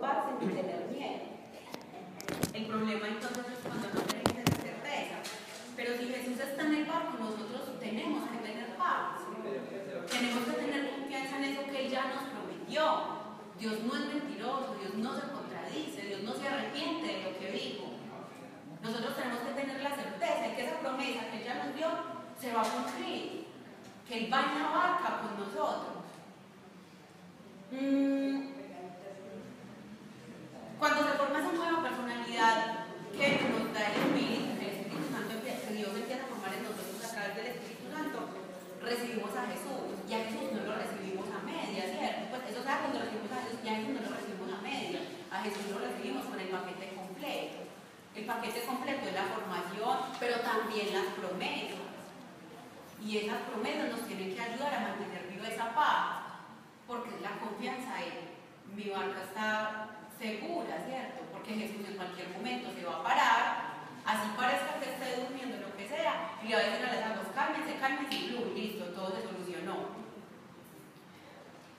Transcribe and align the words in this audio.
tener 0.00 0.88
miedo. 0.90 1.20
El 2.54 2.66
problema 2.66 3.08
entonces 3.08 3.44
es 3.52 3.58
cuando 3.62 3.88
no 3.92 4.00
tenemos 4.00 4.38
esa 4.38 4.62
certeza. 4.62 5.16
Pero 5.76 5.96
si 5.98 6.06
Jesús 6.06 6.40
está 6.40 6.62
en 6.62 6.74
el 6.74 6.84
barco, 6.86 7.18
nosotros 7.18 7.78
tenemos 7.78 8.28
que 8.30 8.38
tener 8.38 8.76
paz. 8.76 9.20
Tenemos 10.08 10.44
que 10.44 10.52
tener 10.52 10.90
confianza 10.90 11.36
en 11.36 11.44
eso 11.44 11.64
que 11.64 11.86
Él 11.86 11.90
ya 11.90 12.04
nos 12.08 12.24
prometió. 12.32 13.20
Dios 13.58 13.74
no 13.84 13.94
es 13.94 14.06
mentiroso, 14.14 14.76
Dios 14.80 14.94
no 14.94 15.14
se 15.14 15.26
contradice, 15.32 16.02
Dios 16.02 16.22
no 16.22 16.32
se 16.32 16.48
arrepiente 16.48 17.06
de 17.06 17.22
lo 17.22 17.38
que 17.38 17.52
dijo. 17.52 17.84
Nosotros 18.82 19.14
tenemos 19.14 19.40
que 19.40 19.60
tener 19.60 19.82
la 19.82 19.94
certeza 19.94 20.48
de 20.48 20.54
que 20.54 20.64
esa 20.64 20.80
promesa 20.80 21.30
que 21.30 21.36
Él 21.38 21.44
ya 21.44 21.64
nos 21.64 21.74
dio 21.76 21.88
se 22.40 22.52
va 22.52 22.62
a 22.62 22.64
cumplir, 22.64 23.46
que 24.08 24.18
Él 24.18 24.32
va 24.32 24.40
en 24.40 24.62
la 24.62 24.70
barca 24.70 25.20
con 25.20 25.38
nosotros. 25.38 26.00
Mm. 27.72 28.49
Cuando 30.80 31.04
se 31.04 31.12
forma 31.20 31.44
esa 31.44 31.52
nueva 31.52 31.82
personalidad 31.84 32.88
que 33.12 33.36
nos 33.52 33.68
da 33.68 33.84
el 33.84 34.00
Espíritu, 34.00 34.48
el 34.64 34.80
Espíritu 34.80 35.12
Santo, 35.12 35.36
que 35.44 35.76
Dios 35.76 35.92
empieza 35.92 36.24
a 36.24 36.32
formar 36.32 36.56
en 36.56 36.64
nosotros 36.64 37.04
a 37.04 37.12
través 37.12 37.36
del 37.36 37.46
Espíritu 37.52 37.84
Santo, 37.92 38.18
recibimos 38.80 39.28
a 39.36 39.44
Jesús. 39.52 39.92
Y 40.08 40.12
a 40.16 40.24
Jesús 40.24 40.48
no 40.56 40.64
lo 40.64 40.72
recibimos 40.80 41.28
a 41.36 41.44
media, 41.44 41.84
¿cierto? 41.84 42.32
Pues 42.32 42.48
eso, 42.48 42.64
¿sabes? 42.64 42.80
Cuando 42.80 43.04
recibimos 43.04 43.28
a 43.28 43.44
Jesús, 43.44 43.60
ya 43.60 43.76
Jesús 43.76 43.92
no 43.92 44.00
lo 44.08 44.12
recibimos 44.16 44.48
a 44.56 44.60
media. 44.64 45.00
A 45.28 45.36
Jesús 45.44 45.64
lo 45.68 45.78
recibimos 45.84 46.24
con 46.24 46.40
el 46.40 46.48
paquete 46.48 46.86
completo. 46.96 47.60
El 48.16 48.24
paquete 48.24 48.60
completo 48.64 49.04
es 49.04 49.14
la 49.20 49.28
formación, 49.36 49.96
pero 50.16 50.40
también 50.40 50.96
las 50.96 51.12
promesas. 51.20 51.84
Y 53.04 53.28
esas 53.28 53.44
promesas 53.52 53.92
nos 53.92 54.08
tienen 54.08 54.32
que 54.32 54.40
ayudar 54.40 54.72
a 54.80 54.96
mantener 54.96 55.28
viva 55.28 55.44
esa 55.44 55.76
paz, 55.76 56.40
porque 56.88 57.12
es 57.12 57.20
la 57.20 57.36
confianza 57.36 58.00
en 58.00 58.32
mi 58.72 58.88
barca 58.88 59.28
está 59.28 59.99
segura, 60.20 60.84
¿cierto? 60.84 61.24
Porque 61.32 61.56
Jesús 61.56 61.80
en 61.88 61.96
cualquier 61.96 62.28
momento 62.28 62.68
se 62.76 62.84
va 62.84 63.00
a 63.00 63.02
parar, 63.02 63.40
así 64.04 64.28
parezca 64.36 64.76
que 64.76 64.92
esté 64.92 65.24
durmiendo, 65.24 65.56
lo 65.56 65.74
que 65.74 65.88
sea, 65.88 66.36
y 66.44 66.52
a 66.52 66.58
decir 66.58 66.84
a 66.84 66.92
las 66.92 67.04
aguas, 67.08 67.32
cálmense, 67.34 67.80
cálmense, 67.80 68.14
y 68.14 68.52
listo, 68.54 68.84
todo 68.92 69.16
se 69.16 69.24
solucionó. 69.24 69.96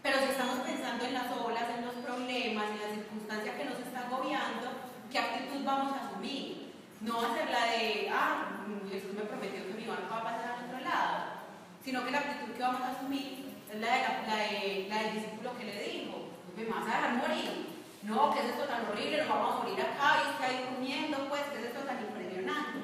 Pero 0.01 0.17
si 0.17 0.33
estamos 0.33 0.65
pensando 0.65 1.05
en 1.05 1.13
las 1.13 1.29
olas, 1.37 1.69
en 1.69 1.85
los 1.85 1.95
problemas, 2.01 2.65
en 2.73 2.81
la 2.81 2.95
circunstancia 2.97 3.55
que 3.55 3.65
nos 3.65 3.77
está 3.77 4.09
agobiando, 4.09 4.73
¿qué 5.11 5.19
actitud 5.19 5.63
vamos 5.63 5.93
a 5.93 6.09
asumir? 6.09 6.73
No 7.01 7.21
ser 7.21 7.49
la 7.49 7.65
de, 7.69 8.09
ah, 8.11 8.65
Jesús 8.89 9.13
me 9.13 9.21
prometió 9.21 9.67
que 9.67 9.73
mi 9.73 9.85
barco 9.85 10.09
va 10.09 10.17
a 10.17 10.23
pasar 10.23 10.57
al 10.57 10.65
otro 10.65 10.79
lado, 10.81 11.45
sino 11.85 12.03
que 12.03 12.11
la 12.11 12.17
actitud 12.17 12.53
que 12.53 12.61
vamos 12.61 12.81
a 12.81 12.91
asumir 12.97 13.53
es 13.69 13.79
la, 13.79 13.87
de 13.87 14.01
la, 14.01 14.35
de, 14.35 14.85
la 14.89 15.03
del 15.03 15.13
discípulo 15.13 15.57
que 15.57 15.65
le 15.65 15.83
dijo, 15.83 16.29
me 16.57 16.65
vas 16.65 16.81
a 16.81 16.85
dejar 16.85 17.13
morir. 17.15 17.70
No, 18.03 18.33
¿qué 18.33 18.39
es 18.39 18.45
esto 18.45 18.63
tan 18.63 18.87
horrible? 18.87 19.17
Nos 19.19 19.29
vamos 19.29 19.55
a 19.55 19.57
morir 19.59 19.79
acá 19.79 20.23
y 20.25 20.31
está 20.31 20.45
ahí 20.45 20.65
durmiendo, 20.71 21.29
pues, 21.29 21.41
¿qué 21.51 21.59
es 21.59 21.65
esto 21.65 21.81
tan 21.81 22.01
impresionante? 22.01 22.79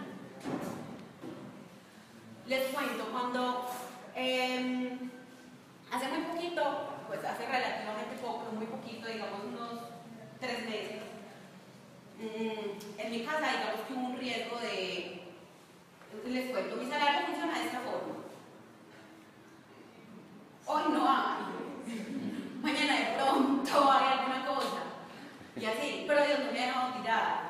Les 2.45 2.67
cuento, 2.67 3.05
cuando 3.11 3.67
eh, 4.15 4.97
hace 5.91 6.07
muy 6.09 6.21
poquito, 6.21 6.63
pues 7.07 7.23
hace 7.25 7.45
relativamente 7.47 8.15
poco, 8.21 8.51
muy 8.53 8.67
poquito, 8.67 9.07
digamos 9.07 9.39
unos 9.45 9.79
tres 10.39 10.65
meses, 10.65 11.01
mmm, 12.19 12.99
en 12.99 13.11
mi 13.11 13.25
casa 13.25 13.51
digamos 13.51 13.81
que 13.87 13.93
hubo 13.93 14.07
un 14.07 14.17
riesgo 14.17 14.57
de, 14.59 15.23
les 16.25 16.51
cuento, 16.51 16.75
mi 16.75 16.89
salario 16.89 17.25
funciona 17.25 17.57
de 17.57 17.65
esta 17.65 17.79
forma. 17.79 18.15
Hoy 20.67 20.83
no 20.93 21.09
hay, 21.09 22.61
mañana 22.61 22.99
de 22.99 23.15
pronto 23.15 23.91
hay 23.91 24.19
alguna 24.19 24.45
cosa, 24.45 24.86
y 25.59 25.65
así, 25.65 26.05
pero 26.07 26.25
Dios 26.25 26.39
no 26.45 26.51
me 26.51 26.59
ha 26.59 26.65
dejado 26.67 26.93
tirada. 26.93 27.47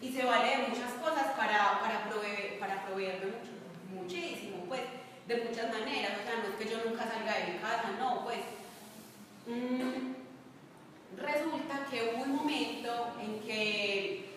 Y 0.00 0.12
se 0.12 0.24
vale 0.24 0.56
de 0.56 0.68
muchas 0.68 0.92
cosas 0.94 1.32
para, 1.36 1.80
para, 1.80 2.04
proveer, 2.08 2.58
para 2.58 2.84
proveerme 2.84 3.26
mucho, 3.26 4.02
muchísimo, 4.02 4.64
pues, 4.68 4.82
de 5.26 5.36
muchas 5.44 5.72
maneras. 5.72 6.12
O 6.20 6.26
sea, 6.26 6.42
no 6.42 6.48
es 6.48 6.56
que 6.58 6.70
yo 6.70 6.84
nunca 6.84 7.04
salga 7.04 7.38
de 7.38 7.52
mi 7.52 7.58
casa, 7.58 7.90
no, 7.98 8.24
pues. 8.24 8.40
Mmm, 9.46 10.14
resulta 11.16 11.86
que 11.90 12.14
hubo 12.14 12.24
un 12.24 12.36
momento 12.36 13.14
en 13.20 13.40
que. 13.40 14.28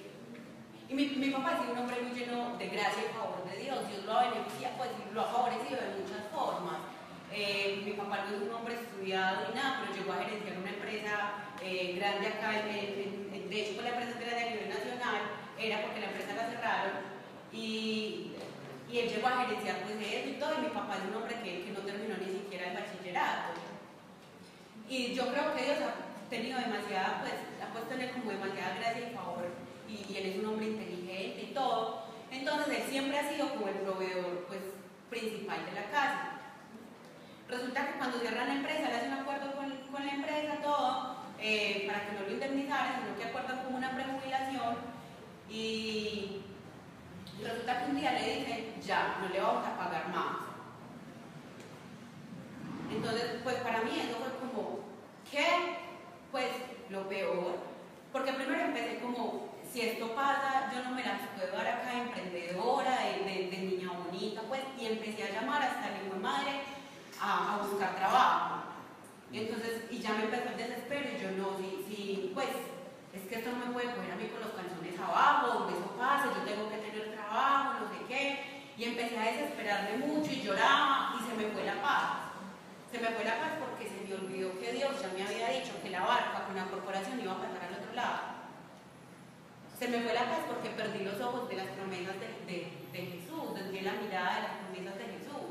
Y 0.87 0.93
mi, 0.93 1.07
mi 1.07 1.29
papá 1.31 1.53
es 1.53 1.71
un 1.71 1.77
hombre 1.79 1.99
muy 2.01 2.17
lleno 2.17 2.55
de 2.57 2.67
gracia 2.67 3.03
y 3.09 3.13
favor 3.13 3.43
de 3.49 3.57
Dios. 3.57 3.87
Dios 3.89 4.05
lo 4.05 4.13
ha 4.13 4.29
beneficiado, 4.29 4.77
pues, 4.77 4.89
lo 5.13 5.21
ha 5.21 5.25
favorecido 5.25 5.81
de 5.81 5.99
muchas 5.99 6.27
formas. 6.31 6.77
Eh, 7.33 7.81
mi 7.83 7.93
papá 7.93 8.25
no 8.29 8.35
es 8.35 8.41
un 8.43 8.53
hombre 8.53 8.75
estudiado 8.75 9.47
ni 9.49 9.55
nada, 9.55 9.81
pero 9.81 9.97
llegó 9.97 10.13
a 10.13 10.23
gerenciar 10.23 10.57
una 10.59 10.69
empresa 10.69 11.44
eh, 11.61 11.95
grande 11.97 12.27
acá, 12.27 12.59
en, 12.59 12.67
en, 12.69 13.29
en, 13.33 13.49
de 13.49 13.61
hecho, 13.61 13.73
pues, 13.73 13.83
la 13.83 13.91
empresa 13.91 14.11
es 14.11 14.19
grande 14.19 14.43
a 14.43 14.49
nivel 14.49 14.69
nacional, 14.69 15.21
era 15.59 15.81
porque 15.81 15.99
la 15.99 16.07
empresa 16.07 16.33
la 16.35 16.49
cerraron. 16.49 17.15
Y, 17.51 18.31
y 18.91 18.99
él 18.99 19.09
llegó 19.09 19.27
a 19.27 19.45
gerenciar 19.45 19.77
pues 19.83 19.95
eso 19.95 20.29
y 20.29 20.39
todo, 20.39 20.53
y 20.57 20.61
mi 20.61 20.69
papá 20.69 20.95
es 20.95 21.09
un 21.09 21.15
hombre 21.15 21.35
que, 21.43 21.63
que 21.65 21.71
no 21.71 21.79
terminó 21.79 22.15
ni 22.17 22.39
siquiera 22.39 22.67
el 22.69 22.77
bachillerato. 22.77 23.53
Y 24.87 25.13
yo 25.13 25.31
creo 25.31 25.55
que 25.55 25.63
Dios 25.63 25.77
ha 25.81 26.29
tenido 26.29 26.59
demasiada, 26.59 27.21
pues, 27.21 27.33
ha 27.63 27.73
puesto 27.73 27.93
en 27.93 28.01
él 28.01 28.11
como 28.11 28.31
demasiada 28.31 28.75
gracia 28.77 29.09
y 29.09 29.15
favor, 29.15 29.47
y, 29.89 30.11
y 30.11 30.17
él 30.17 30.25
es 30.27 30.37
un 30.37 30.45
hombre 30.45 30.67
inteligente 30.67 31.41
y 31.41 31.53
todo. 31.53 32.05
Entonces 32.31 32.77
él 32.77 32.83
siempre 32.89 33.17
ha 33.17 33.29
sido 33.29 33.49
como 33.49 33.67
el 33.67 33.75
proveedor, 33.75 34.45
pues, 34.47 34.61
principal 35.09 35.65
de 35.65 35.71
la 35.71 35.89
casa. 35.89 36.31
Resulta 37.47 37.85
que 37.85 37.97
cuando 37.97 38.19
cierran 38.19 38.47
la 38.47 38.55
empresa, 38.55 38.89
le 38.89 38.95
hacen 38.95 39.13
un 39.13 39.19
acuerdo 39.19 39.55
con, 39.55 39.69
con 39.91 40.05
la 40.05 40.13
empresa, 40.13 40.61
todo, 40.61 41.15
eh, 41.39 41.83
para 41.87 42.05
que 42.05 42.13
no 42.13 42.21
lo 42.21 42.31
indemnizaran, 42.31 43.01
sino 43.01 43.17
que 43.17 43.25
acuerdan 43.25 43.63
como 43.63 43.77
una 43.77 43.91
prejubilación, 43.91 44.75
y 45.49 46.41
resulta 47.41 47.79
que 47.79 47.91
un 47.91 47.97
día 47.97 48.11
le 48.13 48.35
dicen, 48.39 48.81
ya, 48.81 49.17
no 49.21 49.29
le 49.29 49.41
vamos 49.41 49.65
a 49.65 49.77
pagar 49.77 50.09
más. 50.09 50.37
Entonces, 52.91 53.41
pues 53.43 53.55
para 53.57 53.81
mí 53.81 53.91
eso 53.99 54.17
fue 54.17 54.49
como, 54.49 54.79
¿qué? 55.29 55.77
Pues 56.31 56.47
lo 56.89 57.07
peor, 57.09 57.57
porque 58.11 58.33
primero 58.33 58.61
empecé 58.61 58.99
como, 58.99 59.55
si 59.71 59.81
esto 59.81 60.15
pasa, 60.15 60.71
yo 60.73 60.83
no 60.83 60.91
me 60.91 61.03
las 61.03 61.19
puedo 61.35 61.51
dar 61.55 61.67
acá 61.67 61.93
emprendedora, 61.93 62.99
de, 63.01 63.23
de, 63.23 63.49
de 63.49 63.57
niña 63.57 63.91
bonita, 63.91 64.41
pues, 64.47 64.61
y 64.79 64.85
empecé 64.85 65.23
a 65.23 65.41
llamar 65.41 65.61
hasta 65.63 65.89
mi 65.89 66.21
madre 66.21 66.61
a, 67.21 67.59
buscar 67.61 67.95
trabajo. 67.95 68.74
Y 69.35 69.39
entonces, 69.39 69.83
y 69.91 69.99
ya 69.99 70.13
me 70.13 70.31
empezó 70.31 70.47
el 70.47 70.55
desespero, 70.55 71.09
y 71.11 71.21
yo 71.21 71.29
no, 71.35 71.59
si, 71.59 71.83
si, 71.91 72.31
pues, 72.33 72.55
es 73.11 73.27
que 73.27 73.35
esto 73.35 73.51
no 73.51 73.65
me 73.65 73.73
puede 73.73 73.91
coger 73.91 74.13
a 74.13 74.15
mí 74.15 74.31
con 74.31 74.39
los 74.39 74.55
calzones 74.55 74.95
abajo, 74.95 75.59
donde 75.59 75.75
eso 75.75 75.91
pase, 75.99 76.31
yo 76.31 76.47
tengo 76.47 76.69
que 76.71 76.77
tener 76.79 77.11
trabajo, 77.11 77.83
no 77.83 77.91
sé 77.91 77.99
qué. 78.07 78.71
Y 78.77 78.85
empecé 78.85 79.19
a 79.19 79.35
desesperarme 79.35 80.07
mucho 80.07 80.31
y 80.31 80.39
lloraba 80.39 81.19
y 81.19 81.27
se 81.27 81.35
me 81.35 81.51
fue 81.51 81.65
la 81.65 81.81
paz. 81.81 82.31
Se 82.89 82.97
me 82.97 83.11
fue 83.11 83.25
la 83.25 83.35
paz 83.35 83.51
porque 83.59 83.91
se 83.91 84.07
me 84.07 84.15
olvidó 84.15 84.57
que 84.57 84.71
Dios 84.71 85.01
ya 85.01 85.11
me 85.11 85.27
había 85.27 85.59
dicho 85.59 85.83
que 85.83 85.89
la 85.89 86.07
barca 86.07 86.45
con 86.47 86.55
la 86.55 86.71
corporación 86.71 87.19
iba 87.19 87.33
a 87.33 87.41
pasar 87.43 87.59
al 87.67 87.83
otro 87.83 87.91
lado. 87.91 88.19
Se 89.77 89.89
me 89.89 89.99
fue 89.99 90.13
la 90.13 90.31
paz 90.31 90.47
porque 90.47 90.69
perdí 90.69 91.03
los 91.03 91.19
ojos 91.19 91.49
de 91.49 91.57
las 91.57 91.67
promesas 91.75 92.15
de, 92.23 92.71
de, 92.93 93.01
Jesús, 93.03 93.51
desde 93.53 93.81
la 93.81 93.99
mirada 93.99 94.35
de 94.35 94.41
las 94.47 94.57
promesas 94.63 94.97
de 94.97 95.05
Jesús. 95.11 95.43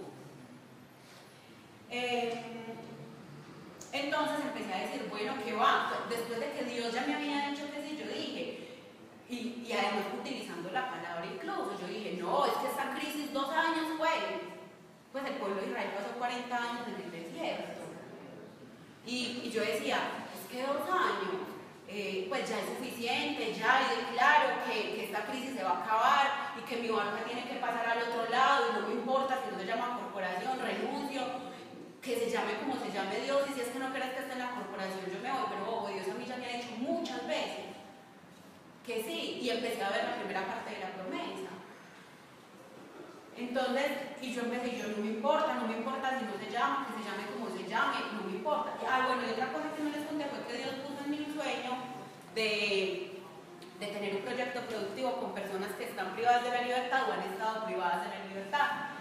Eh, 1.90 2.54
entonces 4.14 4.46
empecé 4.46 4.74
a 4.74 4.78
decir, 4.78 5.08
bueno, 5.10 5.34
¿qué 5.44 5.52
va? 5.54 5.90
Después 6.08 6.38
de 6.38 6.52
que 6.52 6.64
Dios 6.64 6.94
ya 6.94 7.04
me 7.06 7.14
había 7.14 7.50
dicho 7.50 7.66
que 7.72 7.82
sí, 7.82 7.98
yo 7.98 8.06
dije, 8.06 8.68
y, 9.28 9.72
además 9.72 10.06
utilizando 10.20 10.70
la 10.70 10.88
palabra 10.88 11.26
incluso, 11.26 11.74
yo 11.80 11.88
dije, 11.88 12.16
no, 12.20 12.46
es 12.46 12.52
que 12.52 12.68
esta 12.68 12.94
crisis 12.94 13.32
dos 13.32 13.48
años 13.50 13.98
fue, 13.98 14.08
pues 15.10 15.24
el 15.24 15.34
pueblo 15.34 15.60
de 15.60 15.68
Israel 15.68 15.90
pasó 15.96 16.18
40 16.18 16.56
años 16.56 16.86
en 16.86 17.04
el 17.04 17.10
desierto. 17.10 17.82
Y, 19.04 19.42
y 19.44 19.50
yo 19.50 19.60
decía, 19.62 19.98
es 20.30 20.50
que 20.50 20.62
dos 20.62 20.88
años, 20.88 21.42
eh, 21.88 22.26
pues 22.28 22.48
ya 22.48 22.58
es 22.60 22.66
suficiente, 22.66 23.52
ya, 23.52 23.82
y 23.82 24.14
claro 24.14 24.62
que, 24.64 24.94
que, 24.94 25.04
esta 25.06 25.26
crisis 25.26 25.56
se 25.56 25.64
va 25.64 25.70
a 25.70 25.84
acabar 25.84 26.54
y 26.58 26.62
que 26.62 26.76
mi 26.76 26.88
barca 26.88 27.24
tiene 27.24 27.48
que 27.48 27.56
pasar 27.56 27.86
al 27.86 28.08
otro 28.08 28.30
lado 28.30 28.66
y 28.70 28.80
no 28.80 28.88
me 28.88 28.94
importa 28.94 29.40
si 29.42 29.52
no 29.52 29.60
se 29.60 29.66
llama 29.66 29.98
corporación, 29.98 30.58
renuncio, 30.60 31.22
que 32.04 32.20
se 32.20 32.28
llame 32.28 32.60
como 32.60 32.76
se 32.76 32.92
llame 32.92 33.16
Dios, 33.24 33.48
y 33.48 33.52
si 33.54 33.60
es 33.62 33.68
que 33.68 33.78
no 33.78 33.90
quieres 33.90 34.12
que 34.12 34.20
esté 34.20 34.32
en 34.32 34.38
la 34.44 34.50
corporación, 34.52 35.08
yo 35.08 35.24
me 35.24 35.32
voy, 35.32 35.48
pero 35.48 35.64
oh, 35.72 35.88
Dios 35.88 36.04
a 36.06 36.14
mí 36.14 36.26
ya 36.28 36.36
me 36.36 36.44
ha 36.44 36.56
dicho 36.60 36.76
muchas 36.76 37.26
veces 37.26 37.72
que 38.84 39.02
sí, 39.02 39.40
y 39.40 39.48
empecé 39.48 39.82
a 39.82 39.88
ver 39.88 40.04
la 40.04 40.16
primera 40.20 40.44
parte 40.44 40.74
de 40.76 40.80
la 40.84 40.92
promesa. 40.92 41.48
Entonces, 43.34 44.20
y 44.20 44.34
yo 44.34 44.42
empecé, 44.42 44.76
yo 44.76 44.88
no 44.88 44.98
me 44.98 45.16
importa, 45.16 45.54
no 45.54 45.66
me 45.66 45.78
importa 45.78 46.20
si 46.20 46.26
no 46.28 46.36
se 46.36 46.52
llama, 46.52 46.86
que 46.86 47.00
se 47.00 47.08
llame 47.08 47.24
como 47.32 47.48
se 47.48 47.64
llame, 47.64 47.96
no 48.12 48.28
me 48.28 48.36
importa. 48.36 48.76
Ah, 48.86 49.08
bueno, 49.08 49.22
y 49.24 49.32
otra 49.32 49.48
cosa 49.48 49.72
que 49.74 49.82
no 49.82 49.88
les 49.88 50.04
conté 50.04 50.26
fue 50.28 50.44
que 50.46 50.60
Dios 50.60 50.76
puso 50.84 51.00
en 51.02 51.10
mí 51.10 51.24
un 51.26 51.32
sueño 51.32 51.72
de 52.34 53.10
tener 53.80 54.16
un 54.16 54.22
proyecto 54.22 54.60
productivo 54.60 55.12
con 55.20 55.34
personas 55.34 55.72
que 55.72 55.84
están 55.84 56.14
privadas 56.14 56.44
de 56.44 56.50
la 56.50 56.62
libertad 56.62 57.08
o 57.08 57.12
han 57.14 57.22
estado 57.32 57.64
privadas 57.64 58.04
de 58.04 58.08
la 58.12 58.24
libertad. 58.28 58.93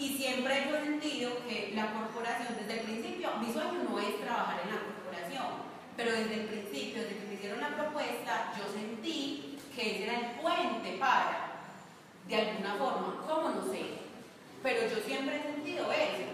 Y 0.00 0.16
siempre 0.16 0.58
he 0.58 0.82
sentido 0.82 1.30
que 1.46 1.72
la 1.76 1.92
corporación, 1.92 2.56
desde 2.58 2.80
el 2.80 2.86
principio, 2.86 3.36
mi 3.36 3.52
sueño 3.52 3.84
no 3.84 3.98
es 4.00 4.18
trabajar 4.18 4.62
en 4.64 4.72
la 4.72 4.80
corporación. 4.80 5.60
Pero 5.94 6.12
desde 6.12 6.34
el 6.40 6.46
principio, 6.46 7.02
desde 7.02 7.18
que 7.18 7.26
me 7.28 7.34
hicieron 7.34 7.60
la 7.60 7.76
propuesta, 7.76 8.54
yo 8.56 8.64
sentí 8.72 9.58
que 9.76 9.82
ese 9.82 10.04
era 10.04 10.14
el 10.14 10.40
puente 10.40 10.96
para, 10.98 11.68
de 12.26 12.34
alguna 12.34 12.74
forma, 12.76 13.20
¿cómo 13.28 13.50
no 13.50 13.62
sé? 13.70 14.00
Pero 14.62 14.88
yo 14.88 15.04
siempre 15.04 15.36
he 15.36 15.42
sentido 15.42 15.92
eso. 15.92 16.32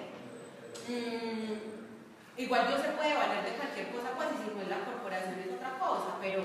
Mm, 0.87 2.39
igual 2.39 2.69
Dios 2.69 2.83
se 2.83 2.95
puede 2.95 3.19
valer 3.19 3.51
de 3.51 3.59
cualquier 3.59 3.91
cosa, 3.91 4.15
pues, 4.15 4.29
si 4.31 4.55
no 4.55 4.63
es 4.63 4.69
la 4.69 4.87
corporación 4.87 5.43
es 5.43 5.59
otra 5.59 5.77
cosa, 5.81 6.15
pero, 6.21 6.45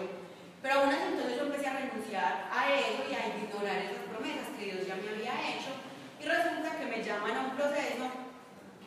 pero 0.63 0.73
aún 0.73 0.89
así 0.89 1.13
entonces 1.13 1.37
yo 1.37 1.45
empecé 1.45 1.67
a 1.67 1.77
renunciar 1.77 2.49
a 2.49 2.73
eso 2.73 3.05
y 3.05 3.13
a 3.13 3.29
ignorar 3.29 3.77
esas 3.77 4.09
promesas 4.09 4.49
que 4.57 4.65
Dios 4.65 4.87
ya 4.87 4.95
me 4.95 5.09
había 5.13 5.37
hecho. 5.53 5.90
Y 6.21 6.27
resulta 6.27 6.77
que 6.77 6.85
me 6.85 7.03
llaman 7.03 7.35
a 7.35 7.39
un 7.41 7.55
proceso 7.55 8.05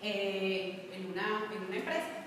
eh, 0.03 0.89
en, 0.93 1.11
una, 1.11 1.51
en 1.51 1.67
una 1.67 1.77
empresa. 1.77 2.23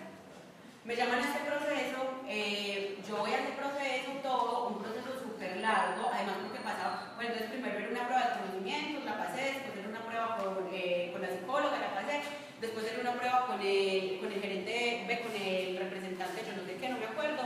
Me 0.84 0.98
llaman 0.98 1.20
a 1.20 1.22
este 1.22 1.40
proceso, 1.48 2.24
eh, 2.28 2.98
yo 3.08 3.16
voy 3.16 3.32
a 3.32 3.40
ese 3.40 3.54
proceso, 3.54 4.12
todo, 4.22 4.68
un 4.68 4.84
proceso 4.84 5.18
súper 5.24 5.58
largo, 5.58 6.12
además 6.12 6.36
porque 6.44 6.60
pasaba, 6.60 7.14
bueno, 7.16 7.32
entonces 7.32 7.52
primero 7.52 7.80
era 7.80 7.90
una 7.90 8.08
prueba 8.08 8.24
de 8.24 8.40
conocimientos, 8.40 9.06
la 9.06 9.18
pasé, 9.18 9.44
después 9.64 9.80
era 9.80 9.90
una 9.90 10.04
prueba 10.04 10.38
con, 10.38 10.70
eh, 10.74 11.10
con 11.14 11.22
la 11.22 11.30
psicóloga, 11.30 11.80
la 11.80 11.94
pasé, 11.96 12.22
después 12.60 12.86
era 12.92 13.02
una 13.02 13.14
prueba 13.20 13.48
con 13.48 13.62
el, 13.62 14.20
con 14.20 14.32
el 14.32 14.42
gerente, 14.42 15.22
con 15.24 15.36
el 15.36 15.78
representante, 15.78 16.44
yo 16.48 16.56
no 16.56 16.68
sé 16.68 16.76
qué, 16.76 16.90
no 16.90 17.00
me 17.00 17.06
acuerdo, 17.06 17.44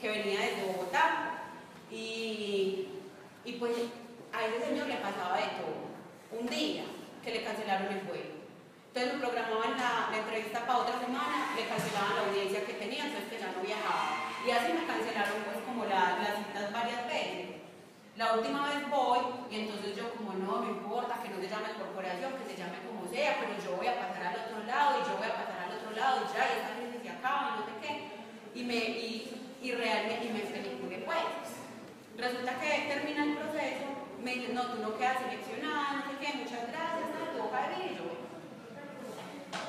que 0.00 0.10
venía 0.10 0.40
desde 0.40 0.62
Bogotá, 0.62 1.42
y, 1.90 2.86
y 3.44 3.52
pues 3.58 3.74
a 4.32 4.46
ese 4.46 4.66
señor 4.66 4.86
le 4.86 4.96
pasaba 4.96 5.36
de 5.38 5.50
todo. 5.58 5.90
Un 6.40 6.46
día 6.46 6.84
que 7.22 7.30
le 7.30 7.44
cancelaron 7.44 7.92
el 7.92 8.00
vuelo 8.00 8.40
entonces 8.90 9.14
me 9.14 9.22
programaban 9.22 9.78
la, 9.78 10.10
entrevista 10.18 10.66
para 10.66 10.82
otra 10.82 10.98
semana, 10.98 11.54
le 11.54 11.62
cancelaban 11.62 12.10
la 12.10 12.22
audiencia 12.26 12.66
que 12.66 12.74
tenía, 12.74 13.06
entonces 13.06 13.30
que 13.30 13.38
ya 13.38 13.54
no 13.54 13.62
viajaba. 13.62 14.18
Y 14.42 14.50
así 14.50 14.74
me 14.74 14.82
cancelaron 14.82 15.46
pues 15.46 15.62
como 15.62 15.86
las 15.86 16.18
citas 16.42 16.74
varias 16.74 17.06
veces. 17.06 17.62
La 18.18 18.34
última 18.34 18.66
vez 18.66 18.82
voy 18.90 19.46
y 19.46 19.62
entonces 19.62 19.94
yo 19.94 20.10
como 20.18 20.34
no 20.34 20.66
me 20.66 20.74
importa 20.74 21.22
que 21.22 21.30
no 21.30 21.38
se 21.38 21.46
llame 21.46 21.78
corporación, 21.78 22.34
que 22.34 22.50
se 22.50 22.58
llame 22.58 22.82
como 22.82 23.06
sea, 23.06 23.38
pero 23.38 23.54
yo 23.62 23.78
voy 23.78 23.86
a 23.86 23.94
pasar 23.94 24.26
al 24.26 24.42
otro 24.42 24.58
lado 24.66 24.90
y 24.98 25.06
yo 25.06 25.14
voy 25.22 25.28
a 25.30 25.38
pasar 25.38 25.58
al 25.70 25.78
otro 25.78 25.90
lado 25.94 26.26
y 26.26 26.34
ya, 26.34 26.42
y 26.50 26.54
esta 26.58 26.74
crisis 26.74 27.00
se 27.06 27.10
acaba 27.14 27.62
no 27.62 27.70
sé 27.70 27.74
qué. 27.78 27.92
Y 28.58 28.64
me, 28.66 28.74
y, 28.74 29.06
y 29.62 29.70
realmente, 29.70 30.26
y 30.26 30.34
me 30.34 30.50
peliculé 30.50 30.98
pues. 31.06 31.62
Resulta 32.18 32.58
que 32.58 32.90
termina 32.90 33.22
el 33.22 33.38
proceso, 33.38 33.86
me 34.22 34.34
dicen, 34.34 34.54
no, 34.54 34.66
tú 34.66 34.82
no 34.82 34.96
quedas 34.96 35.18
seleccionada, 35.20 35.92
no 35.92 36.02
sé 36.04 36.36
muchas 36.36 36.68
gracias, 36.68 37.08
no, 37.18 37.42
tú 37.42 37.50
vas 37.50 37.64
a 37.64 37.68
venir 37.68 37.92
y 37.92 37.96
yo 37.96 38.20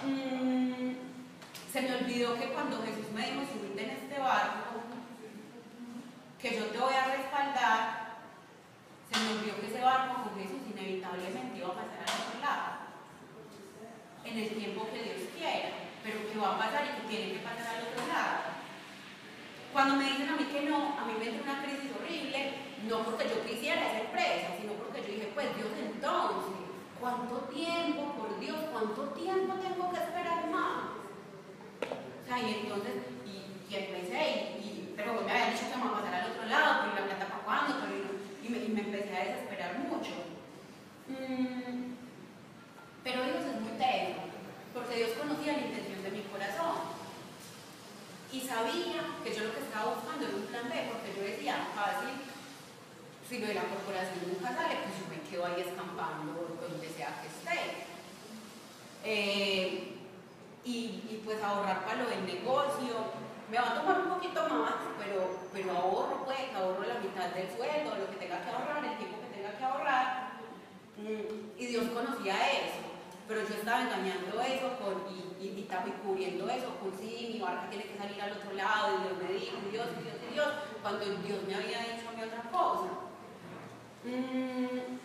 Mm, 0.03 0.94
se 1.71 1.81
me 1.81 1.95
olvidó 1.95 2.36
que 2.39 2.48
cuando 2.53 2.81
Jesús 2.81 3.12
me 3.13 3.21
dijo, 3.21 3.42
subirte 3.45 3.83
en 3.83 3.89
este 3.92 4.19
barco, 4.19 4.81
que 6.42 6.57
yo 6.57 6.65
te 6.65 6.77
voy 6.80 6.94
a 6.94 7.06
respaldar, 7.06 8.18
se 9.12 9.19
me 9.19 9.39
olvidó 9.39 9.62
que 9.62 9.68
ese 9.68 9.81
barco 9.81 10.24
con 10.24 10.42
Jesús 10.42 10.57
inevitablemente 10.69 11.57
iba 11.57 11.68
a 11.68 11.75
pasar 11.75 12.01
al 12.01 12.21
otro 12.21 12.39
lado, 12.42 12.71
en 14.25 14.38
el 14.38 14.50
tiempo 14.50 14.89
que 14.92 15.03
Dios 15.03 15.30
quiera, 15.38 15.69
pero 16.03 16.31
que 16.31 16.39
va 16.39 16.56
a 16.56 16.57
pasar 16.57 16.86
y 16.86 17.01
que 17.01 17.07
tiene 17.07 17.33
que 17.33 17.45
pasar 17.45 17.75
al 17.75 17.88
otro 17.88 18.07
lado. 18.07 18.50
Cuando 19.73 19.95
me 19.95 20.06
dicen 20.06 20.29
a 20.29 20.35
mí 20.35 20.45
que 20.45 20.69
no, 20.69 20.97
a 21.00 21.06
mí 21.06 21.13
me 21.18 21.25
entra 21.25 21.44
una 21.44 21.63
crisis 21.63 21.91
horrible, 21.95 22.53
no 22.88 23.03
porque 23.03 23.29
yo 23.29 23.45
quisiera 23.45 23.91
ser 23.91 24.12
presa, 24.12 24.56
sino 24.59 24.73
porque 24.73 25.01
yo 25.01 25.07
dije, 25.07 25.31
pues 25.33 25.56
Dios 25.56 25.71
entonces, 25.79 26.62
¿Cuánto 27.01 27.50
tiempo, 27.50 28.13
por 28.13 28.39
Dios, 28.39 28.57
cuánto 28.71 29.06
tiempo 29.18 29.56
tengo 29.56 29.89
que 29.89 29.97
esperar 29.97 30.47
más? 30.51 31.01
O 31.81 32.27
sea, 32.27 32.38
y 32.38 32.62
entonces, 32.62 32.94
y, 33.25 33.75
empecé, 33.75 34.62
y, 34.62 34.94
pero 34.95 35.15
me 35.25 35.31
habían 35.31 35.50
dicho 35.50 35.65
que 35.65 35.79
iba 35.79 35.88
a 35.89 35.97
pasar 35.97 36.13
al 36.13 36.29
otro 36.29 36.45
lado, 36.45 36.81
pero 36.94 37.07
la 37.07 37.15
plata 37.17 37.25
para 37.25 37.44
cuándo, 37.44 37.74
y, 38.44 38.50
me, 38.50 38.57
y, 38.59 38.69
me, 38.69 38.81
empecé 38.81 39.17
a 39.17 39.25
desesperar 39.25 39.79
mucho. 39.79 40.13
Mm, 41.09 41.97
pero 43.03 43.24
Dios 43.24 43.45
es 43.50 43.62
muy 43.62 43.74
técnico, 43.81 44.21
porque 44.71 44.97
Dios 44.97 45.17
conocía 45.17 45.53
la 45.53 45.65
intención 45.65 46.03
de 46.03 46.12
mi 46.12 46.21
corazón. 46.29 47.00
Y 48.31 48.39
sabía 48.39 49.19
que 49.23 49.33
yo 49.33 49.43
lo 49.43 49.53
que 49.53 49.59
estaba 49.59 49.95
buscando 49.95 50.25
era 50.25 50.35
un 50.35 50.47
plan 50.47 50.69
B, 50.69 50.75
porque 50.87 51.13
yo 51.15 51.21
decía, 51.21 51.67
fácil, 51.75 52.15
si 53.27 53.39
lo 53.39 53.47
de 53.47 53.53
la 53.55 53.63
corporación 53.63 54.27
nunca 54.27 54.55
sale, 54.55 54.75
pues 54.83 54.95
yo 54.99 55.05
me 55.11 55.19
quedo 55.29 55.45
ahí 55.45 55.61
escampando 55.61 56.57
donde 56.59 56.89
sea 56.89 57.21
que 57.21 57.27
esté. 57.27 57.91
Eh, 59.03 59.97
y, 60.63 61.21
pues 61.25 61.41
ahorrar 61.43 61.85
para 61.85 62.03
lo 62.03 62.09
del 62.09 62.25
negocio. 62.25 63.21
Me 63.49 63.57
va 63.57 63.71
a 63.71 63.81
tomar 63.81 63.99
un 63.99 64.09
poquito 64.15 64.47
más, 64.47 64.75
pero, 64.97 65.39
pero 65.51 65.71
ahorro, 65.71 66.23
pues, 66.23 66.39
ahorro 66.55 66.87
la 66.87 66.99
mitad 66.99 67.29
del 67.35 67.51
sueldo, 67.51 67.97
lo 67.97 68.09
que 68.11 68.17
tenga 68.17 68.43
que 68.43 68.49
ahorrar, 68.49 68.85
el 68.85 68.97
tiempo 68.97 69.17
que 69.19 69.35
tenga 69.35 69.57
que 69.57 69.63
ahorrar. 69.63 70.31
Mm, 70.95 71.59
y 71.59 71.65
Dios 71.65 71.85
conocía 71.89 72.35
eso, 72.51 72.90
pero 73.31 73.47
yo 73.47 73.55
estaba 73.55 73.83
engañando 73.83 74.41
eso 74.41 74.67
y, 75.09 75.45
y, 75.45 75.47
y, 75.47 75.91
cubriendo 76.05 76.49
eso 76.49 76.75
con 76.81 76.91
sí, 76.99 77.29
mi 77.31 77.39
barca 77.39 77.69
tiene 77.69 77.85
que 77.85 77.97
salir 77.97 78.21
al 78.21 78.33
otro 78.33 78.51
lado, 78.51 78.97
y 78.97 79.03
Dios 79.03 79.23
me 79.23 79.39
dijo, 79.39 79.55
Dios, 79.71 79.87
Dios, 80.03 80.33
Dios, 80.33 80.47
cuando 80.81 81.05
Dios 81.05 81.39
me 81.47 81.55
había 81.55 81.79
dicho 81.79 82.09
a 82.09 82.11
mí 82.11 82.23
otra 82.23 82.41
cosa. 82.51 82.89
Mm, 84.03 84.97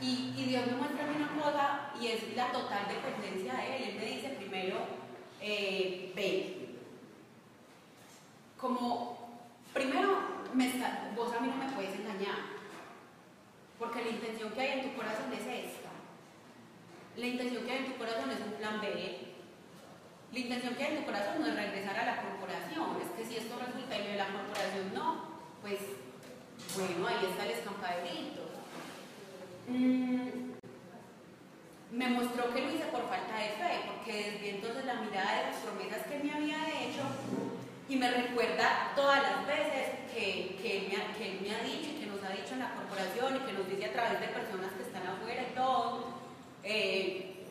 y, 0.00 0.44
Dios 0.44 0.66
me 0.66 0.72
muestra 0.74 1.04
una 1.04 1.42
cosa 1.42 1.90
y 2.00 2.06
es 2.06 2.36
la 2.36 2.52
total 2.52 2.86
dependencia 2.86 3.54
de 3.54 3.76
Él. 3.76 3.82
Él 3.88 3.94
me 3.96 4.06
dice 4.06 4.28
primero, 4.38 4.76
eh, 5.40 6.12
ve. 6.14 6.76
Como, 8.56 9.40
primero, 9.74 10.16
vos 11.16 11.34
a 11.34 11.40
mí 11.40 11.48
no 11.48 11.56
me 11.56 11.72
puedes 11.72 11.98
engañar. 11.98 12.60
Porque 13.80 13.99
la 14.10 14.16
intención 14.16 14.50
que 14.50 14.60
hay 14.60 14.80
en 14.80 14.90
tu 14.90 14.96
corazón 14.96 15.32
es 15.32 15.46
esta. 15.46 15.90
La 17.16 17.26
intención 17.26 17.64
que 17.64 17.70
hay 17.70 17.78
en 17.78 17.92
tu 17.92 17.96
corazón 17.98 18.30
es 18.30 18.40
un 18.40 18.52
plan 18.58 18.80
B. 18.80 19.18
La 20.32 20.38
intención 20.38 20.74
que 20.74 20.84
hay 20.84 20.92
en 20.94 21.00
tu 21.00 21.06
corazón 21.06 21.40
no 21.40 21.46
es 21.46 21.54
regresar 21.54 21.96
a 21.96 22.06
la 22.06 22.22
corporación. 22.22 22.98
Es 23.02 23.10
que 23.14 23.24
si 23.24 23.36
esto 23.38 23.54
resulta 23.54 23.98
y 23.98 24.16
la 24.16 24.26
corporación 24.26 24.94
no, 24.94 25.38
pues 25.62 25.78
bueno, 26.74 27.06
ahí 27.06 27.26
está 27.30 27.44
el 27.44 27.50
escampadito. 27.52 28.42
Mm, 29.68 30.58
me 31.92 32.08
mostró 32.08 32.52
que 32.52 32.62
lo 32.62 32.70
hice 32.74 32.90
por 32.90 33.08
falta 33.08 33.38
de 33.38 33.50
fe, 33.54 33.70
porque 33.86 34.30
desde 34.32 34.50
entonces 34.56 34.84
la 34.86 34.94
mirada 34.94 35.38
de 35.38 35.50
las 35.50 35.56
promesas 35.62 36.06
que 36.06 36.18
me 36.18 36.32
había 36.32 36.58
hecho 36.82 37.02
y 37.88 37.96
me 37.96 38.10
recuerda 38.10 38.92
todas 38.94 39.22
las 39.22 39.46
veces 39.46 40.02
que, 40.12 40.56
que, 40.62 40.78
él 40.78 41.40
me 41.42 41.54
ha, 41.54 41.62
dicho 41.62 41.99
ha 42.30 42.36
dicho 42.36 42.54
en 42.54 42.62
la 42.62 42.74
corporación 42.74 43.36
y 43.36 43.40
que 43.40 43.52
nos 43.52 43.66
dice 43.66 43.86
a 43.86 43.92
través 43.92 44.20
de 44.20 44.28
personas 44.28 44.70
que 44.78 44.86
están 44.86 45.02
afuera 45.02 45.42
y 45.42 45.54
todo, 45.54 46.22
eh, 46.62 47.42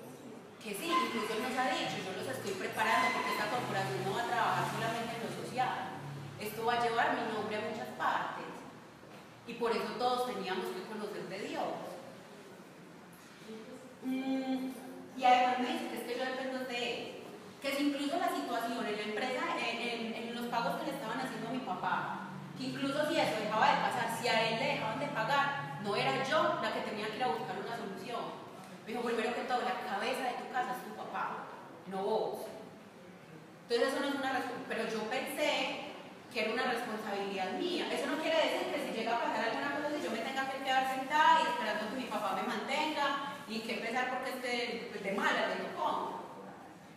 que 0.63 0.71
sí, 0.71 0.87
incluso 0.87 1.35
nos 1.35 1.55
ha 1.59 1.67
dicho, 1.75 1.99
yo 1.99 2.15
los 2.15 2.27
estoy 2.27 2.51
preparando 2.55 3.11
porque 3.11 3.31
esta 3.35 3.51
corporación 3.51 3.99
no 4.07 4.15
va 4.15 4.23
a 4.23 4.31
trabajar 4.31 4.65
solamente 4.71 5.11
en 5.19 5.23
lo 5.27 5.31
social, 5.35 5.99
esto 6.39 6.65
va 6.65 6.73
a 6.79 6.83
llevar 6.83 7.15
mi 7.19 7.23
nombre 7.27 7.55
a 7.59 7.67
muchas 7.67 7.91
partes 7.99 8.47
y 9.47 9.53
por 9.53 9.71
eso 9.71 9.91
todos 9.97 10.31
teníamos 10.31 10.65
que 10.71 10.87
conocer 10.87 11.27
de 11.27 11.39
Dios. 11.47 11.71
Mm, 14.03 14.71
y 15.17 15.23
además 15.23 15.59
me 15.59 15.73
dice 15.73 15.87
que 15.89 15.97
es 15.97 16.03
que 16.03 16.17
yo 16.17 16.23
dependo 16.23 16.59
de 16.65 16.93
él. 16.93 17.15
Que 17.61 17.75
si 17.75 17.89
incluso 17.89 18.17
la 18.17 18.29
situación 18.33 18.85
en 18.85 18.95
la 18.95 19.03
empresa, 19.03 19.43
en, 19.59 20.33
los 20.33 20.45
pagos 20.45 20.79
que 20.79 20.85
le 20.85 20.95
estaban 20.95 21.19
haciendo 21.19 21.49
a 21.49 21.51
mi 21.51 21.59
papá, 21.59 22.18
incluso 22.59 23.07
si 23.07 23.19
eso 23.19 23.39
dejaba 23.39 23.71
de 23.71 23.81
pasar, 23.81 24.17
si 24.19 24.27
a 24.27 24.49
él 24.49 24.59
le 24.59 24.67
dejaban 24.75 24.99
de 24.99 25.07
pagar, 25.07 25.79
no 25.83 25.95
era 25.95 26.23
yo 26.23 26.59
la 26.61 26.73
que 26.73 26.81
tenía 26.81 27.07
que 27.07 27.17
ir 27.17 27.23
a 27.23 27.27
buscar 27.27 27.55
una 27.57 27.77
solución. 27.77 28.21
Me 28.85 28.91
dijo, 28.91 29.03
primero 29.03 29.33
que 29.33 29.41
todo, 29.41 29.61
la 29.61 29.79
cabeza 29.81 30.23
de 30.23 30.43
tu 30.43 30.51
casa 30.51 30.75
es 30.75 30.83
tu 30.83 30.95
papá, 30.95 31.45
no 31.87 32.03
vos. 32.03 32.39
Entonces 33.69 33.93
eso 33.93 34.01
no 34.01 34.07
es 34.09 34.15
una 34.15 34.33
respuesta, 34.33 34.65
pero 34.67 34.89
yo 34.89 35.03
pensé 35.09 35.93
que 36.33 36.41
era 36.41 36.53
una 36.53 36.63
responsabilidad 36.63 37.51
mía. 37.53 37.87
Eso 37.91 38.07
no 38.07 38.21
quiere 38.21 38.37
decir 38.37 38.73
que 38.73 38.81
si 38.85 38.97
llega 38.97 39.15
a 39.15 39.21
pasar 39.21 39.49
alguna 39.49 39.75
cosa, 39.77 39.95
si 39.95 40.03
yo 40.03 40.11
me 40.11 40.25
tenga 40.25 40.49
que 40.49 40.63
quedar 40.63 40.95
sentada 40.95 41.41
y 41.41 41.47
esperando 41.53 41.89
que 41.89 42.01
mi 42.01 42.09
papá 42.09 42.35
me 42.35 42.47
mantenga 42.49 43.37
y 43.47 43.59
que 43.59 43.73
empezar 43.73 44.09
porque 44.09 44.29
esté 44.29 44.89
pues, 44.91 45.03
de 45.03 45.11
mala, 45.13 45.49
de 45.49 45.69
tocó. 45.69 46.21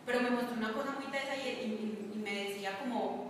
Pero 0.05 0.21
me 0.21 0.29
mostró 0.29 0.57
una 0.57 0.73
cosa 0.73 0.91
muy 0.91 1.07
tesa 1.11 1.35
y, 1.35 2.21
me 2.23 2.31
decía 2.31 2.79
como, 2.79 3.22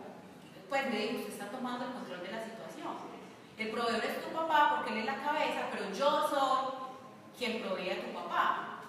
pues 0.73 0.89
me 0.89 0.97
dijo, 0.97 1.19
usted 1.19 1.33
está 1.33 1.51
tomando 1.51 1.85
el 1.85 1.91
control 1.93 2.23
de 2.23 2.31
la 2.31 2.43
situación. 2.43 2.97
El 3.59 3.69
proveedor 3.69 4.03
es 4.05 4.25
tu 4.25 4.29
papá 4.33 4.73
porque 4.73 4.93
él 4.93 4.99
es 5.01 5.05
la 5.05 5.21
cabeza, 5.21 5.69
pero 5.71 5.85
yo 5.93 6.27
soy 6.27 6.73
quien 7.37 7.61
provee 7.61 7.91
a 7.91 8.01
tu 8.01 8.11
papá. 8.11 8.81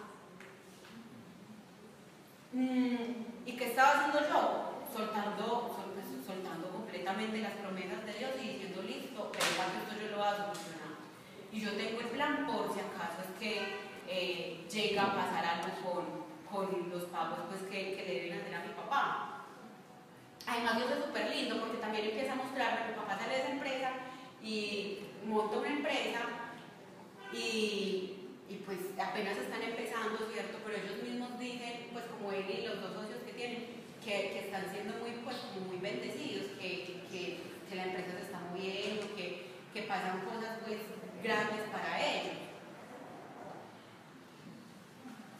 Mm, 2.52 3.44
¿Y 3.44 3.52
qué 3.52 3.66
estaba 3.66 3.90
haciendo 3.90 4.20
yo? 4.20 4.70
Soltando, 4.96 5.74
completamente 6.72 7.42
las 7.42 7.52
promesas 7.52 8.06
de 8.06 8.12
Dios 8.14 8.30
y 8.42 8.48
diciendo, 8.48 8.80
listo, 8.80 9.30
pero 9.30 9.44
cuando 9.54 9.84
esto 9.84 9.94
yo 10.00 10.10
lo 10.12 10.16
voy 10.16 10.26
a 10.26 10.36
solucionar. 10.36 10.94
Y 11.52 11.60
yo 11.60 11.72
tengo 11.72 12.00
el 12.00 12.08
plan 12.16 12.46
por 12.46 12.72
si 12.72 12.80
acaso 12.80 13.20
es 13.20 13.38
que 13.38 14.64
llega 14.72 15.02
a 15.02 15.14
pasar 15.14 15.44
algo 15.44 16.24
con, 16.50 16.88
los 16.90 17.04
pagos 17.04 17.40
pues, 17.50 17.60
que, 17.64 17.94
que, 17.94 18.04
deben 18.06 18.40
hacer 18.40 18.54
a 18.54 18.60
mi 18.60 18.72
papá. 18.72 19.33
Además 20.46 20.76
Dios 20.76 20.90
es 20.90 21.04
súper 21.04 21.30
lindo 21.30 21.60
porque 21.60 21.78
también 21.78 22.04
empieza 22.04 22.32
a 22.32 22.36
mostrarme, 22.36 22.88
mi 22.88 22.94
papá 22.94 23.18
sale 23.18 23.34
de 23.34 23.40
esa 23.40 23.52
empresa 23.52 23.90
y 24.42 24.98
monta 25.26 25.58
una 25.58 25.68
empresa 25.68 26.20
y, 27.32 28.10
pues 28.66 28.78
apenas 28.98 29.36
están 29.36 29.62
empezando, 29.62 30.16
¿cierto? 30.32 30.58
Pero 30.64 30.78
ellos 30.78 31.02
mismos 31.02 31.38
dicen, 31.38 31.88
pues 31.92 32.04
como 32.06 32.32
él 32.32 32.46
y 32.48 32.66
los 32.66 32.80
dos 32.80 32.94
socios 32.94 33.20
que 33.26 33.32
tienen, 33.32 33.66
que, 34.02 34.38
están 34.38 34.70
siendo 34.70 34.94
muy, 35.00 35.10
pues, 35.24 35.36
muy 35.66 35.78
bendecidos, 35.78 36.46
que, 36.60 37.02
que, 37.10 37.54
la 37.74 37.86
empresa 37.86 38.12
se 38.12 38.22
está 38.22 38.38
moviendo, 38.38 39.16
que, 39.16 39.46
que 39.72 39.82
pasan 39.82 40.20
cosas 40.20 40.58
pues 40.64 40.78
grandes 41.24 41.62
para 41.72 41.98
ellos. 41.98 42.36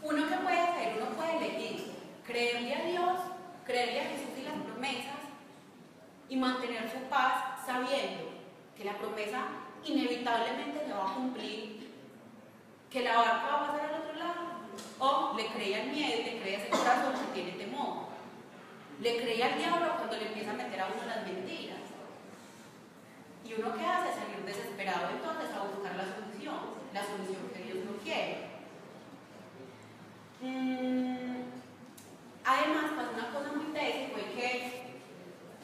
Uno 0.02 0.28
que 0.28 0.36
puede 0.36 0.58
hacer, 0.58 0.96
uno 1.00 1.16
puede 1.16 1.36
elegir 1.36 1.92
creerle 2.26 2.74
a 2.74 2.84
Dios, 2.86 3.20
creerle 3.64 4.00
a 4.00 4.04
Jesús 4.04 4.38
y 4.38 4.44
las 4.44 4.54
promesas 4.54 5.20
y 6.28 6.36
mantener 6.36 6.90
su 6.90 6.98
paz 7.08 7.64
sabiendo 7.66 8.30
que 8.76 8.84
la 8.84 8.98
promesa 8.98 9.46
inevitablemente 9.84 10.86
le 10.86 10.94
va 10.94 11.10
a 11.10 11.14
cumplir, 11.14 11.90
que 12.90 13.02
la 13.02 13.16
barca 13.16 13.46
va 13.46 13.56
a 13.56 13.66
pasar 13.66 13.90
al 13.90 14.02
otro 14.02 14.14
lado, 14.14 14.54
o 14.98 15.36
le 15.36 15.46
cree 15.48 15.80
al 15.80 15.88
miedo 15.88 16.20
y 16.20 16.24
le 16.24 16.40
cree 16.40 16.56
a 16.56 16.58
ese 16.58 16.68
corazón 16.70 17.12
que 17.12 17.40
tiene 17.40 17.58
temor. 17.58 18.04
Le 19.00 19.16
cree 19.20 19.42
al 19.42 19.58
diablo 19.58 19.96
cuando 19.96 20.16
le 20.16 20.28
empieza 20.28 20.50
a 20.50 20.54
meter 20.54 20.80
a 20.80 20.86
uno 20.86 21.06
las 21.06 21.26
mentiras. 21.26 21.78
Y 23.44 23.54
uno 23.54 23.76
que 23.76 23.84
hace 23.84 24.14
salir 24.14 24.44
desesperado 24.46 25.10
entonces 25.10 25.50
a 25.54 25.64
buscar 25.64 25.96
la 25.96 26.04
solución, 26.04 26.56
la 26.92 27.04
solución 27.04 27.50
que 27.54 27.62
Dios 27.62 27.84
no 27.84 27.96
quiere. 28.02 28.54
Mm, 30.40 31.33
además, 32.44 32.92
pasó 32.96 33.10
una 33.14 33.30
cosa 33.32 33.52
muy 33.56 33.72
tesa 33.72 34.12
fue 34.12 34.22
que 34.36 34.94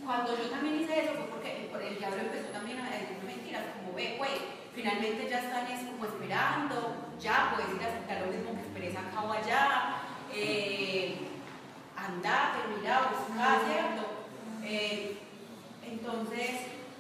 cuando 0.05 0.37
yo 0.37 0.51
también 0.51 0.81
hice 0.81 1.05
eso 1.05 1.13
fue 1.15 1.27
porque 1.31 1.69
el 1.89 1.99
diablo 1.99 2.21
empezó 2.21 2.49
también 2.49 2.81
a 2.81 2.91
decir 2.91 3.19
mentiras, 3.25 3.65
como 3.77 3.95
ve, 3.95 4.17
pues, 4.19 4.41
finalmente 4.75 5.29
ya 5.29 5.41
están 5.41 5.67
es 5.67 5.85
como 5.85 6.05
esperando, 6.05 6.95
ya 7.21 7.53
puedes 7.55 7.75
ir 7.75 7.83
a 7.83 7.89
aceptar 7.89 8.21
lo 8.23 8.33
mismo 8.33 8.55
que 8.55 8.63
esperes 8.63 8.97
acá 8.97 9.23
o 9.23 9.33
allá, 9.33 10.01
eh, 10.33 11.17
andate, 11.97 12.59
mira, 12.77 13.13
busca, 13.13 13.61
¿cierto? 13.67 14.03
Eh, 14.65 15.19
entonces, 15.85 16.51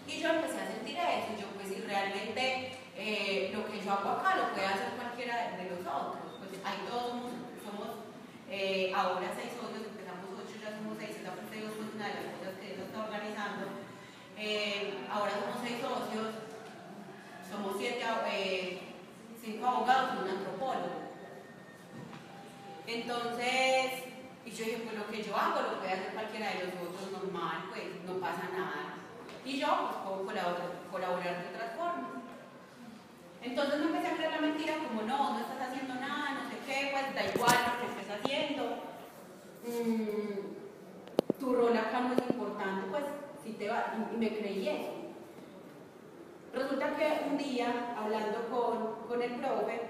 y 0.06 0.20
yo 0.20 0.28
empecé 0.30 0.60
a 0.60 0.66
sentir 0.66 0.96
eso, 0.96 1.40
yo 1.40 1.46
pues 1.54 1.68
si 1.68 1.80
realmente 1.82 2.76
eh, 2.96 3.50
lo 3.54 3.64
que 3.66 3.80
yo 3.80 3.92
hago 3.92 4.10
acá 4.10 4.37
lo 4.37 4.52
puede 4.52 4.66
hacer 4.66 4.90
cualquiera 4.96 5.56
de, 5.56 5.70
los 5.70 5.80
otros, 5.80 6.37
pues 6.38 6.60
ahí 6.64 6.84
todos 6.88 7.14
eh, 8.50 8.92
ahora 8.95 9.30
seis 9.35 9.54
socios, 9.54 9.87
empezamos 9.87 10.26
ocho, 10.35 10.59
ya 10.61 10.76
somos 10.76 10.99
seis, 10.99 11.16
esa 11.16 11.33
de 11.33 11.97
una 11.97 12.07
de 12.09 12.14
las 12.14 12.35
cosas 12.37 12.54
que 12.61 12.75
Dios 12.75 12.87
está 12.87 13.04
organizando, 13.07 13.66
ahora 15.11 15.33
somos 15.38 15.57
seis 15.62 15.78
socios, 15.80 16.28
somos 17.50 17.76
siete, 17.78 18.04
cinco 19.40 19.66
abogados 19.66 20.11
y 20.14 20.23
un 20.23 20.30
antropólogo. 20.30 21.00
Entonces, 22.87 24.11
y 24.45 24.50
yo 24.50 24.64
dije, 24.64 24.83
pues 24.85 24.99
lo 24.99 25.07
que 25.07 25.23
yo 25.23 25.37
hago 25.37 25.61
lo 25.62 25.78
puede 25.78 25.92
hacer 25.92 26.12
cualquiera 26.12 26.49
de 26.50 26.64
los 26.64 26.75
otros 26.88 27.12
normal, 27.12 27.71
pues 27.71 27.85
no 28.07 28.14
pasa 28.19 28.49
nada. 28.52 28.97
Y 29.45 29.59
yo 29.59 29.69
pues 29.69 29.97
puedo 30.25 30.26
colaborar, 30.90 31.42
de 31.42 31.49
otras 31.54 31.76
formas. 31.76 32.11
Entonces 33.42 33.80
me 33.80 33.87
empecé 33.87 34.09
a 34.09 34.16
creer 34.16 34.33
la 34.33 34.40
mentira 34.40 34.75
como 34.87 35.02
no, 35.02 35.33
no 35.33 35.40
estás 35.40 35.69
haciendo 35.69 35.95
nada, 35.95 36.42
no 36.42 36.50
sé 36.50 36.57
qué, 36.66 36.90
pues 36.92 37.14
da 37.14 37.25
igual 37.33 37.57
lo 37.66 37.80
que 37.80 37.87
estés 37.92 38.11
haciendo. 38.19 38.62
Mm, 39.64 41.38
tu 41.38 41.54
rol 41.54 41.76
acá 41.76 42.00
no 42.00 42.12
es 42.14 42.18
importante, 42.28 42.88
pues 42.90 43.04
si 43.45 43.52
te 43.52 43.68
va, 43.68 43.95
y 43.97 44.00
me 44.20 44.28
creí 44.36 44.68
eso. 44.68 44.92
Resulta 46.52 46.94
que 46.94 47.30
un 47.30 47.38
día, 47.38 47.94
hablando 47.96 48.38
con, 48.50 49.08
con 49.08 49.22
el 49.22 49.32
profe, 49.40 49.80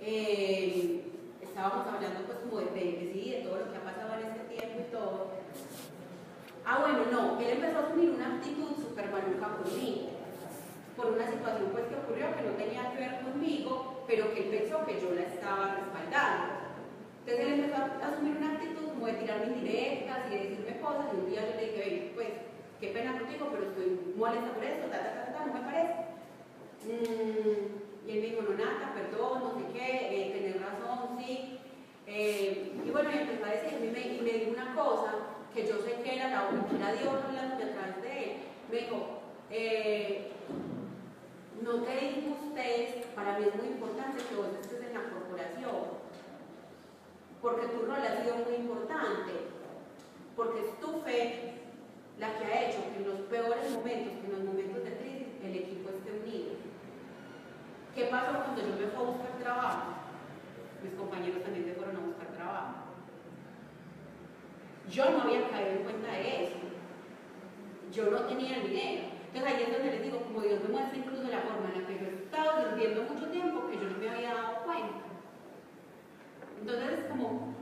eh, 0.00 1.04
estábamos 1.40 1.86
hablando 1.86 2.24
pues 2.26 2.38
como 2.38 2.58
de, 2.58 2.64
de, 2.74 3.10
sí, 3.12 3.30
de 3.30 3.42
todo 3.42 3.58
lo 3.58 3.70
que 3.70 3.78
ha 3.78 3.84
pasado 3.84 4.14
en 4.14 4.26
este 4.26 4.56
tiempo 4.56 4.80
y 4.80 4.90
todo. 4.90 5.28
Ah, 6.66 6.80
bueno, 6.80 6.98
no, 7.12 7.40
él 7.40 7.50
empezó 7.50 7.78
a 7.78 7.86
asumir 7.86 8.10
una 8.10 8.36
actitud 8.36 8.74
súper 8.76 9.08
maluca 9.10 9.62
conmigo, 9.62 10.08
por 10.96 11.06
una 11.12 11.30
situación 11.30 11.70
pues 11.70 11.84
que 11.86 11.94
ocurrió 11.94 12.34
que 12.34 12.42
no 12.42 12.52
tenía 12.58 12.90
que 12.90 12.98
ver 12.98 13.20
conmigo, 13.22 14.04
pero 14.08 14.34
que 14.34 14.40
él 14.42 14.58
pensó 14.58 14.84
que 14.84 15.00
yo 15.00 15.14
la 15.14 15.22
estaba 15.22 15.76
respaldando. 15.76 16.54
Entonces 17.24 17.46
él 17.46 17.60
empezó 17.60 17.76
a 17.76 18.08
asumir 18.08 18.36
una 18.36 18.54
actitud 18.54 18.88
como 18.88 19.06
de 19.06 19.12
tirarme 19.12 19.46
indirectas 19.46 20.18
y 20.26 20.34
de 20.34 20.42
decirme 20.48 20.80
cosas, 20.80 21.06
y 21.12 21.16
un 21.18 21.30
día 21.30 21.42
yo 21.42 21.54
le 21.60 21.66
dije, 21.66 22.12
pues, 22.14 22.47
qué 22.80 22.88
pena 22.88 23.18
contigo, 23.18 23.48
pero 23.50 23.68
estoy 23.68 24.14
molesta 24.16 24.52
por 24.52 24.64
esto, 24.64 24.86
ta, 24.88 24.98
ta, 24.98 25.24
ta, 25.24 25.32
ta, 25.32 25.46
no 25.46 25.54
me 25.54 25.60
parece. 25.60 25.94
Mm, 26.86 28.08
y 28.08 28.12
él 28.12 28.20
me 28.20 28.26
dijo, 28.28 28.42
no, 28.42 28.50
Nata, 28.50 28.94
perdón, 28.94 29.42
no 29.42 29.50
sé 29.54 29.72
qué, 29.72 29.88
eh, 30.10 30.30
tenés 30.32 30.62
razón, 30.62 31.18
sí. 31.18 31.58
Eh, 32.06 32.72
y 32.86 32.90
bueno, 32.90 33.10
y 33.10 33.18
empezó 33.18 33.44
a 33.44 33.50
decirme 33.50 33.86
y 33.86 34.20
me, 34.22 34.30
dijo 34.30 34.50
una 34.52 34.74
cosa 34.74 35.12
que 35.52 35.66
yo 35.66 35.78
sé 35.78 36.00
que 36.02 36.16
era 36.16 36.28
la 36.30 36.48
era 36.76 36.92
Dios 36.92 37.14
hablando 37.24 37.54
a 37.54 37.58
través 37.58 38.02
de 38.02 38.24
él. 38.24 38.36
Me 38.70 38.76
dijo, 38.78 39.20
eh, 39.50 40.30
no 41.62 41.82
te 41.82 41.96
disgustes, 41.96 43.06
para 43.14 43.38
mí 43.38 43.46
es 43.48 43.56
muy 43.56 43.68
importante 43.68 44.22
que 44.24 44.36
vos 44.36 44.46
estés 44.60 44.80
en 44.80 44.94
la 44.94 45.10
corporación, 45.10 45.98
porque 47.42 47.66
tu 47.66 47.82
rol 47.82 47.98
ha 47.98 48.22
sido 48.22 48.36
muy 48.36 48.54
importante, 48.54 49.32
porque 50.36 50.60
es 50.60 50.80
tu 50.80 51.00
fe 51.02 51.57
la 52.18 52.38
que 52.38 52.44
ha 52.44 52.68
hecho 52.68 52.82
que 52.92 52.98
en 52.98 53.08
los 53.08 53.20
peores 53.28 53.70
momentos, 53.70 54.12
en 54.24 54.32
los 54.32 54.44
momentos 54.44 54.84
de 54.84 54.92
crisis, 54.98 55.28
el 55.42 55.54
equipo 55.54 55.90
esté 55.90 56.10
unido. 56.12 56.54
¿Qué 57.94 58.04
pasó 58.04 58.42
cuando 58.42 58.62
yo 58.62 58.74
me 58.74 58.86
fui 58.86 59.04
a 59.04 59.10
buscar 59.10 59.38
trabajo? 59.38 59.82
Mis 60.82 60.94
compañeros 60.94 61.42
también 61.42 61.64
se 61.64 61.74
fueron 61.74 61.96
a 61.96 62.00
buscar 62.00 62.28
trabajo. 62.28 62.74
Yo 64.90 65.10
no 65.10 65.22
había 65.22 65.48
caído 65.50 65.70
en 65.70 65.82
cuenta 65.84 66.12
de 66.12 66.44
eso. 66.44 66.56
Yo 67.92 68.10
no 68.10 68.20
tenía 68.22 68.56
el 68.56 68.68
dinero. 68.68 69.02
Entonces 69.26 69.52
ahí 69.52 69.62
es 69.62 69.72
donde 69.72 69.92
les 69.92 70.02
digo, 70.02 70.22
como 70.22 70.40
Dios 70.40 70.62
me 70.62 70.68
muestra 70.70 70.96
incluso 70.96 71.22
la 71.24 71.40
forma 71.40 71.68
en 71.68 71.82
la 71.82 71.86
que 71.86 71.98
yo 71.98 72.06
he 72.06 72.14
estado 72.24 72.74
viviendo 72.74 73.02
mucho 73.02 73.26
tiempo 73.28 73.68
que 73.68 73.76
yo 73.76 73.84
no 73.84 73.98
me 73.98 74.10
había 74.10 74.34
dado 74.34 74.64
cuenta. 74.64 75.04
Entonces 76.60 76.98
es 76.98 77.04
como, 77.10 77.54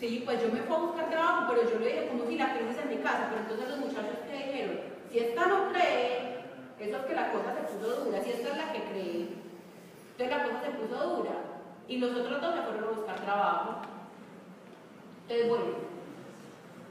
sí, 0.00 0.22
pues 0.24 0.40
yo 0.40 0.48
me 0.52 0.62
fui 0.62 0.74
a 0.74 0.78
buscar 0.78 1.10
trabajo, 1.10 1.46
pero 1.48 1.70
yo 1.70 1.78
le 1.78 1.86
dije 1.86 2.08
como 2.08 2.26
si 2.26 2.38
la 2.38 2.54
crisis 2.54 2.78
en 2.82 2.88
mi 2.88 2.96
casa, 3.02 3.28
pero 3.30 3.42
entonces 3.42 3.68
los 3.68 3.78
muchachos 3.78 4.18
que 4.26 4.36
dijeron, 4.36 4.80
si 5.10 5.18
esta 5.18 5.46
no 5.46 5.72
cree, 5.72 6.38
eso 6.78 6.96
es 6.96 7.04
que 7.04 7.14
la 7.14 7.32
cosa 7.32 7.54
se 7.54 7.74
puso 7.74 8.04
dura, 8.04 8.22
si 8.22 8.30
esta 8.30 8.48
es 8.50 8.56
la 8.56 8.72
que 8.72 8.82
cree, 8.84 9.28
entonces 10.12 10.36
la 10.36 10.44
cosa 10.44 10.62
se 10.64 10.70
puso 10.70 11.16
dura 11.16 11.32
y 11.88 11.98
los 11.98 12.10
otros 12.10 12.40
dos 12.40 12.54
se 12.54 12.62
fueron 12.62 12.84
a 12.84 12.96
buscar 12.96 13.20
trabajo. 13.20 13.80
Entonces, 15.22 15.48
bueno, 15.48 15.64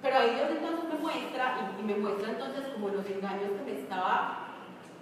pero 0.01 0.17
ahí 0.17 0.35
Dios 0.35 0.49
entonces 0.51 0.83
me 0.93 0.99
muestra 0.99 1.71
y, 1.79 1.83
me 1.83 1.95
muestra 1.95 2.29
entonces 2.29 2.67
como 2.73 2.89
los 2.89 3.05
engaños 3.05 3.51
que 3.57 3.71
me 3.71 3.79
estaba 3.79 4.47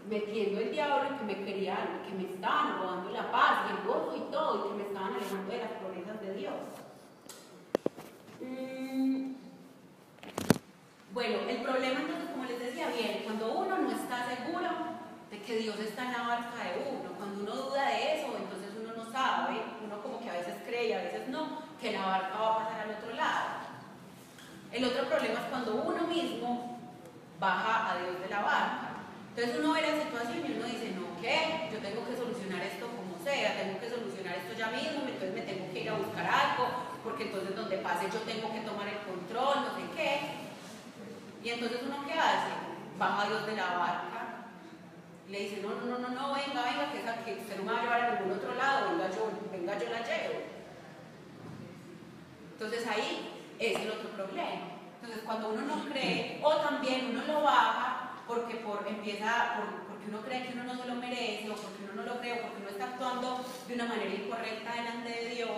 metiendo 0.10 0.62
el 0.62 0.72
diablo 0.72 1.10
y 1.10 1.18
que 1.18 1.26
me 1.26 1.46
querían, 1.46 2.04
que 2.08 2.16
me 2.16 2.32
estaban 2.32 2.78
robando 2.78 3.10
la 3.12 3.32
paz 3.32 3.72
el 3.72 3.88
gozo 3.88 4.16
y 4.16 4.32
todo 4.32 4.66
y 4.66 4.70
que 4.70 4.76
me 4.76 4.84
estaban 4.84 5.16
alejando 5.16 5.52
de 5.52 5.58
las 5.58 5.72
promesas 5.72 6.22
de 6.22 6.34
Dios. 6.36 6.85
Mm, 8.46 9.34
bueno, 11.14 11.38
el 11.50 11.58
problema 11.58 12.02
entonces, 12.02 12.30
como 12.30 12.46
les 12.46 12.60
decía 12.60 12.88
bien, 12.90 13.22
cuando 13.24 13.52
uno 13.54 13.78
no 13.78 13.92
está 13.92 14.28
seguro 14.28 14.70
de 15.32 15.42
que 15.42 15.58
Dios 15.58 15.80
está 15.80 16.06
en 16.06 16.12
la 16.12 16.28
barca 16.28 16.64
de 16.64 16.90
uno. 16.90 17.10
Cuando 17.18 17.42
uno 17.42 17.52
duda 17.56 17.90
de 17.90 18.20
eso, 18.20 18.38
entonces 18.38 18.72
uno 18.80 18.94
no 18.96 19.12
sabe, 19.12 19.62
uno 19.84 20.02
como 20.02 20.20
que 20.22 20.30
a 20.30 20.34
veces 20.34 20.56
cree 20.66 20.90
y 20.90 20.94
a 20.94 21.04
veces 21.04 21.28
no, 21.30 21.62
que 21.82 21.92
la 21.92 22.06
barca 22.06 22.38
va 22.38 22.52
a 22.52 22.58
pasar 22.60 22.82
al 22.82 22.96
otro 22.96 23.14
lado. 23.16 23.66
El 24.72 24.84
otro 24.86 25.08
problema 25.08 25.40
es 25.40 25.46
cuando 25.50 25.76
uno 25.76 26.08
mismo 26.08 26.80
baja 27.40 27.92
a 27.92 27.98
Dios 27.98 28.22
de 28.22 28.30
la 28.30 28.42
barca. 28.42 28.90
Entonces 29.30 29.60
uno 29.60 29.74
ve 29.74 29.82
la 29.82 30.04
situación 30.04 30.46
y 30.48 30.58
uno 30.58 30.66
dice, 30.66 30.92
no, 30.96 31.22
¿qué? 31.22 31.70
Yo 31.72 31.80
tengo 31.80 32.08
que 32.08 32.16
solucionar 32.16 32.62
esto 32.62 32.88
como 32.88 33.18
sea, 33.24 33.58
tengo 33.60 33.80
que 33.80 33.90
solucionar 33.90 34.36
esto 34.38 34.54
ya 34.58 34.70
mismo, 34.72 35.04
entonces 35.04 35.34
me 35.34 35.42
tengo 35.42 35.72
que 35.74 35.82
ir 35.82 35.90
a 35.90 35.98
buscar 35.98 36.26
algo, 36.26 36.95
pase 37.96 38.12
yo 38.12 38.20
tengo 38.22 38.52
que 38.52 38.60
tomar 38.60 38.88
el 38.88 39.00
control, 39.08 39.56
no 39.64 39.76
sé 39.76 39.84
qué. 39.96 40.20
Y 41.44 41.50
entonces 41.50 41.80
uno 41.86 42.06
qué 42.06 42.14
hace? 42.14 42.52
Baja 42.98 43.24
a 43.24 43.28
Dios 43.28 43.46
de 43.46 43.56
la 43.56 43.78
barca 43.78 44.22
le 45.30 45.40
dice, 45.40 45.62
no, 45.62 45.70
no, 45.70 45.98
no, 45.98 46.10
no, 46.10 46.36
venga, 46.36 46.62
venga, 46.64 46.92
que, 46.92 47.00
esa, 47.00 47.24
que 47.24 47.34
usted 47.34 47.58
no 47.58 47.64
me 47.64 47.74
va 47.74 47.80
a 47.80 47.84
llevar 47.84 48.02
a 48.02 48.20
ningún 48.20 48.38
otro 48.38 48.54
lado, 48.56 48.92
venga 48.92 49.10
yo, 49.10 49.32
venga 49.52 49.80
yo 49.80 49.90
la 49.90 50.00
llevo. 50.00 50.40
Entonces 52.54 52.88
ahí 52.88 53.44
es 53.60 53.80
el 53.80 53.90
otro 53.90 54.10
problema. 54.10 54.78
Entonces 55.02 55.24
cuando 55.26 55.50
uno 55.50 55.62
no 55.62 55.90
cree, 55.90 56.40
o 56.44 56.56
también 56.58 57.10
uno 57.12 57.24
lo 57.26 57.42
baja 57.42 58.12
porque 58.28 58.56
por, 58.58 58.86
empieza, 58.88 59.62
porque 59.88 60.08
uno 60.10 60.22
cree 60.22 60.44
que 60.44 60.54
uno 60.54 60.64
no 60.64 60.82
se 60.82 60.88
lo 60.88 60.96
merece, 60.96 61.50
o 61.50 61.56
porque 61.56 61.84
uno 61.84 62.04
no 62.04 62.14
lo 62.14 62.20
cree, 62.20 62.34
o 62.34 62.42
porque 62.42 62.62
uno 62.62 62.70
está 62.70 62.86
actuando 62.86 63.46
de 63.68 63.74
una 63.74 63.86
manera 63.86 64.14
incorrecta 64.14 64.74
delante 64.74 65.10
de 65.10 65.36
Dios, 65.36 65.52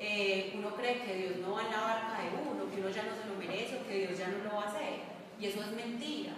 eh, 0.00 0.54
uno 0.56 0.74
cree 0.76 1.02
que 1.02 1.14
Dios 1.14 1.36
no 1.38 1.54
va 1.54 1.62
en 1.62 1.72
la 1.72 1.80
barca 1.80 2.22
de 2.22 2.30
uno, 2.30 2.70
que 2.70 2.80
uno 2.80 2.90
ya 2.90 3.02
no 3.02 3.14
se 3.14 3.28
lo 3.28 3.34
merece, 3.34 3.82
que 3.86 4.06
Dios 4.06 4.18
ya 4.18 4.28
no 4.28 4.44
lo 4.44 4.56
va 4.56 4.64
a 4.64 4.68
hacer. 4.68 5.00
Y 5.40 5.46
eso 5.46 5.60
es 5.60 5.72
mentira. 5.72 6.32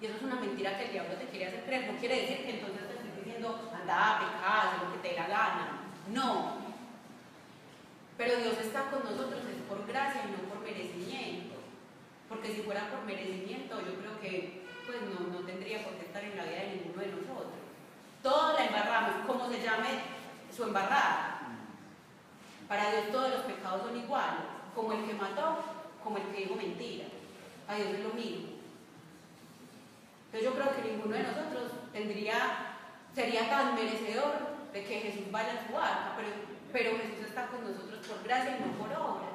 Y 0.00 0.06
eso 0.06 0.16
es 0.16 0.22
una 0.22 0.36
mentira 0.36 0.78
que 0.78 0.86
el 0.86 0.92
diablo 0.92 1.14
te 1.14 1.26
quiere 1.26 1.46
hacer 1.46 1.64
creer. 1.64 1.92
No 1.92 1.98
quiere 1.98 2.20
decir 2.22 2.44
que 2.44 2.50
entonces 2.50 2.88
te 2.88 2.94
estoy 2.94 3.24
diciendo, 3.24 3.70
anda 3.74 4.16
a 4.16 4.18
pecar, 4.18 4.42
haz 4.44 4.82
lo 4.82 4.92
que 4.92 4.98
te 4.98 5.08
dé 5.08 5.20
la 5.20 5.28
gana. 5.28 5.80
No. 6.12 6.60
Pero 8.16 8.36
Dios 8.36 8.58
está 8.58 8.90
con 8.90 9.04
nosotros 9.04 9.40
es 9.44 9.62
por 9.68 9.86
gracia 9.86 10.22
y 10.24 10.30
no 10.30 10.48
por 10.48 10.60
merecimiento. 10.62 11.56
Porque 12.28 12.54
si 12.54 12.62
fuera 12.62 12.88
por 12.90 13.02
merecimiento, 13.02 13.80
yo 13.80 13.94
creo 13.96 14.20
que 14.20 14.62
pues 14.86 14.98
no, 15.02 15.26
no 15.32 15.46
tendría 15.46 15.84
por 15.84 15.94
qué 15.94 16.06
estar 16.06 16.22
en 16.22 16.36
la 16.36 16.44
vida 16.44 16.62
de 16.62 16.76
ninguno 16.76 17.02
de 17.02 17.08
nosotros. 17.08 17.60
Todos 18.22 18.54
la 18.58 18.66
embarramos, 18.66 19.26
como 19.26 19.48
se 19.50 19.62
llame 19.62 19.88
su 20.54 20.64
embarrada. 20.64 21.39
Para 22.70 22.88
Dios 22.92 23.10
todos 23.10 23.30
los 23.30 23.40
pecados 23.50 23.82
son 23.82 23.98
iguales, 23.98 24.46
como 24.76 24.92
el 24.92 25.04
que 25.04 25.14
mató, 25.14 25.58
como 26.04 26.18
el 26.18 26.22
que 26.30 26.46
dijo 26.46 26.54
mentira. 26.54 27.06
A 27.66 27.74
Dios 27.74 27.88
es 27.98 28.04
lo 28.06 28.14
mismo. 28.14 28.62
Entonces 30.26 30.46
yo 30.46 30.54
creo 30.54 30.76
que 30.76 30.88
ninguno 30.88 31.16
de 31.16 31.24
nosotros 31.24 31.72
tendría, 31.92 32.78
sería 33.12 33.50
tan 33.50 33.74
merecedor 33.74 34.70
de 34.72 34.84
que 34.84 35.00
Jesús 35.00 35.32
vaya 35.32 35.50
a 35.50 35.66
su 35.66 35.72
barca, 35.74 36.14
pero, 36.14 36.30
pero 36.70 37.02
Jesús 37.02 37.26
está 37.26 37.48
con 37.48 37.66
nosotros 37.66 38.06
por 38.06 38.22
gracia 38.22 38.56
y 38.56 38.60
no 38.62 38.78
por 38.78 38.94
obras, 38.94 39.34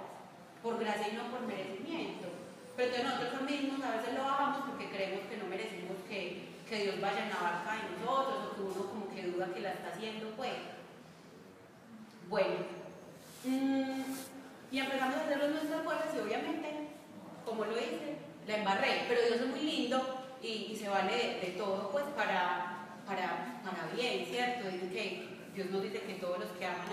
por 0.63 0.79
gracia 0.79 1.09
y 1.11 1.17
no 1.17 1.23
por 1.23 1.41
merecimiento. 1.41 2.29
Pero 2.77 2.87
entonces 2.87 3.19
nosotros 3.19 3.41
mismos 3.51 3.83
a 3.83 3.97
veces 3.97 4.13
lo 4.15 4.23
bajamos 4.23 4.59
porque 4.63 4.87
creemos 4.87 5.27
que 5.27 5.35
no 5.35 5.45
merecemos 5.51 5.97
que, 6.07 6.55
que 6.69 6.83
Dios 6.87 7.01
vaya 7.01 7.27
en 7.27 7.35
la 7.35 7.43
barca 7.43 7.83
de 7.83 7.99
nosotros 7.99 8.47
o 8.47 8.55
que 8.55 8.61
uno 8.61 8.87
como 8.87 9.09
que 9.13 9.27
duda 9.27 9.51
que 9.53 9.59
la 9.59 9.73
está 9.73 9.89
haciendo, 9.89 10.29
pues. 10.37 10.55
Bueno, 12.29 12.84
y 13.45 14.79
empezamos 14.79 15.15
a 15.15 15.21
hacerlo 15.21 15.45
en 15.45 15.53
nuestras 15.53 15.83
fuerzas 15.83 16.07
y 16.15 16.19
obviamente, 16.19 16.89
como 17.45 17.65
lo 17.65 17.77
hice, 17.77 18.17
la 18.47 18.57
embarré, 18.57 19.05
pero 19.07 19.21
Dios 19.21 19.41
es 19.41 19.47
muy 19.47 19.59
lindo 19.59 20.25
y, 20.41 20.75
se 20.75 20.89
vale 20.89 21.39
de, 21.41 21.55
todo 21.57 21.91
pues 21.91 22.05
para, 22.15 22.87
para, 23.05 23.61
para 23.63 23.95
bien, 23.95 24.25
¿cierto? 24.25 24.69
Dice 24.69 24.89
que 24.89 25.37
Dios 25.53 25.69
nos 25.69 25.83
dice 25.83 26.01
que 26.01 26.15
todos 26.15 26.39
los 26.39 26.49
que 26.57 26.65
aman 26.65 26.89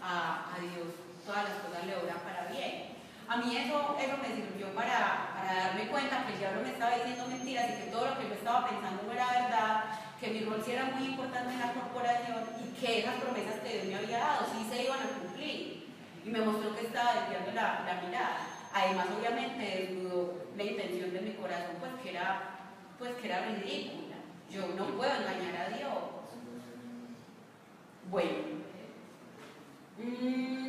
a, 0.00 0.54
a 0.54 0.60
Dios, 0.60 0.88
todas 1.26 1.44
las 1.44 1.58
cosas 1.60 1.86
le 1.86 1.96
obran 1.96 2.18
para 2.20 2.46
bien. 2.46 2.96
A 3.28 3.36
mí 3.36 3.56
eso, 3.56 3.96
eso 4.00 4.16
me 4.16 4.34
sirvió 4.34 4.74
para, 4.74 5.34
para, 5.34 5.54
darme 5.54 5.88
cuenta 5.88 6.26
que 6.26 6.32
el 6.32 6.38
diablo 6.38 6.62
me 6.62 6.70
estaba 6.70 6.94
diciendo 6.94 7.26
mentiras 7.28 7.66
y 7.70 7.84
que 7.84 7.90
todo 7.90 8.06
lo 8.06 8.18
que 8.18 8.28
yo 8.28 8.34
estaba 8.34 8.68
pensando 8.68 9.02
no 9.02 9.12
era 9.12 9.26
verdad, 9.26 9.84
que 10.18 10.30
mi 10.30 10.40
rol 10.44 10.62
sí 10.64 10.72
era 10.72 10.86
muy 10.86 11.08
importante 11.08 11.52
en 11.52 11.60
la 11.60 11.74
corporación 11.74 12.44
y 12.64 12.80
que 12.80 13.00
esas 13.00 13.16
promesas 13.16 13.60
que 13.60 13.82
Dios 13.82 13.86
me 13.86 13.96
había 13.96 14.18
dado 14.18 14.46
sí 14.46 14.66
se 14.70 14.84
iban 14.84 14.98
a 15.00 15.20
cumplir. 15.20 15.87
Y 16.24 16.30
me 16.30 16.40
mostró 16.40 16.74
que 16.74 16.86
estaba 16.86 17.14
desviando 17.14 17.52
la, 17.52 18.00
mirada. 18.06 18.38
Además, 18.72 19.06
obviamente, 19.18 19.88
desnudó 19.88 20.34
la 20.56 20.62
intención 20.62 21.12
de 21.12 21.20
mi 21.20 21.32
corazón, 21.32 21.76
pues 21.80 21.92
que 22.02 22.10
era, 22.10 22.58
pues, 22.98 23.12
era 23.22 23.46
ridícula. 23.46 24.16
Yo 24.50 24.66
no 24.76 24.86
puedo 24.96 25.10
engañar 25.10 25.56
a 25.56 25.76
Dios. 25.76 25.92
Bueno. 28.10 28.58
Mm, 29.98 30.68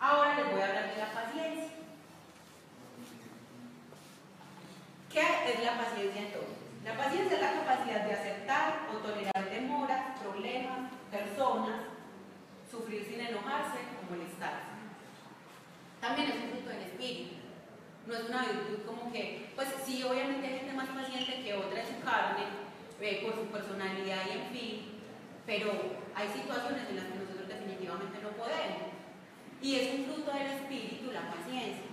Ahora 0.00 0.36
les 0.36 0.52
voy 0.52 0.60
a 0.60 0.66
hablar 0.66 0.94
de 0.94 0.96
la 0.96 1.12
paciencia. 1.12 1.72
¿Qué 5.12 5.20
es 5.20 5.64
la 5.64 5.76
paciencia 5.76 6.22
entonces? 6.22 6.56
La 6.84 6.96
paciencia 6.96 7.36
es 7.36 7.42
la 7.42 7.52
capacidad 7.52 8.04
de 8.04 8.12
aceptar 8.12 8.88
o 8.94 8.98
tolerar 8.98 9.50
demoras, 9.50 10.20
problemas, 10.20 10.92
personas, 11.10 11.80
sufrir 12.70 13.04
sin 13.04 13.20
enojarse 13.20 13.78
o 13.98 14.10
molestarse. 14.10 14.78
También 16.00 16.30
es 16.30 16.36
un 16.36 16.50
fruto 16.50 16.68
del 16.70 16.82
espíritu. 16.82 17.34
No 18.06 18.14
es 18.14 18.28
una 18.28 18.42
virtud 18.44 18.86
como 18.86 19.12
que, 19.12 19.50
pues 19.54 19.68
sí, 19.84 20.02
obviamente 20.02 20.46
hay 20.46 20.58
gente 20.60 20.72
más 20.72 20.88
paciente 20.88 21.42
que 21.42 21.54
otra 21.54 21.80
en 21.80 21.86
su 21.86 22.00
carne, 22.00 22.44
eh, 23.00 23.22
por 23.24 23.34
su 23.34 23.46
personalidad 23.50 24.22
y 24.26 24.38
en 24.38 24.46
fin, 24.50 25.00
pero 25.44 25.72
hay 26.14 26.28
situaciones 26.28 26.88
en 26.88 26.96
las 26.96 27.04
que 27.04 27.18
nosotros 27.18 27.48
definitivamente 27.48 28.18
no 28.22 28.30
podemos. 28.30 28.92
Y 29.60 29.74
es 29.74 29.98
un 29.98 30.04
fruto 30.06 30.32
del 30.32 30.46
espíritu, 30.46 31.10
la 31.12 31.30
paciencia. 31.30 31.88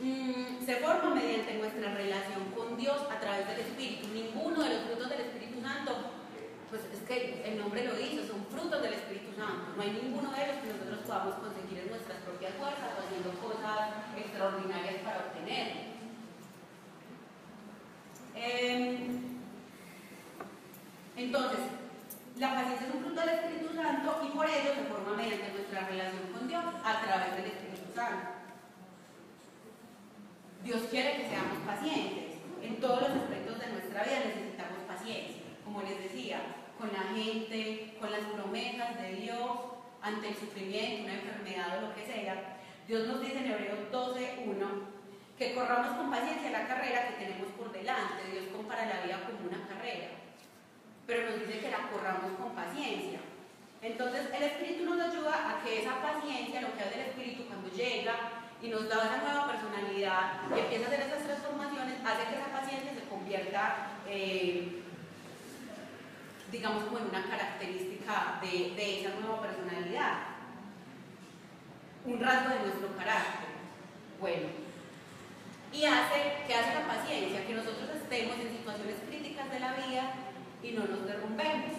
Mm, 0.00 0.64
se 0.64 0.76
forma 0.76 1.14
mediante 1.14 1.54
nuestra 1.54 1.94
relación 1.94 2.50
con 2.56 2.76
Dios 2.76 3.02
a 3.10 3.20
través 3.20 3.46
del 3.48 3.60
espíritu. 3.60 4.08
Ninguno 4.08 4.62
de 4.62 4.74
los 4.74 4.82
frutos 4.84 5.08
del 5.10 5.20
Espíritu 5.20 5.60
Santo, 5.62 6.21
pues 6.72 6.88
es 6.90 7.06
que 7.06 7.44
el 7.44 7.58
nombre 7.58 7.84
lo 7.84 7.92
dice, 7.92 8.26
son 8.26 8.46
frutos 8.46 8.80
del 8.80 8.94
Espíritu 8.94 9.36
Santo. 9.36 9.76
No 9.76 9.82
hay 9.82 9.92
ninguno 9.92 10.32
de 10.32 10.40
ellos 10.40 10.56
que 10.64 10.72
nosotros 10.72 11.00
podamos 11.04 11.34
conseguir 11.34 11.84
en 11.84 11.90
nuestras 11.90 12.16
propias 12.24 12.54
fuerzas 12.56 12.96
haciendo 12.96 13.28
cosas 13.44 14.08
extraordinarias 14.16 15.04
para 15.04 15.18
obtener. 15.18 15.92
Em, 18.34 19.36
entonces, 21.14 21.60
la 22.40 22.54
paciencia 22.54 22.88
es 22.88 22.94
un 22.94 23.04
fruto 23.04 23.20
del 23.20 23.36
Espíritu 23.36 23.74
Santo 23.76 24.08
y 24.24 24.28
por 24.32 24.48
ello 24.48 24.72
se 24.72 24.88
forma 24.88 25.12
mediante 25.12 25.52
nuestra 25.52 25.86
relación 25.86 26.32
con 26.32 26.48
Dios 26.48 26.64
a 26.64 27.02
través 27.04 27.36
del 27.36 27.52
Espíritu 27.52 27.92
Santo. 27.94 28.28
Dios 30.64 30.80
quiere 30.88 31.20
que 31.20 31.28
seamos 31.28 31.58
pacientes. 31.66 32.40
En 32.62 32.80
todos 32.80 33.02
los 33.02 33.10
aspectos 33.10 33.60
de 33.60 33.72
nuestra 33.76 34.04
vida 34.04 34.24
necesitamos 34.24 34.78
paciencia. 34.88 35.42
Como 35.66 35.82
les 35.82 35.98
decía, 35.98 36.61
con 36.82 36.92
la 36.92 37.14
gente, 37.14 37.94
con 38.00 38.10
las 38.10 38.26
promesas 38.34 39.00
de 39.00 39.14
Dios, 39.14 39.50
ante 40.02 40.28
el 40.28 40.34
sufrimiento, 40.34 41.04
una 41.04 41.14
enfermedad 41.14 41.78
o 41.78 41.86
lo 41.86 41.94
que 41.94 42.04
sea. 42.04 42.58
Dios 42.88 43.06
nos 43.06 43.20
dice 43.22 43.38
en 43.38 43.52
Hebreos 43.52 43.78
12.1 43.92 44.66
que 45.38 45.54
corramos 45.54 45.96
con 45.96 46.10
paciencia 46.10 46.50
la 46.50 46.66
carrera 46.66 47.06
que 47.06 47.24
tenemos 47.24 47.52
por 47.56 47.70
delante. 47.70 48.26
Dios 48.32 48.46
compara 48.52 48.84
la 48.84 49.06
vida 49.06 49.22
como 49.24 49.48
una 49.48 49.64
carrera 49.68 50.22
pero 51.06 51.30
nos 51.30 51.40
dice 51.40 51.60
que 51.60 51.70
la 51.70 51.88
corramos 51.90 52.32
con 52.38 52.54
paciencia. 52.54 53.20
Entonces 53.82 54.28
el 54.32 54.42
Espíritu 54.42 54.84
nos 54.84 55.00
ayuda 55.00 55.50
a 55.50 55.62
que 55.62 55.82
esa 55.82 56.00
paciencia, 56.00 56.60
lo 56.60 56.74
que 56.74 56.82
hace 56.82 56.94
el 56.94 57.08
Espíritu 57.10 57.44
cuando 57.46 57.68
llega 57.70 58.14
y 58.62 58.68
nos 58.68 58.88
da 58.88 59.04
esa 59.04 59.16
nueva 59.18 59.50
personalidad 59.50 60.42
y 60.54 60.60
empieza 60.60 60.84
a 60.84 60.88
hacer 60.88 61.00
esas 61.00 61.24
transformaciones, 61.24 61.98
hace 62.04 62.24
que 62.30 62.38
esa 62.38 62.60
paciencia 62.60 62.94
se 62.94 63.08
convierta, 63.08 63.90
eh, 64.06 64.81
digamos, 66.52 66.84
como 66.84 66.98
en 66.98 67.06
una 67.06 67.24
característica 67.24 68.38
de, 68.42 69.00
esa 69.00 69.18
nueva 69.18 69.40
personalidad, 69.40 70.18
un 72.04 72.20
rasgo 72.20 72.50
de 72.50 72.60
nuestro 72.60 72.94
carácter. 72.96 73.48
Bueno, 74.20 74.48
y 75.72 75.84
hace 75.86 76.44
que 76.46 76.54
hace 76.54 76.74
la 76.74 76.86
paciencia, 76.86 77.46
que 77.46 77.54
nosotros 77.54 77.88
estemos 77.96 78.38
en 78.38 78.52
situaciones 78.52 78.96
críticas 79.08 79.50
de 79.50 79.60
la 79.60 79.72
vida 79.72 80.12
y 80.62 80.72
no 80.72 80.84
nos 80.84 81.06
derrumbemos. 81.06 81.72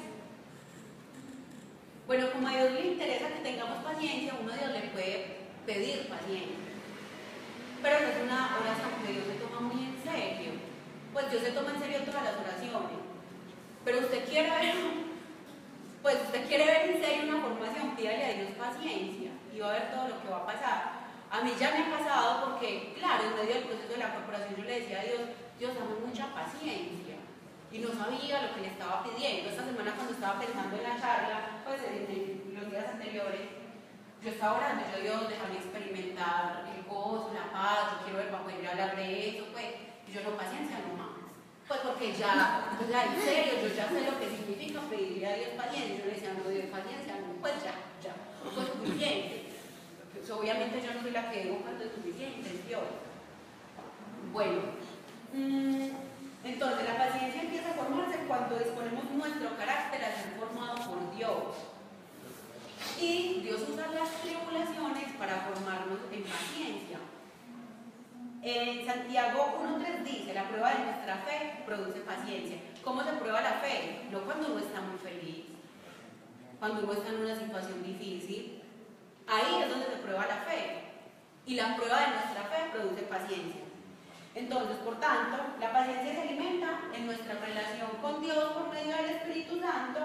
Bueno, 2.07 2.31
como 2.33 2.47
a 2.47 2.51
Dios 2.51 2.71
le 2.73 2.87
interesa 2.87 3.27
que 3.27 3.43
tengamos 3.43 3.83
paciencia, 3.83 4.33
uno 4.41 4.51
a 4.51 4.57
Dios 4.57 4.71
le 4.71 4.89
puede 4.89 5.37
pedir 5.67 6.09
paciencia. 6.09 6.57
Pero 7.81 7.99
no 7.99 8.07
es 8.07 8.23
una 8.23 8.57
oración 8.59 9.05
que 9.05 9.13
Dios 9.13 9.25
se 9.27 9.45
toma 9.45 9.59
muy 9.61 9.83
en 9.85 10.03
serio. 10.03 10.51
Pues 11.13 11.29
Dios 11.29 11.43
se 11.43 11.51
toma 11.51 11.71
en 11.71 11.79
serio 11.79 11.99
todas 11.99 12.23
las 12.23 12.39
oraciones. 12.39 13.02
Pero 13.83 13.99
usted 13.99 14.25
quiere 14.29 14.49
ver, 14.49 14.75
pues 16.01 16.15
usted 16.23 16.47
quiere 16.47 16.65
ver 16.65 16.89
en 16.89 17.03
serio 17.03 17.23
una 17.29 17.41
formación, 17.41 17.95
pídale 17.95 18.25
a 18.25 18.33
Dios 18.33 18.51
paciencia 18.57 19.31
y 19.53 19.59
va 19.59 19.69
a 19.69 19.73
ver 19.73 19.91
todo 19.91 20.07
lo 20.07 20.21
que 20.21 20.29
va 20.29 20.37
a 20.37 20.45
pasar. 20.45 21.03
A 21.29 21.41
mí 21.41 21.51
ya 21.59 21.71
me 21.71 21.83
ha 21.83 21.97
pasado 21.97 22.45
porque, 22.45 22.93
claro, 22.97 23.23
en 23.25 23.35
medio 23.35 23.55
del 23.55 23.63
proceso 23.63 23.93
de 23.93 23.97
la 23.97 24.13
corporación 24.13 24.55
yo 24.55 24.63
le 24.63 24.79
decía 24.79 25.01
a 25.01 25.03
Dios, 25.03 25.21
Dios, 25.59 25.75
dame 25.75 25.99
mucha 26.05 26.27
paciencia 26.33 27.15
y 27.71 27.79
no 27.79 27.89
sabía 27.89 28.43
lo 28.43 28.53
que 28.53 28.61
le 28.61 28.67
estaba 28.67 29.03
pidiendo. 29.03 29.49
Esta 29.49 29.65
semana 29.65 29.95
cuando 29.95 30.13
estaba 30.13 30.39
pensando 30.39 30.77
en 30.77 30.83
la 30.83 31.01
charla, 31.01 31.63
pues 31.65 31.81
en, 31.83 32.53
los 32.53 32.69
días 32.69 32.87
anteriores, 32.87 33.49
yo 34.21 34.29
estaba 34.29 34.57
orando, 34.57 34.83
yo 34.93 35.01
Dios, 35.01 35.27
déjame 35.27 35.55
experimentar 35.57 36.63
el 36.69 36.83
gozo, 36.85 37.33
la 37.33 37.51
paz, 37.51 37.97
yo 37.97 38.05
quiero 38.05 38.19
ver 38.19 38.29
para 38.29 38.43
poder 38.43 38.67
hablar 38.67 38.95
de 38.95 39.29
eso, 39.29 39.45
pues, 39.51 39.65
y 40.07 40.11
yo 40.13 40.21
no, 40.21 40.37
paciencia 40.37 40.77
no. 40.95 41.12
Pues 41.67 41.79
porque 41.79 42.13
ya, 42.13 42.75
pues 42.77 42.89
ya 42.89 43.05
en 43.05 43.21
serio, 43.21 43.53
yo 43.61 43.75
ya 43.75 43.87
sé 43.87 44.01
lo 44.03 44.19
que 44.19 44.29
significa 44.29 44.81
pedirle 44.81 45.27
a 45.27 45.35
Dios 45.35 45.49
paciencia. 45.57 45.97
Yo 45.97 46.05
le 46.05 46.11
decía, 46.11 46.33
no, 46.33 46.49
Dios 46.49 46.65
paciencia, 46.67 47.15
no, 47.21 47.41
pues 47.41 47.53
ya, 47.63 47.75
ya, 48.03 48.13
fue 48.43 48.65
suficiente. 48.65 49.49
Pues 50.13 50.29
obviamente 50.31 50.81
yo 50.81 50.93
no 50.93 51.01
soy 51.01 51.11
la 51.11 51.31
que 51.31 51.43
digo 51.43 51.59
cuánto 51.63 51.83
es 51.83 51.91
suficiente, 51.93 52.49
es 52.49 52.67
Dios. 52.67 52.83
Bueno, 54.31 54.61
mmm, 55.33 55.89
entonces, 56.43 56.85
la 56.85 56.97
paciencia 56.97 57.41
empieza 57.41 57.71
a 57.71 57.73
formarse 57.73 58.17
cuando 58.27 58.59
disponemos 58.59 59.09
nuestro 59.11 59.55
carácter 59.55 60.03
a 60.03 60.15
ser 60.15 60.33
formado 60.37 60.75
por 60.75 61.15
Dios. 61.15 61.55
Y 62.99 63.39
Dios 63.41 63.61
usa 63.71 63.87
las 63.87 64.21
tribulaciones 64.21 65.13
para 65.17 65.47
formarnos 65.47 65.99
en 66.11 66.23
paciencia. 66.23 66.62
En 68.43 68.85
Santiago 68.85 69.57
1.3 69.63 70.03
dice, 70.03 70.33
la 70.33 70.47
prueba 70.49 70.73
de 70.73 70.83
nuestra 70.83 71.15
fe 71.17 71.63
produce 71.65 72.01
paciencia. 72.01 72.57
¿Cómo 72.83 73.03
se 73.03 73.13
prueba 73.13 73.41
la 73.41 73.53
fe? 73.53 74.01
No 74.11 74.19
cuando 74.21 74.51
uno 74.51 74.59
está 74.59 74.81
muy 74.81 74.97
feliz, 74.97 75.45
cuando 76.59 76.83
uno 76.83 76.93
está 76.93 77.09
en 77.09 77.21
una 77.21 77.35
situación 77.35 77.81
difícil, 77.83 78.63
Ahí 79.27 79.61
es 79.61 79.69
donde 79.69 79.85
se 79.85 80.01
prueba 80.03 80.25
la 80.27 80.37
fe. 80.43 80.83
Y 81.45 81.55
la 81.55 81.75
prueba 81.75 81.99
de 82.01 82.07
nuestra 82.07 82.43
fe 82.43 82.71
produce 82.71 83.03
paciencia. 83.03 83.61
Entonces, 84.35 84.77
por 84.77 84.99
tanto, 84.99 85.37
la 85.59 85.71
paciencia 85.71 86.13
se 86.13 86.21
alimenta 86.21 86.89
en 86.93 87.05
nuestra 87.05 87.35
relación 87.35 87.89
con 88.01 88.21
Dios 88.21 88.53
por 88.53 88.73
medio 88.73 88.95
del 88.97 89.09
Espíritu 89.11 89.59
Santo, 89.59 89.99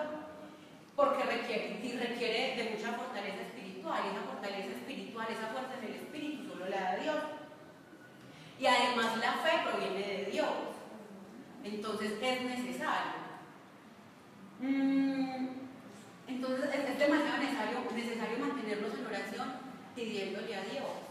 porque 0.95 1.23
requiere, 1.23 1.81
y 1.83 1.93
requiere 1.93 2.57
de 2.57 2.71
mucha 2.77 2.93
fortaleza 2.93 3.43
espiritual. 3.43 4.03
Y 4.05 4.09
esa 4.15 4.27
fortaleza 4.27 4.71
espiritual, 4.77 5.27
esa 5.31 5.47
fuerza 5.49 5.75
en 5.79 5.85
el 5.89 5.95
Espíritu, 5.95 6.49
solo 6.51 6.69
la 6.69 6.81
da 6.81 6.97
Dios. 6.97 7.17
Y 8.59 8.67
además 8.67 9.17
la 9.19 9.33
fe 9.35 9.69
proviene 9.71 10.07
de 10.07 10.31
Dios. 10.31 10.49
Entonces 11.65 12.13
es 12.21 12.43
necesario. 12.43 13.19
Mm, 14.61 15.49
entonces 16.27 16.75
es, 16.75 16.99
demasiado 16.99 17.39
necesario, 17.39 17.79
necesario 17.95 18.39
mantenernos 18.39 18.95
en 18.95 19.07
oración 19.07 19.53
pidiéndole 19.95 20.57
a 20.57 20.63
Dios. 20.63 21.09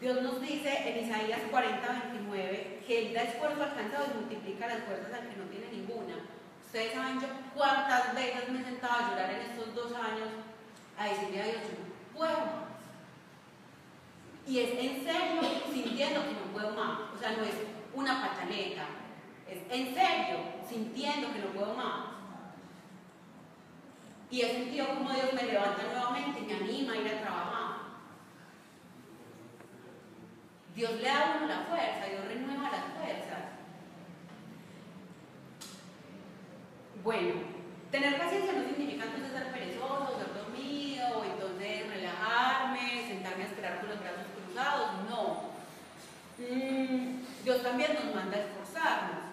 Dios 0.00 0.22
nos 0.22 0.40
dice 0.42 0.88
en 0.88 1.06
Isaías 1.06 1.40
40, 1.50 1.88
29 2.12 2.82
que 2.86 3.06
Él 3.06 3.14
da 3.14 3.22
esfuerzo 3.22 3.62
alcanzado 3.62 4.06
y 4.10 4.20
multiplica 4.20 4.66
las 4.66 4.84
fuerzas 4.84 5.12
al 5.14 5.28
que 5.28 5.36
no 5.36 5.44
tiene 5.44 5.68
ninguna. 5.72 6.16
Ustedes 6.66 6.92
saben 6.92 7.20
yo 7.20 7.28
cuántas 7.54 8.14
veces 8.14 8.48
me 8.50 8.60
he 8.60 8.64
sentado 8.64 8.92
a 8.92 9.10
llorar 9.10 9.30
en 9.30 9.50
estos 9.50 9.74
dos 9.74 9.92
años 9.94 10.28
a 10.98 11.08
decirle 11.08 11.40
a 11.40 11.44
Dios, 11.44 11.62
yo 11.62 12.26
no. 12.26 12.73
Y 14.46 14.58
es 14.58 14.70
en 14.70 15.04
serio 15.04 15.40
sintiendo 15.72 16.22
que 16.22 16.32
no 16.32 16.52
puedo 16.52 16.70
más. 16.72 16.98
O 17.14 17.18
sea, 17.18 17.32
no 17.32 17.44
es 17.44 17.54
una 17.94 18.20
pataleta. 18.20 18.86
Es 19.48 19.58
en 19.70 19.94
serio 19.94 20.38
sintiendo 20.68 21.32
que 21.32 21.38
no 21.40 21.46
puedo 21.48 21.74
más. 21.74 22.14
Y 24.30 24.42
he 24.42 24.52
sentido 24.52 24.88
como 24.88 25.12
Dios 25.12 25.32
me 25.32 25.44
levanta 25.44 25.82
nuevamente 25.84 26.40
y 26.40 26.44
me 26.44 26.54
anima 26.54 26.92
a 26.92 26.96
ir 26.96 27.08
a 27.08 27.20
trabajar. 27.20 27.74
Dios 30.74 30.92
le 30.94 31.02
da 31.02 31.34
a 31.34 31.36
uno 31.36 31.46
la 31.46 31.60
fuerza, 31.60 32.06
Dios 32.10 32.24
renueva 32.26 32.70
las 32.70 32.84
fuerzas. 32.98 33.44
Bueno, 37.04 37.34
tener 37.92 38.18
paciencia 38.18 38.54
no 38.54 38.64
significa 38.64 39.04
entonces 39.04 39.30
ser 39.30 39.52
perezoso, 39.52 40.18
ser 40.18 40.34
dormido, 40.34 41.18
o 41.18 41.24
entonces 41.24 41.86
relajarme, 41.86 43.06
sentarme 43.06 43.44
a 43.44 43.46
esperar 43.46 43.80
con 43.80 43.90
los 43.90 44.00
brazos 44.00 44.26
cruzados, 44.34 44.90
no. 45.08 45.54
Mm, 46.38 47.22
Dios 47.44 47.62
también 47.62 47.94
nos 47.94 48.14
manda 48.14 48.36
a 48.36 48.40
esforzarnos. 48.40 49.24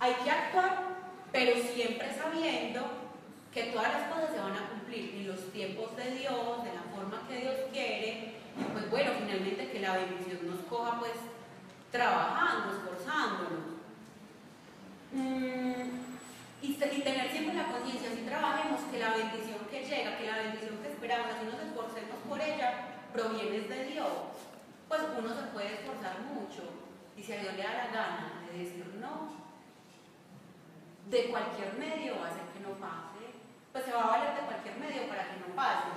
Hay 0.00 0.14
que 0.14 0.30
actuar 0.30 0.98
pero 1.32 1.52
siempre 1.62 2.08
sabiendo 2.14 2.80
que 3.52 3.64
todas 3.64 3.92
las 3.92 4.08
cosas 4.10 4.30
se 4.32 4.40
van 4.40 4.56
a 4.56 4.68
cumplir 4.70 5.14
en 5.14 5.28
los 5.28 5.52
tiempos 5.52 5.96
de 5.96 6.10
Dios, 6.12 6.64
de 6.64 6.74
la 6.74 6.82
forma 6.94 7.26
que 7.28 7.40
Dios 7.40 7.54
quiere, 7.72 8.34
pues 8.72 8.90
bueno, 8.90 9.12
finalmente 9.18 9.70
que 9.70 9.80
la 9.80 9.96
bendición 9.96 10.38
nos 10.48 10.60
coja 10.66 10.98
pues 10.98 11.12
trabajando, 11.90 12.74
esforzándonos. 12.76 13.78
Mm, 15.12 15.98
y, 16.60 16.74
tener 16.74 17.30
siempre 17.30 17.54
la 17.54 17.68
conciencia, 17.68 18.10
si 18.10 18.22
trabajemos, 18.22 18.80
que 18.90 18.98
la 18.98 19.14
bendición 19.14 19.58
que 19.70 19.84
llega, 19.84 20.18
que 20.18 20.26
la 20.26 20.36
bendición 20.38 20.78
que 20.82 20.88
esperamos, 20.88 21.28
así 21.28 21.46
nos 21.46 21.62
esforcemos 21.62 22.18
por 22.28 22.40
ella, 22.40 22.88
proviene 23.12 23.60
de 23.60 23.84
Dios. 23.84 24.37
Pues 24.88 25.02
uno 25.18 25.28
se 25.28 25.42
puede 25.52 25.74
esforzar 25.74 26.20
mucho 26.20 26.62
y 27.16 27.22
si 27.22 27.32
a 27.32 27.40
Dios 27.40 27.54
le 27.54 27.62
da 27.62 27.72
la 27.74 27.86
gana 27.86 28.42
de 28.50 28.58
decir 28.58 28.86
no, 29.00 29.30
de 31.10 31.28
cualquier 31.28 31.74
medio 31.74 32.18
va 32.18 32.26
a 32.26 32.30
hacer 32.30 32.44
que 32.54 32.60
no 32.60 32.74
pase, 32.74 33.24
pues 33.72 33.84
se 33.84 33.92
va 33.92 34.04
a 34.04 34.18
valer 34.18 34.34
de 34.34 34.46
cualquier 34.46 34.76
medio 34.76 35.08
para 35.08 35.24
que 35.24 35.40
no 35.40 35.54
pase. 35.54 35.88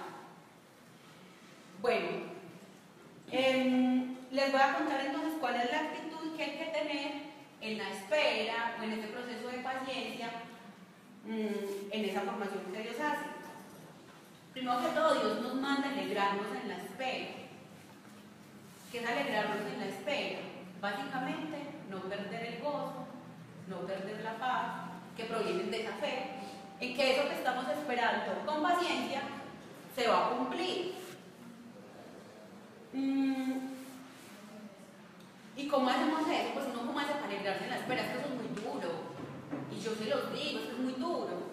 Bueno, 1.81 2.07
em, 3.31 4.17
les 4.31 4.51
voy 4.51 4.61
a 4.61 4.73
contar 4.73 5.01
entonces 5.01 5.33
cuál 5.39 5.55
es 5.55 5.71
la 5.71 5.79
actitud 5.79 6.35
que 6.35 6.43
hay 6.43 6.57
que 6.57 6.65
tener 6.65 7.11
en 7.61 7.77
la 7.77 7.89
espera 7.89 8.75
o 8.79 8.83
en 8.83 8.93
este 8.93 9.07
proceso 9.07 9.47
de 9.47 9.57
paciencia, 9.59 10.31
mm, 11.25 11.91
en 11.91 12.05
esa 12.05 12.21
formación 12.21 12.63
que 12.73 12.81
Dios 12.81 12.99
hace. 12.99 13.25
Primero 14.53 14.81
que 14.81 14.89
todo, 14.89 15.15
Dios 15.15 15.41
nos 15.41 15.55
manda 15.55 15.89
alegrarnos 15.89 16.47
en 16.61 16.67
la 16.67 16.77
espera. 16.77 17.40
¿Qué 18.91 18.99
es 18.99 19.07
alegrarnos 19.07 19.71
en 19.71 19.79
la 19.79 19.85
espera? 19.85 20.39
Básicamente, 20.81 21.57
no 21.89 22.01
perder 22.01 22.45
el 22.45 22.61
gozo, 22.61 23.07
no 23.69 23.87
perder 23.87 24.21
la 24.21 24.37
paz, 24.37 24.91
que 25.15 25.23
provienen 25.25 25.71
de 25.71 25.83
esa 25.83 25.93
fe, 25.93 26.25
en 26.81 26.93
que 26.93 27.13
eso 27.13 27.29
que 27.29 27.35
estamos 27.35 27.69
esperando 27.69 28.45
con 28.45 28.61
paciencia 28.61 29.21
se 29.95 30.07
va 30.09 30.25
a 30.25 30.29
cumplir. 30.31 30.95
Mm. 32.91 33.59
¿Y 35.55 35.67
cómo 35.67 35.89
hacemos 35.89 36.21
eso? 36.27 36.53
Pues 36.53 36.65
uno 36.73 36.85
como 36.85 36.99
hace 36.99 37.13
alegrarse 37.13 37.63
en 37.63 37.69
la 37.69 37.77
espera, 37.77 38.01
es 38.01 38.07
que 38.09 38.19
eso 38.19 38.27
es 38.27 38.35
muy 38.35 38.61
duro. 38.61 38.91
Y 39.71 39.79
yo 39.79 39.95
se 39.95 40.05
los 40.05 40.33
digo, 40.33 40.59
es 40.59 40.65
que 40.65 40.71
es 40.71 40.77
muy 40.77 40.93
duro. 40.93 41.51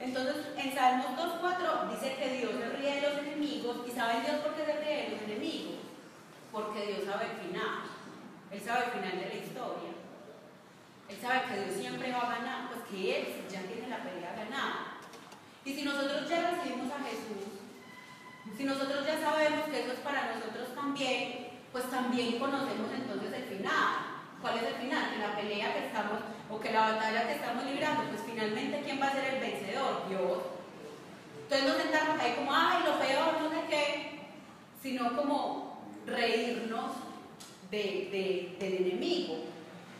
Entonces, 0.00 0.36
en 0.56 0.74
Salmos 0.74 1.16
2.4 1.16 1.90
dice 1.90 2.16
que 2.16 2.36
Dios 2.38 2.50
se 2.58 2.68
ríe 2.70 2.94
de 2.96 3.00
los 3.02 3.18
enemigos. 3.18 3.76
¿Y 3.86 3.90
saben 3.92 4.24
Dios 4.24 4.36
por 4.38 4.54
qué 4.54 4.64
se 4.64 4.80
ríe 4.80 5.10
los 5.10 5.22
enemigos? 5.22 5.83
Porque 6.54 6.86
Dios 6.86 7.02
sabe 7.02 7.34
el 7.34 7.50
final. 7.50 7.82
Él 8.52 8.60
sabe 8.62 8.86
el 8.86 8.90
final 8.92 9.18
de 9.18 9.26
la 9.26 9.42
historia. 9.42 9.90
Él 11.10 11.18
sabe 11.20 11.42
que 11.50 11.58
Dios 11.58 11.74
siempre 11.74 12.12
va 12.12 12.30
a 12.30 12.38
ganar, 12.38 12.68
pues 12.70 12.86
que 12.86 13.10
Él 13.10 13.26
ya 13.50 13.60
tiene 13.66 13.88
la 13.90 14.04
pelea 14.06 14.38
ganada. 14.38 15.02
Y 15.64 15.74
si 15.74 15.82
nosotros 15.82 16.30
ya 16.30 16.54
recibimos 16.54 16.92
a 16.94 17.02
Jesús, 17.02 17.58
si 18.56 18.62
nosotros 18.62 19.04
ya 19.04 19.18
sabemos 19.18 19.66
que 19.66 19.80
eso 19.80 19.92
es 19.94 19.98
para 19.98 20.32
nosotros 20.32 20.72
también, 20.76 21.58
pues 21.72 21.90
también 21.90 22.38
conocemos 22.38 22.86
entonces 22.94 23.32
el 23.32 23.44
final. 23.50 24.22
¿Cuál 24.40 24.58
es 24.58 24.62
el 24.62 24.74
final? 24.74 25.10
Que 25.10 25.18
la 25.18 25.34
pelea 25.34 25.74
que 25.74 25.86
estamos, 25.86 26.20
o 26.48 26.60
que 26.60 26.70
la 26.70 26.92
batalla 26.92 27.26
que 27.26 27.34
estamos 27.34 27.64
librando, 27.64 28.04
pues 28.10 28.22
finalmente 28.30 28.82
¿quién 28.84 29.00
va 29.02 29.08
a 29.08 29.12
ser 29.12 29.34
el 29.34 29.40
vencedor? 29.40 30.08
Dios. 30.08 30.38
Entonces 31.42 31.66
no 31.66 31.82
sentarnos 31.82 32.20
ahí 32.20 32.34
como, 32.36 32.54
ay, 32.54 32.84
lo 32.86 33.00
peor, 33.00 33.42
no 33.42 33.50
sé 33.50 33.66
qué, 33.68 34.20
sino 34.80 35.16
como 35.16 35.63
reírnos 36.06 36.92
de, 37.70 38.56
del 38.58 38.74
enemigo 38.74 39.54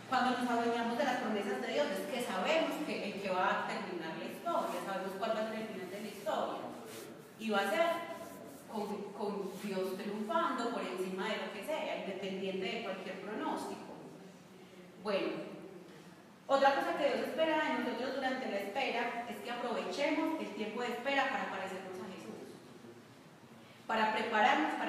cuando 0.09 0.39
nos 0.39 0.51
adueñamos 0.51 0.99
de 0.99 1.05
las 1.05 1.17
promesas 1.17 1.61
de 1.61 1.73
Dios, 1.73 1.87
es 1.91 2.07
que 2.07 2.23
sabemos 2.23 2.71
que, 2.87 3.11
en 3.11 3.21
qué 3.21 3.31
va 3.31 3.65
a 3.65 3.67
terminar 3.67 4.15
la 4.19 4.31
historia, 4.31 4.81
sabemos 4.87 5.13
cuál 5.19 5.37
va 5.37 5.41
a 5.41 5.49
ser 5.51 5.61
el 5.61 5.67
final 5.67 5.91
de 5.91 6.01
la 6.01 6.09
historia. 6.09 6.61
Y 7.41 7.51
va 7.51 7.59
a 7.59 7.71
ser 7.71 7.87
con, 8.71 9.13
con 9.13 9.51
Dios 9.63 9.97
triunfando 9.97 10.71
por 10.71 10.83
encima 10.83 11.29
de 11.29 11.37
lo 11.39 11.53
que 11.53 11.65
sea, 11.65 12.05
independiente 12.05 12.65
de 12.65 12.83
cualquier 12.85 13.23
pronóstico. 13.23 13.81
Bueno, 15.03 15.29
otra 16.47 16.75
cosa 16.75 16.97
que 16.99 17.09
Dios 17.09 17.29
espera 17.29 17.65
de 17.65 17.83
nosotros 17.83 18.15
durante 18.15 18.51
la 18.51 18.59
espera 18.59 19.27
es 19.29 19.37
que 19.39 19.51
aprovechemos 19.51 20.41
el 20.41 20.55
tiempo 20.55 20.83
de 20.83 20.89
espera 20.89 21.29
para 21.31 21.51
parecernos 21.51 21.99
a 21.99 22.13
Jesús, 22.13 22.61
para 23.87 24.13
prepararnos 24.13 24.75
para 24.75 24.84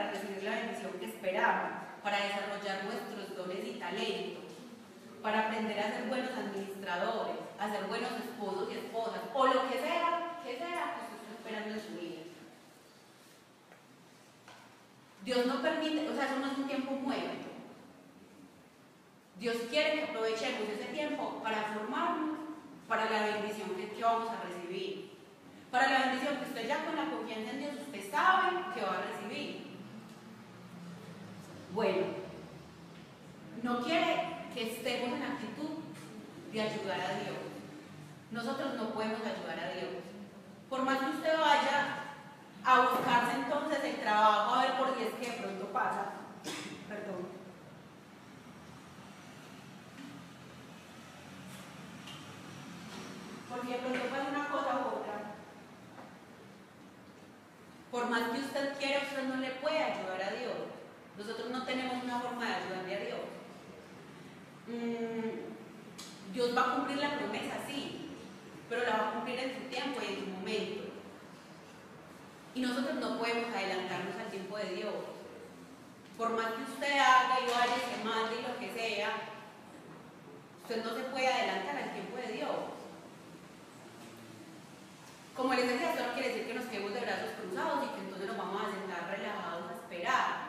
bendición 0.65 0.99
que 0.99 1.05
esperamos, 1.05 1.71
para 2.03 2.17
desarrollar 2.17 2.83
nuestros 2.85 3.35
dones 3.35 3.65
y 3.65 3.79
talentos 3.79 4.45
para 5.25 5.47
aprender 5.47 5.79
a 5.79 5.91
ser 5.91 6.03
buenos 6.07 6.29
administradores, 6.37 7.37
a 7.57 7.67
ser 7.67 7.85
buenos 7.85 8.11
esposos 8.11 8.69
y 8.71 8.77
esposas, 8.77 9.21
o 9.33 9.47
lo 9.47 9.67
que 9.67 9.79
sea, 9.79 10.39
que 10.45 10.55
sea 10.55 10.93
que 10.93 11.15
está 11.15 11.31
esperando 11.35 11.73
en 11.73 11.81
su 11.81 11.99
vida. 11.99 12.21
Dios 15.23 15.47
no 15.47 15.63
permite, 15.63 16.07
o 16.07 16.13
sea, 16.13 16.25
eso 16.25 16.37
no 16.37 16.51
es 16.51 16.57
un 16.59 16.67
tiempo 16.67 16.91
muerto. 16.91 17.47
Dios 19.39 19.57
quiere 19.71 19.93
que 19.93 20.03
aprovechemos 20.03 20.69
ese 20.69 20.93
tiempo 20.93 21.41
para 21.41 21.73
formarnos 21.73 22.37
para 22.87 23.09
la 23.09 23.25
bendición 23.25 23.71
que, 23.71 23.89
que 23.89 24.03
vamos 24.03 24.29
a 24.29 24.43
recibir. 24.47 25.09
Para 25.71 25.89
la 25.89 25.99
bendición 26.05 26.37
que 26.37 26.49
usted 26.49 26.67
ya 26.67 26.85
con 26.85 26.95
la 26.95 27.09
confianza 27.09 27.49
en 27.49 27.59
Dios, 27.61 27.73
usted 27.81 28.11
sabe 28.11 28.57
que 28.75 28.81
va 28.81 28.99
a 28.99 29.01
recibir. 29.01 29.64
Bueno, 31.75 32.05
no 33.61 33.83
quiere 33.83 34.47
que 34.53 34.71
estemos 34.71 35.09
en 35.09 35.23
actitud 35.23 35.71
de 36.53 36.61
ayudar 36.61 37.01
a 37.01 37.19
Dios. 37.19 37.35
Nosotros 38.31 38.75
no 38.75 38.91
podemos 38.91 39.19
ayudar 39.19 39.59
a 39.59 39.73
Dios. 39.73 39.91
Por 40.69 40.83
más 40.83 40.99
que 40.99 41.09
usted 41.09 41.37
vaya 41.37 41.97
a 42.63 42.79
buscarse 42.79 43.35
entonces 43.35 43.83
el 43.83 43.99
trabajo, 43.99 44.55
a 44.55 44.61
ver 44.61 44.77
por 44.77 44.95
qué 44.95 45.07
es 45.07 45.13
que 45.15 45.31
de 45.31 45.37
pronto 45.37 45.65
pasa. 45.73 46.11
Perdón. 46.87 47.27
Porque 53.49 53.67
de 53.67 53.79
pronto 53.79 53.99
pasa 54.09 54.29
una 54.29 54.47
cosa 54.47 54.75
u 54.75 54.99
otra. 54.99 55.35
Por 57.91 58.09
más 58.09 58.29
que 58.29 58.39
usted 58.39 58.77
quiera, 58.77 59.03
usted 59.03 59.23
no 59.27 59.35
le 59.35 59.49
puede 59.55 59.83
ayudar 59.83 60.23
a 60.23 60.31
Dios. 60.31 60.64
Nosotros 61.17 61.49
no 61.49 61.63
tenemos 61.63 62.03
una 62.03 62.19
forma 62.19 62.45
de 62.45 62.55
ayudarle 62.55 62.95
a 62.95 62.99
Dios. 62.99 63.19
Mm, 64.67 66.33
Dios 66.33 66.57
va 66.57 66.61
a 66.61 66.75
cumplir 66.75 66.97
la 66.97 67.17
promesa, 67.17 67.55
sí, 67.67 68.11
pero 68.69 68.83
la 68.83 68.97
va 68.97 69.09
a 69.09 69.13
cumplir 69.13 69.39
en 69.39 69.55
su 69.55 69.61
tiempo 69.69 70.01
y 70.01 70.13
en 70.13 70.19
su 70.19 70.25
momento. 70.31 70.83
Y 72.55 72.61
nosotros 72.61 72.95
no 72.95 73.17
podemos 73.17 73.55
adelantarnos 73.55 74.15
al 74.19 74.31
tiempo 74.31 74.57
de 74.57 74.75
Dios. 74.75 74.93
Por 76.17 76.31
más 76.31 76.53
que 76.53 76.63
usted 76.63 76.97
haga 76.97 77.39
y 77.41 77.45
vaya 77.45 77.75
se 77.75 78.03
mande 78.03 78.39
y 78.39 78.41
lo 78.41 78.59
que 78.59 78.73
sea, 78.73 79.09
usted 80.63 80.83
no 80.83 80.95
se 80.95 81.03
puede 81.03 81.27
adelantar 81.27 81.77
al 81.77 81.93
tiempo 81.93 82.17
de 82.17 82.33
Dios. 82.33 82.55
Como 85.35 85.53
les 85.53 85.67
decía, 85.67 85.91
esto 85.91 86.07
no 86.07 86.13
quiere 86.13 86.29
decir 86.29 86.47
que 86.47 86.53
nos 86.53 86.65
quedemos 86.65 86.93
de 86.93 87.01
brazos 87.01 87.31
cruzados 87.41 87.85
y 87.85 87.89
que 87.89 88.01
entonces 88.01 88.27
nos 88.27 88.37
vamos 88.37 88.61
a 88.61 88.71
sentar 88.71 89.09
relajados 89.09 89.69
a 89.69 89.73
esperar. 89.73 90.44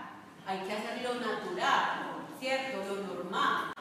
Hay 0.47 0.61
que 0.61 0.73
hacer 0.73 1.03
lo 1.03 1.15
natural, 1.19 2.23
¿cierto? 2.39 2.79
Lo 2.87 3.03
normal. 3.03 3.75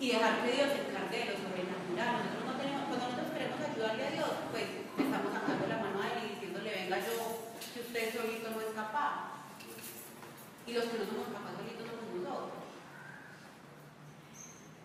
Y 0.00 0.10
dejar 0.10 0.42
que 0.42 0.50
Dios 0.50 0.68
se 0.74 0.90
encargue 0.90 1.18
de 1.18 1.24
lo 1.30 1.38
sobrenatural. 1.38 2.18
Nosotros 2.18 2.44
no 2.46 2.54
tenemos, 2.58 2.82
cuando 2.90 3.06
nosotros 3.06 3.30
queremos 3.30 3.60
ayudarle 3.62 4.06
a 4.06 4.10
Dios, 4.10 4.30
pues 4.50 4.66
estamos 4.98 5.30
sacando 5.32 5.66
la 5.70 5.78
mano 5.78 6.02
a 6.02 6.06
él 6.10 6.18
y 6.26 6.34
diciéndole, 6.34 6.74
venga 6.74 6.98
yo, 6.98 7.54
que 7.62 7.80
usted 7.86 8.10
solito 8.10 8.50
no 8.50 8.60
es 8.60 8.74
capaz. 8.74 9.38
Y 10.66 10.72
los 10.74 10.84
que 10.90 10.98
no 10.98 11.06
somos 11.06 11.30
capaces 11.30 11.62
solitos 11.62 11.86
somos 11.86 12.10
nosotros. 12.26 12.58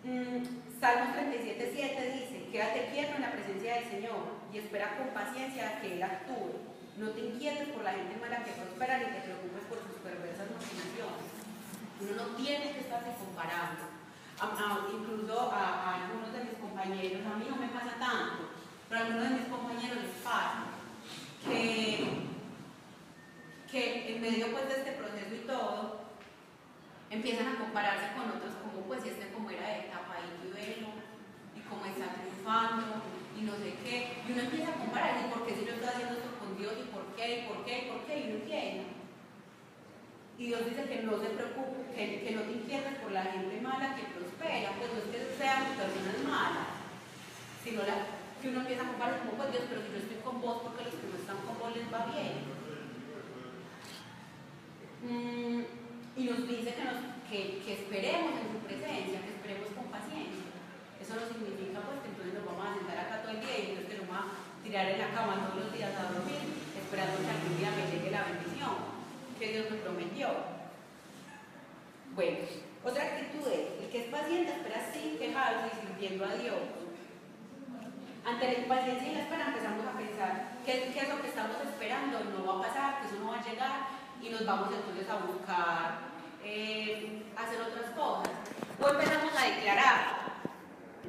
Mm, 0.06 0.78
Salmos 0.78 1.10
37, 1.10 1.72
7 1.74 2.22
dice, 2.22 2.50
quédate 2.52 2.90
quieto 2.94 3.16
en 3.16 3.22
la 3.22 3.32
presencia 3.32 3.82
del 3.82 3.90
Señor 3.90 4.22
y 4.52 4.58
espera 4.58 4.94
con 4.94 5.10
paciencia 5.10 5.80
que 5.80 5.94
Él 5.94 6.02
actúe. 6.02 6.73
No 6.98 7.10
te 7.10 7.20
inquietes 7.20 7.68
por 7.70 7.82
la 7.82 7.92
gente 7.92 8.16
mala 8.20 8.44
que 8.44 8.52
prospera 8.52 8.98
ni 8.98 9.06
te 9.06 9.26
preocupes 9.26 9.64
por 9.68 9.78
sus 9.78 9.98
perversas 10.02 10.46
maquinaciones. 10.50 11.26
Uno 12.00 12.12
no 12.14 12.36
tiene 12.36 12.72
que 12.72 12.80
estarse 12.80 13.14
comparando 13.18 13.94
incluso 14.92 15.52
a, 15.52 15.94
algunos 15.94 16.32
de 16.32 16.44
mis 16.44 16.58
compañeros, 16.58 17.26
a 17.26 17.38
mí 17.38 17.46
no 17.48 17.56
me 17.56 17.68
pasa 17.68 17.96
tanto, 17.98 18.50
pero 18.88 19.00
a 19.00 19.04
algunos 19.06 19.28
de 19.28 19.36
mis 19.36 19.48
compañeros 19.48 19.98
les 20.02 20.16
pasa 20.22 20.64
que, 21.44 22.26
que 23.70 24.14
en 24.16 24.22
medio 24.22 24.52
pues, 24.52 24.68
de 24.68 24.74
este 24.74 24.92
proceso 24.92 25.34
y 25.34 25.46
todo, 25.46 26.04
empiezan 27.10 27.48
a 27.48 27.58
compararse 27.58 28.14
con 28.16 28.28
otros 28.30 28.54
como 28.62 28.86
pues 28.86 29.04
este 29.04 29.30
como 29.32 29.50
era 29.50 29.68
de 29.68 29.80
etapa 29.86 30.16
y 30.18 30.52
velo 30.52 30.88
y 31.54 31.60
cómo 31.68 31.86
está 31.86 32.14
triunfando 32.14 33.02
y 33.38 33.42
no 33.42 33.54
sé 33.56 33.74
qué, 33.82 34.22
y 34.26 34.32
uno 34.32 34.42
empieza 34.42 34.70
a 34.70 34.78
comparar 34.78 35.20
y 35.20 35.30
por 35.30 35.46
qué 35.46 35.54
si 35.54 35.64
yo 35.64 35.74
estoy 35.74 35.88
haciendo 35.88 36.14
esto 36.14 36.33
Dios 36.64 36.80
y 36.80 36.88
por 36.88 37.04
qué, 37.12 37.24
y 37.28 37.42
por 37.44 37.60
qué, 37.64 37.72
y 37.76 37.88
por 37.92 38.00
qué, 38.08 38.14
y 38.16 38.24
no 38.24 38.34
entiende. 38.40 38.84
Y 40.38 40.46
Dios 40.46 40.64
dice 40.64 40.88
que 40.88 41.02
no 41.04 41.20
se 41.20 41.36
preocupe, 41.36 41.92
que, 41.92 42.32
no 42.32 42.42
te 42.42 42.52
inquietes 42.52 42.96
por 43.04 43.12
la 43.12 43.22
gente 43.22 43.60
mala 43.60 43.94
que 43.94 44.08
prospera, 44.16 44.72
pues 44.80 44.88
no 44.90 44.98
es 44.98 45.08
que 45.12 45.36
sean 45.36 45.76
personas 45.76 46.24
malas, 46.24 46.72
sino 47.62 47.84
la, 47.84 48.08
que 48.40 48.48
uno 48.48 48.60
empieza 48.64 48.82
a 48.82 48.88
comparar 48.88 49.20
como 49.20 49.36
pues 49.36 49.52
Dios, 49.52 49.64
pero 49.68 49.84
si 49.84 49.92
yo 49.92 50.00
estoy 50.00 50.20
con 50.24 50.40
vos, 50.40 50.64
porque 50.64 50.88
los 50.88 50.96
que 50.96 51.06
no 51.12 51.16
están 51.20 51.38
con 51.44 51.58
vos 51.60 51.76
les 51.76 51.86
va 51.92 52.08
bien. 52.08 52.34
Mm, 55.04 55.60
y 56.16 56.22
nos 56.24 56.48
dice 56.48 56.72
que, 57.28 57.60
esperemos 57.60 58.32
en 58.40 58.48
su 58.56 58.58
presencia, 58.64 59.20
que 59.20 59.36
esperemos 59.36 59.68
con 59.76 59.92
paciencia. 59.92 60.48
Eso 60.96 61.12
no 61.12 61.28
significa 61.28 61.84
pues 61.84 62.00
que 62.00 62.08
entonces 62.08 62.40
nos 62.40 62.46
vamos 62.48 62.64
a 62.64 62.74
sentar 62.80 62.98
acá 63.04 63.20
todo 63.20 63.36
el 63.36 63.44
día 63.44 63.52
y 63.52 63.62
entonces 63.68 63.92
que 63.92 64.00
nos 64.00 64.08
vamos 64.08 64.32
a 64.32 64.43
tirar 64.64 64.88
en 64.88 64.98
la 64.98 65.10
cama 65.12 65.46
todos 65.46 65.64
los 65.66 65.72
días 65.72 65.92
a 65.94 66.10
dormir, 66.10 66.40
esperando 66.74 67.20
que 67.20 67.28
algún 67.28 67.58
día 67.58 67.70
me 67.76 67.86
llegue 67.92 68.10
la 68.10 68.24
bendición 68.24 68.94
que 69.38 69.52
Dios 69.52 69.70
me 69.70 69.76
prometió. 69.78 70.28
Bueno, 72.14 72.38
otra 72.82 73.02
actitud 73.02 73.46
es, 73.48 73.82
el 73.82 73.90
que 73.90 73.98
es 74.04 74.08
paciente 74.08 74.52
espera 74.52 74.90
sin 74.92 75.18
quejarse 75.18 75.68
y 75.68 75.86
sintiendo 75.86 76.24
a 76.24 76.34
Dios. 76.34 76.60
Ante 78.24 78.46
la 78.46 78.58
impaciencia 78.58 79.10
y 79.10 79.14
la 79.14 79.20
espera 79.20 79.48
empezamos 79.48 79.86
a 79.86 79.98
pensar 79.98 80.48
qué, 80.64 80.90
qué 80.94 81.00
es 81.00 81.08
lo 81.08 81.20
que 81.20 81.28
estamos 81.28 81.56
esperando, 81.60 82.20
no 82.24 82.46
va 82.46 82.58
a 82.58 82.68
pasar, 82.68 83.00
que 83.00 83.08
eso 83.08 83.18
no 83.20 83.30
va 83.32 83.38
a 83.38 83.44
llegar 83.44 83.86
y 84.22 84.30
nos 84.30 84.46
vamos 84.46 84.72
entonces 84.72 85.08
a 85.10 85.16
buscar 85.26 85.98
eh, 86.42 87.22
hacer 87.36 87.60
otras 87.60 87.90
cosas. 87.90 88.32
O 88.80 88.88
empezamos 88.88 89.32
a 89.36 89.44
declarar, 89.44 90.24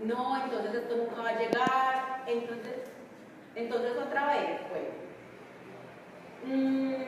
no, 0.04 0.44
entonces 0.44 0.76
esto 0.76 0.96
nunca 0.98 1.22
va 1.22 1.30
a 1.30 1.40
llegar, 1.40 2.24
entonces, 2.28 2.95
entonces 3.56 3.92
otra 3.98 4.28
vez, 4.28 4.60
bueno. 4.70 5.06
Mmm, 6.46 7.06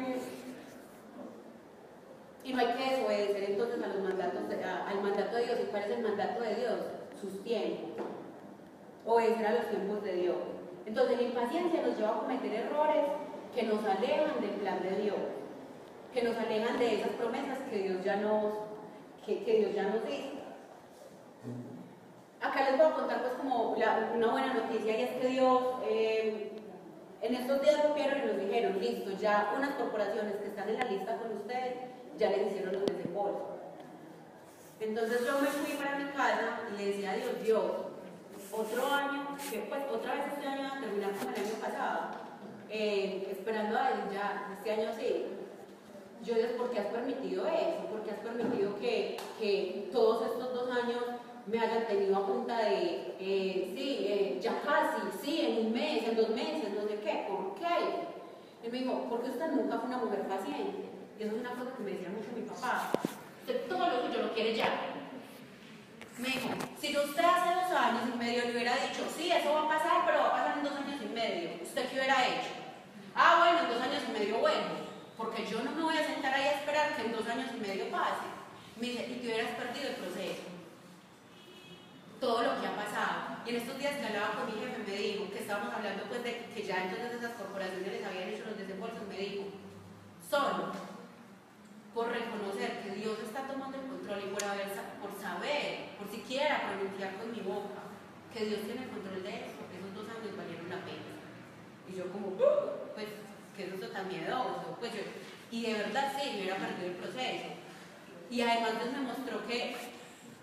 y 2.48 2.54
no 2.54 2.62
hay 2.62 2.68
que 2.68 2.96
desobedecer 2.96 3.44
entonces 3.52 3.84
al 3.84 5.02
mandato 5.02 5.36
de 5.36 5.44
Dios. 5.44 5.60
¿Y 5.62 5.66
cuál 5.66 5.84
es 5.84 5.90
el 5.90 6.04
mandato 6.04 6.42
de 6.42 6.56
Dios? 6.56 6.80
Sus 7.20 7.44
tiempos. 7.44 8.08
Obedecer 9.06 9.48
a 9.48 9.52
los 9.52 9.70
tiempos 9.70 10.02
de 10.04 10.14
Dios. 10.14 10.38
Entonces 10.86 11.18
la 11.18 11.24
impaciencia 11.24 11.82
nos 11.82 11.98
lleva 11.98 12.10
a 12.10 12.20
cometer 12.20 12.54
errores 12.54 13.04
que 13.54 13.64
nos 13.64 13.84
alejan 13.84 14.40
del 14.40 14.52
plan 14.52 14.82
de 14.82 15.02
Dios, 15.02 15.18
que 16.14 16.24
nos 16.24 16.38
alejan 16.38 16.80
de 16.80 16.96
esas 16.96 17.10
promesas 17.12 17.60
que 17.70 17.80
Dios 17.80 18.04
ya 18.06 18.16
nos, 18.16 18.54
que, 19.26 19.36
Dios 19.44 19.74
ya 19.76 19.84
nos 19.84 20.10
hizo. 20.10 20.38
Acá 22.40 22.70
les 22.70 22.78
voy 22.78 22.88
a 22.88 22.94
contar 22.94 23.22
pues 23.22 23.34
como 23.34 23.72
una 23.72 24.32
buena 24.32 24.54
noticia 24.54 24.98
y 24.98 25.04
es 25.04 25.12
que 25.12 25.28
Dios 25.28 25.64
eh, 25.90 26.17
en 27.22 27.36
estos 27.36 27.62
días 27.62 27.88
volvieron 27.88 28.20
y 28.20 28.26
nos 28.28 28.40
dijeron, 28.40 28.80
listo, 28.80 29.12
ya 29.20 29.54
unas 29.58 29.72
corporaciones 29.72 30.36
que 30.36 30.48
están 30.48 30.70
en 30.70 30.78
la 30.78 30.86
lista 30.86 31.18
con 31.18 31.38
ustedes 31.38 31.74
ya 32.18 32.30
les 32.30 32.48
hicieron 32.48 32.74
los 32.74 32.86
desembolsos. 32.86 33.58
Entonces 34.80 35.22
yo 35.26 35.40
me 35.40 35.48
fui 35.48 35.74
para 35.74 35.98
mi 35.98 36.06
casa 36.12 36.60
y 36.72 36.78
le 36.78 36.86
decía 36.88 37.12
a 37.12 37.16
Dios, 37.16 37.32
Dios, 37.44 37.64
otro 38.52 38.88
año, 38.94 39.36
que 39.50 39.60
pues 39.60 39.82
otra 39.92 40.14
vez 40.14 40.26
este 40.34 40.48
año 40.48 40.64
va 40.64 40.80
como 40.80 40.96
el 40.96 41.04
año 41.04 41.54
pasado, 41.62 42.00
eh, 42.70 43.28
esperando 43.32 43.78
a 43.78 43.90
él 43.90 43.98
ya, 44.14 44.56
este 44.58 44.72
año 44.72 44.90
sí. 44.98 45.26
Yo 46.24 46.34
Dios, 46.36 46.52
¿por 46.58 46.72
qué 46.72 46.80
has 46.80 46.88
permitido 46.88 47.48
eso? 47.48 47.86
¿Por 47.92 48.02
qué 48.02 48.12
has 48.12 48.20
permitido 48.20 48.78
que, 48.80 49.18
que 49.40 49.90
todos 49.92 50.26
estos 50.26 50.54
dos 50.54 50.70
años 50.72 51.04
me 51.48 51.60
hayan 51.60 51.88
tenido 51.88 52.18
a 52.18 52.28
punta 52.28 52.58
de, 52.60 53.16
eh, 53.20 53.72
sí, 53.74 53.98
eh, 54.02 54.40
ya 54.42 54.62
casi, 54.62 55.02
sí, 55.24 55.42
en 55.42 55.68
un 55.68 55.74
mes, 55.74 56.04
en 56.08 56.18
dos 56.18 56.30
meses, 56.30 56.74
no 56.76 56.88
sé 56.88 57.00
qué, 57.00 57.26
¿por 57.30 57.56
qué? 57.56 58.68
Y 58.68 58.70
me 58.70 58.80
dijo, 58.80 59.06
porque 59.10 59.30
usted 59.30 59.52
nunca 59.52 59.78
fue 59.80 59.88
una 59.88 59.98
mujer 59.98 60.28
paciente. 60.28 60.90
Y 61.18 61.24
eso 61.24 61.36
es 61.36 61.42
una 61.42 61.52
cosa 61.52 61.72
que 61.78 61.84
me 61.84 61.92
decía 61.92 62.10
mucho 62.10 62.28
mi 62.36 62.42
papá. 62.42 62.92
Usted 63.42 63.66
todo 63.68 63.88
lo 63.88 64.04
que 64.04 64.14
yo 64.14 64.24
lo 64.24 64.34
quiere 64.34 64.56
ya. 64.56 64.70
Me 66.18 66.28
dijo, 66.28 66.50
si 66.80 66.98
usted 66.98 67.24
hace 67.24 67.56
dos 67.56 67.72
años 67.72 68.02
y 68.14 68.18
medio 68.18 68.44
le 68.46 68.52
hubiera 68.52 68.74
dicho, 68.74 69.08
sí, 69.16 69.32
eso 69.32 69.54
va 69.54 69.64
a 69.64 69.70
pasar, 69.70 70.04
pero 70.06 70.20
va 70.20 70.28
a 70.28 70.32
pasar 70.32 70.58
en 70.58 70.64
dos 70.64 70.74
años 70.74 71.00
y 71.02 71.14
medio, 71.14 71.50
¿usted 71.64 71.88
qué 71.88 71.96
hubiera 71.96 72.28
hecho? 72.28 72.52
Ah, 73.16 73.38
bueno, 73.40 73.60
en 73.64 73.74
dos 73.74 73.82
años 73.82 74.04
y 74.10 74.12
medio, 74.12 74.40
bueno, 74.40 74.84
porque 75.16 75.46
yo 75.46 75.64
no 75.64 75.72
me 75.72 75.84
voy 75.84 75.98
a 75.98 76.06
sentar 76.06 76.34
ahí 76.34 76.48
a 76.48 76.60
esperar 76.60 76.96
que 76.96 77.04
en 77.04 77.14
dos 77.14 77.28
años 77.28 77.50
y 77.56 77.60
medio 77.60 77.90
pase. 77.90 78.28
Me 78.82 78.88
dice, 78.88 79.08
y 79.08 79.16
te 79.22 79.28
hubieras 79.28 79.52
perdido 79.56 79.90
el 79.90 79.96
proceso. 79.96 80.47
Todo 82.20 82.42
lo 82.42 82.60
que 82.60 82.68
ha 82.68 82.76
pasado. 82.76 83.38
Y 83.46 83.50
en 83.50 83.56
estos 83.58 83.78
días 83.78 83.96
que 83.96 84.08
hablaba 84.08 84.34
con 84.34 84.46
mi 84.48 84.60
jefe, 84.60 84.84
me 84.86 84.98
dijo 84.98 85.32
que 85.32 85.40
estábamos 85.40 85.74
hablando 85.74 86.04
pues 86.10 86.24
de 86.24 86.50
que 86.54 86.64
ya 86.64 86.84
entonces 86.84 87.14
esas 87.14 87.34
corporaciones 87.38 87.92
les 87.92 88.06
habían 88.06 88.30
hecho 88.30 88.46
los 88.46 88.58
desembolsos, 88.58 89.08
me 89.08 89.18
dijo, 89.18 89.44
solo 90.30 90.74
por 91.94 92.10
reconocer 92.10 92.82
que 92.84 92.92
Dios 92.92 93.18
está 93.24 93.48
tomando 93.48 93.78
el 93.78 93.88
control 93.88 94.20
y 94.22 94.34
por, 94.34 94.44
haber, 94.44 94.70
por 95.02 95.14
saber, 95.20 95.98
por 95.98 96.10
siquiera 96.10 96.70
pronunciar 96.70 97.18
con 97.18 97.32
mi 97.32 97.42
boca 97.42 97.90
que 98.34 98.46
Dios 98.46 98.62
tiene 98.62 98.84
el 98.84 98.90
control 98.90 99.24
de 99.24 99.30
eso, 99.30 99.58
esos 99.74 99.94
dos 99.96 100.06
años 100.06 100.38
valieron 100.38 100.70
la 100.70 100.86
pena. 100.86 101.18
Y 101.90 101.96
yo 101.98 102.12
como, 102.12 102.38
uh", 102.38 102.94
pues, 102.94 103.08
que 103.56 103.66
eso 103.66 103.82
es 103.82 103.94
tan 103.94 104.08
miedoso. 104.08 104.78
Pues 104.80 104.94
yo, 104.94 105.02
y 105.50 105.64
de 105.64 105.74
verdad 105.74 106.14
sí, 106.14 106.30
me 106.30 106.42
hubiera 106.42 106.58
perdido 106.58 106.88
el 106.88 106.98
proceso. 107.02 107.50
Y 108.30 108.42
además 108.42 108.78
Dios 108.78 108.94
me 108.94 109.02
mostró 109.02 109.48
que, 109.48 109.76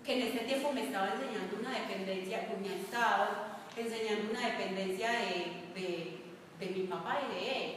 que 0.05 0.13
en 0.13 0.27
ese 0.27 0.45
tiempo 0.45 0.71
me 0.71 0.83
estaba 0.83 1.09
enseñando 1.13 1.57
una 1.59 1.71
dependencia, 1.71 2.47
me 2.61 2.75
estaba 2.81 3.57
enseñando 3.75 4.31
una 4.31 4.47
dependencia 4.49 5.11
de, 5.11 5.73
de, 5.73 6.21
de 6.59 6.65
mi 6.67 6.87
papá 6.87 7.19
y 7.25 7.33
de 7.33 7.51
él. 7.51 7.75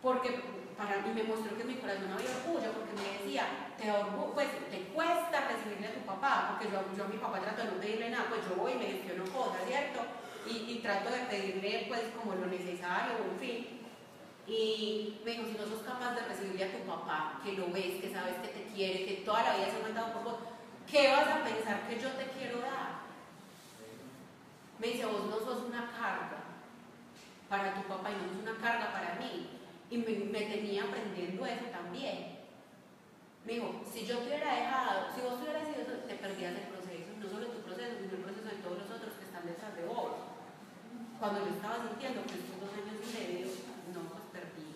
Porque 0.00 0.40
para 0.76 1.02
mí 1.02 1.12
me 1.14 1.22
mostró 1.22 1.54
que 1.54 1.62
en 1.62 1.68
mi 1.68 1.74
corazón 1.74 2.10
había 2.10 2.32
orgullo 2.42 2.72
porque 2.72 2.96
me 2.96 3.18
decía, 3.18 3.44
te, 3.76 3.92
pues, 4.34 4.48
te 4.70 4.78
cuesta 4.94 5.48
recibirle 5.48 5.88
a 5.88 5.94
tu 5.94 6.00
papá, 6.00 6.48
porque 6.50 6.72
yo, 6.72 6.80
yo 6.96 7.04
a 7.04 7.08
mi 7.08 7.18
papá 7.18 7.40
trato 7.40 7.62
de 7.62 7.70
no 7.70 7.80
pedirle 7.80 8.10
nada, 8.10 8.26
pues 8.28 8.40
yo 8.48 8.56
voy 8.56 8.72
y 8.72 8.76
me 8.76 8.86
gestiono 8.86 9.24
cosas, 9.30 9.60
¿cierto? 9.68 10.00
Y, 10.48 10.72
y 10.72 10.80
trato 10.82 11.10
de 11.10 11.20
pedirle 11.28 11.84
pues 11.88 12.00
como 12.16 12.34
lo 12.34 12.46
necesario, 12.46 13.14
en 13.30 13.38
fin. 13.38 13.78
Y 14.48 15.20
me 15.24 15.32
dijo, 15.32 15.44
si 15.46 15.52
no 15.52 15.66
sos 15.66 15.86
capaz 15.86 16.14
de 16.16 16.22
recibirle 16.22 16.64
a 16.64 16.72
tu 16.72 16.78
papá, 16.82 17.40
que 17.44 17.52
lo 17.52 17.70
ves, 17.70 18.00
que 18.00 18.10
sabes 18.10 18.34
que 18.42 18.48
te 18.48 18.64
quiere, 18.74 19.06
que 19.06 19.22
toda 19.24 19.44
la 19.44 19.56
vida 19.56 19.70
se 19.70 19.76
ha 19.76 19.82
mandado 19.86 20.12
por 20.14 20.24
vos, 20.24 20.51
¿qué 20.90 21.08
vas 21.12 21.28
a 21.28 21.44
pensar 21.44 21.88
que 21.88 22.00
yo 22.00 22.10
te 22.10 22.26
quiero 22.36 22.60
dar? 22.60 23.02
Me 24.78 24.88
dice, 24.88 25.06
vos 25.06 25.26
no 25.26 25.38
sos 25.38 25.64
una 25.68 25.90
carga 25.92 26.42
para 27.48 27.74
tu 27.74 27.82
papá 27.82 28.10
y 28.10 28.14
no 28.14 28.28
sos 28.32 28.42
una 28.42 28.58
carga 28.60 28.92
para 28.92 29.14
mí. 29.16 29.48
Y 29.90 29.98
me, 29.98 30.40
tenía 30.46 30.84
aprendiendo 30.84 31.44
eso 31.46 31.66
también. 31.70 32.38
Me 33.44 33.52
dijo, 33.54 33.82
si 33.84 34.06
yo 34.06 34.18
te 34.18 34.26
hubiera 34.26 34.54
dejado, 34.54 35.12
si 35.14 35.20
vos 35.20 35.40
hubieras 35.42 35.68
sido 35.68 35.82
eso, 35.82 36.06
te 36.06 36.14
perdías 36.14 36.54
el 36.54 36.68
proceso, 36.72 37.10
no 37.18 37.28
solo 37.28 37.46
tu 37.48 37.60
proceso, 37.62 37.98
sino 37.98 38.14
el 38.16 38.22
proceso 38.22 38.48
de 38.48 38.62
todos 38.62 38.78
los 38.78 38.90
otros 38.90 39.14
que 39.18 39.24
están 39.24 39.46
detrás 39.46 39.76
de 39.76 39.84
vos. 39.84 40.32
Cuando 41.18 41.44
yo 41.44 41.52
estaba 41.52 41.76
sintiendo 41.82 42.22
que 42.26 42.38
estos 42.38 42.58
dos 42.58 42.72
años 42.72 42.98
y 42.98 43.08
medio, 43.12 43.46
no, 43.94 44.00
pues 44.10 44.24
perdí, 44.32 44.72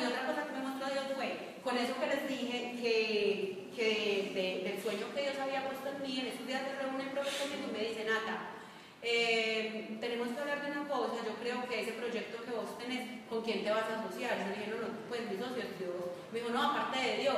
y 0.00 0.06
otra 0.06 0.26
cosa 0.26 0.46
que 0.46 0.52
me 0.52 0.62
mostró 0.62 0.86
Dios 0.86 1.06
fue, 1.16 1.57
con 1.68 1.76
eso 1.76 2.00
que 2.00 2.06
les 2.08 2.24
dije, 2.24 2.80
que, 2.80 3.68
que 3.76 4.64
del 4.64 4.80
sueño 4.80 5.12
que 5.12 5.20
Dios 5.20 5.36
había 5.36 5.68
puesto 5.68 5.84
en 5.84 6.00
mí, 6.00 6.20
en 6.20 6.32
esos 6.32 6.46
días 6.46 6.64
se 6.64 6.80
reúnen 6.80 7.12
profesores 7.12 7.60
y 7.60 7.68
me 7.68 7.84
dicen, 7.92 8.08
Nata, 8.08 8.56
eh, 9.02 9.98
tenemos 10.00 10.28
que 10.32 10.40
hablar 10.40 10.64
de 10.64 10.72
una 10.72 10.88
cosa, 10.88 11.20
yo 11.20 11.36
creo 11.36 11.68
que 11.68 11.82
ese 11.84 11.92
proyecto 11.92 12.40
que 12.40 12.56
vos 12.56 12.78
tenés, 12.78 13.20
¿con 13.28 13.44
quién 13.44 13.62
te 13.62 13.70
vas 13.70 13.84
a 13.84 14.00
asociar? 14.00 14.40
Yo 14.40 14.48
le 14.48 14.56
dije, 14.56 14.72
no, 14.72 14.80
no, 14.80 14.96
pues 15.12 15.20
mi 15.28 15.36
socio 15.36 15.60
Dios. 15.76 16.08
Me 16.32 16.40
dijo, 16.40 16.48
no, 16.56 16.72
aparte 16.72 17.04
de 17.04 17.16
Dios. 17.20 17.36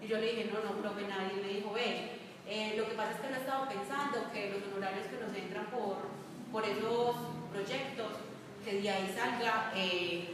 Y 0.00 0.08
yo 0.08 0.16
le 0.16 0.32
dije, 0.32 0.48
no, 0.48 0.64
no, 0.64 0.80
profe, 0.80 1.04
nadie. 1.04 1.36
Me 1.36 1.60
dijo, 1.60 1.68
ve, 1.76 2.16
eh, 2.48 2.80
lo 2.80 2.88
que 2.88 2.96
pasa 2.96 3.12
es 3.12 3.20
que 3.20 3.28
no 3.28 3.36
he 3.36 3.40
estado 3.44 3.68
pensando 3.68 4.32
que 4.32 4.56
los 4.56 4.64
honorarios 4.72 5.04
que 5.12 5.20
nos 5.20 5.36
entran 5.36 5.66
por, 5.68 6.00
por 6.48 6.64
esos 6.64 7.12
proyectos, 7.52 8.24
que 8.64 8.80
de 8.80 8.88
ahí 8.88 9.12
salga 9.12 9.70
eh, 9.76 10.32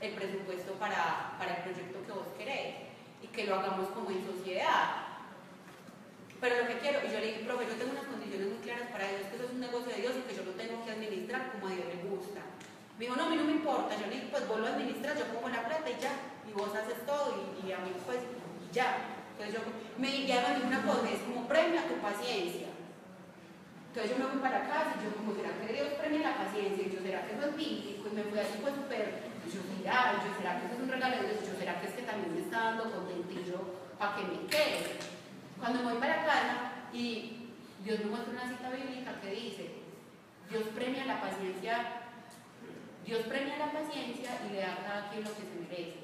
el 0.00 0.12
presupuesto 0.12 0.72
para, 0.74 1.34
para 1.38 1.56
el 1.56 1.62
proyecto 1.62 2.02
que 2.06 2.12
vos 2.12 2.28
querés 2.36 2.74
y 3.22 3.26
que 3.28 3.44
lo 3.44 3.56
hagamos 3.56 3.88
como 3.88 4.10
en 4.10 4.24
sociedad. 4.24 5.08
Pero 6.40 6.54
lo 6.62 6.68
que 6.68 6.78
quiero, 6.78 7.00
y 7.02 7.10
yo 7.10 7.18
le 7.18 7.26
dije, 7.26 7.44
profe, 7.44 7.66
yo 7.66 7.74
tengo 7.74 7.90
unas 7.90 8.06
condiciones 8.06 8.46
muy 8.46 8.62
claras 8.62 8.88
para 8.94 9.08
Dios, 9.10 9.26
que 9.26 9.36
eso 9.36 9.44
es 9.44 9.50
un 9.50 9.60
negocio 9.60 9.90
de 9.90 10.00
Dios 10.02 10.14
y 10.14 10.22
que 10.22 10.36
yo 10.38 10.44
lo 10.46 10.54
tengo 10.54 10.84
que 10.84 10.92
administrar 10.92 11.50
como 11.50 11.66
a 11.66 11.74
Dios 11.74 11.86
le 11.90 11.98
gusta. 12.06 12.40
Me 12.94 13.04
dijo, 13.06 13.16
no, 13.16 13.26
a 13.26 13.30
mí 13.30 13.36
no 13.36 13.44
me 13.44 13.58
importa. 13.58 13.94
Yo 13.98 14.06
le 14.06 14.14
dije, 14.14 14.28
pues 14.30 14.46
vos 14.46 14.58
lo 14.58 14.66
administras, 14.66 15.18
yo 15.18 15.26
pongo 15.34 15.48
la 15.48 15.66
plata 15.66 15.90
y 15.90 15.98
ya. 15.98 16.14
Y 16.46 16.52
vos 16.54 16.70
haces 16.74 17.02
todo 17.06 17.34
y, 17.62 17.72
a 17.72 17.78
mí 17.78 17.90
pues 18.06 18.18
ya. 18.70 19.18
Entonces 19.34 19.54
yo 19.54 19.62
me 19.98 20.26
llaman 20.26 20.62
una 20.66 20.82
cosa, 20.82 21.10
es 21.10 21.22
como 21.26 21.46
premio 21.46 21.78
a 21.78 21.90
tu 21.90 21.94
paciencia. 21.98 22.70
Entonces 23.90 24.10
yo 24.10 24.18
me 24.18 24.30
voy 24.30 24.42
para 24.42 24.62
casa 24.62 24.94
y 24.98 25.04
yo 25.04 25.14
como, 25.14 25.34
¿será 25.34 25.50
que 25.58 25.72
Dios 25.74 25.94
premia 25.98 26.30
la 26.30 26.38
paciencia? 26.38 26.86
Y 26.86 26.90
yo, 26.90 27.02
¿será 27.02 27.26
que 27.26 27.34
eso 27.34 27.46
es 27.50 27.56
bíblico? 27.56 28.08
Y 28.10 28.14
me 28.14 28.22
fui 28.22 28.38
así 28.38 28.58
pues 28.62 28.74
súper, 28.74 29.27
yo, 29.50 29.60
mira, 29.76 30.14
yo, 30.24 30.30
¿será 30.36 30.60
que 30.60 30.66
eso 30.66 30.74
es 30.74 30.80
un 30.80 30.88
regalo 30.88 31.16
de 31.16 31.28
Dios? 31.28 31.46
Yo, 31.46 31.58
¿será 31.58 31.80
que 31.80 31.86
es 31.88 31.94
que 31.94 32.02
también 32.02 32.34
me 32.34 32.40
está 32.40 32.76
dando 32.76 32.90
contentillo 32.90 33.58
para 33.98 34.16
que 34.16 34.22
me 34.24 34.46
quede? 34.46 34.98
Cuando 35.58 35.80
me 35.80 35.92
voy 35.92 36.00
para 36.00 36.24
casa 36.24 36.56
y 36.92 37.48
Dios 37.84 38.00
me 38.00 38.06
muestra 38.06 38.32
una 38.32 38.48
cita 38.48 38.70
bíblica 38.70 39.20
que 39.20 39.30
dice, 39.30 39.70
Dios 40.50 40.64
premia 40.74 41.04
la 41.06 41.20
paciencia, 41.20 42.02
Dios 43.04 43.22
premia 43.26 43.58
la 43.58 43.72
paciencia 43.72 44.30
y 44.46 44.52
le 44.52 44.60
da 44.60 44.72
a 44.72 44.84
cada 44.84 45.10
quien 45.10 45.24
lo 45.24 45.30
que 45.30 45.42
se 45.42 45.60
merece. 45.60 45.98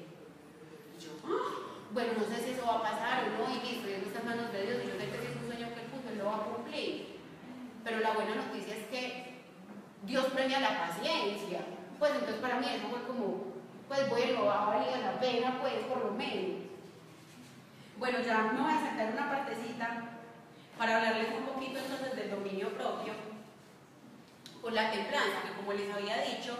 Y 0.97 1.03
yo, 1.03 1.11
¡Ah! 1.25 1.75
bueno, 1.91 2.13
no 2.17 2.25
sé 2.25 2.43
si 2.43 2.51
eso 2.51 2.65
va 2.65 2.75
a 2.75 2.81
pasar 2.81 3.23
o 3.25 3.37
no, 3.37 3.53
y 3.53 3.59
listo, 3.61 3.87
está 3.89 4.19
en 4.19 4.25
manos 4.25 4.51
de 4.51 4.65
Dios, 4.65 4.77
y 4.83 4.87
yo 4.87 4.93
sé 4.97 5.09
que 5.09 5.37
un 5.37 5.47
sueño 5.47 5.73
que 5.73 5.81
él 5.81 5.87
puso, 5.93 6.15
lo 6.17 6.25
va 6.25 6.35
a 6.37 6.45
cumplir. 6.45 7.19
Pero 7.83 7.99
la 7.99 8.13
buena 8.13 8.35
noticia 8.35 8.75
es 8.75 8.85
que 8.87 9.35
Dios 10.03 10.25
premia 10.33 10.59
la 10.59 10.87
paciencia. 10.87 11.74
Pues 11.99 12.11
entonces 12.11 12.41
para 12.41 12.59
mí 12.59 12.67
eso 12.67 12.87
fue 12.89 13.03
como, 13.07 13.53
pues 13.87 14.09
bueno, 14.09 14.51
ha 14.51 14.65
valido 14.65 14.97
la 14.97 15.19
pena, 15.19 15.59
pues 15.61 15.73
por 15.89 16.03
lo 16.03 16.11
menos. 16.11 16.65
Bueno, 17.97 18.19
ya 18.21 18.51
me 18.51 18.61
voy 18.61 18.73
a 18.73 18.89
sacar 18.89 19.13
una 19.13 19.29
partecita 19.29 20.15
para 20.77 20.97
hablarles 20.97 21.29
un 21.37 21.45
poquito 21.45 21.79
entonces 21.79 22.15
del 22.15 22.31
dominio 22.31 22.69
propio 22.69 23.13
por 24.61 24.73
la 24.73 24.91
templanza, 24.91 25.43
que 25.43 25.53
como 25.55 25.73
les 25.73 25.93
había 25.93 26.17
dicho, 26.23 26.57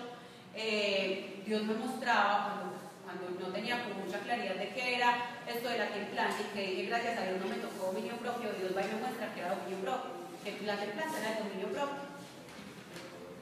eh, 0.54 1.42
Dios 1.46 1.64
me 1.64 1.74
mostraba 1.74 2.62
cuando, 3.04 3.40
no 3.40 3.52
tenía 3.52 3.84
mucha 4.04 4.20
claridad 4.20 4.56
de 4.56 4.70
qué 4.70 4.96
era 4.96 5.42
esto 5.48 5.70
de 5.70 5.78
la 5.78 5.90
templanza 5.90 6.38
y 6.42 6.56
que 6.56 6.68
dije 6.68 6.86
gracias 6.86 7.18
a 7.18 7.24
Dios 7.24 7.40
no 7.40 7.48
me 7.48 7.56
tocó 7.56 7.88
dominio 7.88 8.16
propio, 8.18 8.52
Dios 8.54 8.76
va 8.76 8.82
y 8.82 8.88
me 8.88 9.00
muestra 9.00 9.34
que 9.34 9.40
era 9.40 9.56
dominio 9.56 9.80
propio, 9.80 10.12
que 10.44 10.66
la 10.66 10.78
templanza 10.78 11.20
era 11.20 11.32
el 11.32 11.44
dominio 11.44 11.68
propio. 11.70 12.06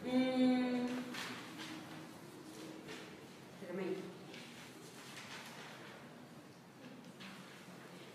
Mm. 0.05 1.02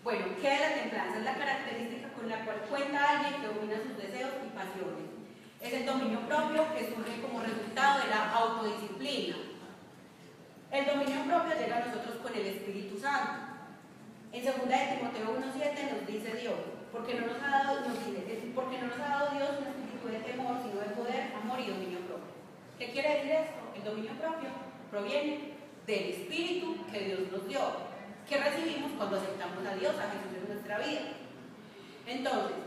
Bueno, 0.03 0.25
¿qué 0.41 0.53
es 0.53 0.61
la 0.61 0.73
templanza? 0.73 1.17
Es 1.17 1.25
la 1.25 1.35
característica 1.35 2.13
con 2.13 2.29
la 2.29 2.45
cual 2.45 2.61
cuenta 2.69 3.09
alguien 3.09 3.41
que 3.41 3.47
domina 3.47 3.83
sus 3.83 3.97
deseos 3.97 4.31
y 4.47 4.55
pasiones. 4.55 5.11
Es 5.59 5.73
el 5.73 5.85
dominio 5.85 6.21
propio 6.21 6.63
que 6.73 6.87
surge 6.87 7.21
como 7.21 7.41
resultado 7.41 7.99
de 7.99 8.07
la 8.07 8.31
autodisciplina. 8.31 9.35
El 10.71 10.85
dominio 10.85 11.23
propio 11.27 11.59
llega 11.59 11.75
a 11.75 11.85
nosotros 11.87 12.15
con 12.23 12.33
el 12.33 12.45
Espíritu 12.47 12.97
Santo. 12.97 13.59
En 14.31 14.45
2 14.45 14.55
de 14.55 14.95
Timoteo 14.95 15.35
1.7 15.35 15.91
nos 15.91 16.07
dice 16.07 16.37
Dios, 16.39 16.59
porque 16.93 17.15
no 17.15 17.27
nos 17.27 17.43
ha 17.43 17.49
dado, 17.49 17.83
porque 18.55 18.77
no 18.79 18.87
nos 18.87 18.99
ha 18.99 19.09
dado 19.09 19.31
Dios 19.35 19.49
un 19.59 19.67
espíritu 19.67 20.07
de 20.07 20.19
temor, 20.19 20.55
sino 20.63 20.79
de 20.79 20.95
poder, 20.95 21.33
amor 21.35 21.59
y 21.59 21.67
dominio 21.67 21.99
propio. 22.07 22.31
¿Qué 22.77 22.91
quiere 22.91 23.15
decir 23.15 23.31
esto? 23.31 23.59
El 23.75 23.83
dominio 23.83 24.13
propio 24.13 24.68
proviene 24.89 25.53
del 25.85 26.09
Espíritu 26.09 26.77
que 26.91 26.99
Dios 26.99 27.19
nos 27.31 27.47
dio 27.47 27.59
que 28.29 28.37
recibimos 28.37 28.91
cuando 28.95 29.17
aceptamos 29.17 29.65
a 29.65 29.75
Dios, 29.75 29.95
a 29.97 30.11
Jesús 30.11 30.37
en 30.37 30.53
nuestra 30.53 30.77
vida. 30.77 31.01
Entonces, 32.05 32.57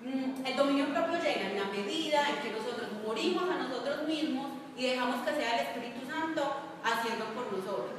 mm, 0.00 0.46
el 0.46 0.56
dominio 0.56 0.86
propio 0.94 1.18
llega 1.18 1.50
en 1.50 1.58
la 1.58 1.66
medida 1.66 2.30
en 2.30 2.36
que 2.42 2.56
nosotros 2.56 2.88
morimos 3.04 3.50
a 3.50 3.58
nosotros 3.58 4.06
mismos 4.06 4.46
y 4.76 4.86
dejamos 4.86 5.26
que 5.26 5.34
sea 5.34 5.58
el 5.58 5.66
Espíritu 5.66 6.06
Santo 6.08 6.54
haciendo 6.84 7.24
por 7.34 7.52
nosotros. 7.52 7.98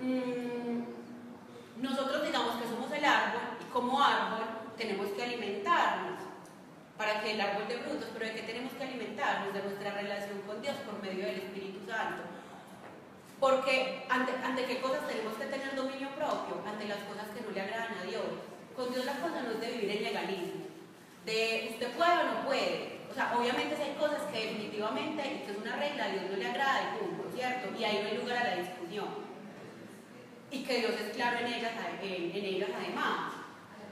Mm, 0.00 0.82
nosotros 1.80 2.26
digamos 2.26 2.56
que 2.56 2.68
somos 2.68 2.90
el 2.90 3.04
árbol 3.04 3.42
y 3.60 3.72
como 3.72 4.02
árbol 4.02 4.42
tenemos 4.76 5.06
que 5.10 5.22
alimentarnos 5.22 6.21
para 7.02 7.20
que 7.20 7.32
el 7.32 7.40
árbol 7.40 7.66
dé 7.66 7.78
frutos, 7.78 8.06
pero 8.14 8.26
¿de 8.26 8.34
qué 8.34 8.42
tenemos 8.42 8.72
que 8.74 8.84
alimentarnos? 8.84 9.52
De 9.52 9.60
nuestra 9.60 9.90
relación 9.90 10.38
con 10.46 10.62
Dios 10.62 10.76
por 10.86 11.02
medio 11.02 11.26
del 11.26 11.50
Espíritu 11.50 11.82
Santo. 11.90 12.22
Porque 13.40 14.06
ante, 14.08 14.30
ante 14.38 14.66
qué 14.66 14.78
cosas 14.78 15.08
tenemos 15.08 15.34
que 15.34 15.46
tener 15.46 15.74
dominio 15.74 16.14
propio, 16.14 16.62
ante 16.62 16.86
las 16.86 17.02
cosas 17.10 17.26
que 17.34 17.42
no 17.42 17.50
le 17.50 17.60
agradan 17.60 17.98
a 17.98 18.06
Dios. 18.06 18.22
Con 18.76 18.94
Dios 18.94 19.04
la 19.04 19.18
cosa 19.18 19.42
no 19.42 19.50
es 19.50 19.60
de 19.60 19.72
vivir 19.72 19.90
en 19.96 20.02
legalismo, 20.04 20.62
de 21.26 21.70
usted 21.72 21.90
puede 21.90 22.12
o 22.12 22.24
no 22.24 22.46
puede. 22.46 23.02
O 23.10 23.14
sea, 23.14 23.34
obviamente 23.36 23.74
si 23.74 23.82
hay 23.82 23.94
cosas 23.98 24.22
que 24.30 24.46
definitivamente, 24.46 25.42
que 25.42 25.50
es 25.50 25.58
una 25.58 25.74
regla, 25.74 26.04
a 26.04 26.08
Dios 26.08 26.30
no 26.30 26.36
le 26.36 26.46
agrada 26.46 26.82
y 26.82 26.98
punto, 27.02 27.28
¿cierto? 27.34 27.66
Y 27.76 27.82
ahí 27.82 27.98
no 28.00 28.10
hay 28.10 28.16
lugar 28.16 28.46
a 28.46 28.50
la 28.50 28.62
discusión. 28.62 29.10
Y 30.52 30.62
que 30.62 30.78
Dios 30.78 30.92
es 30.92 31.16
claro 31.16 31.38
en 31.38 31.52
ellas 31.52 31.72
además. 32.78 33.31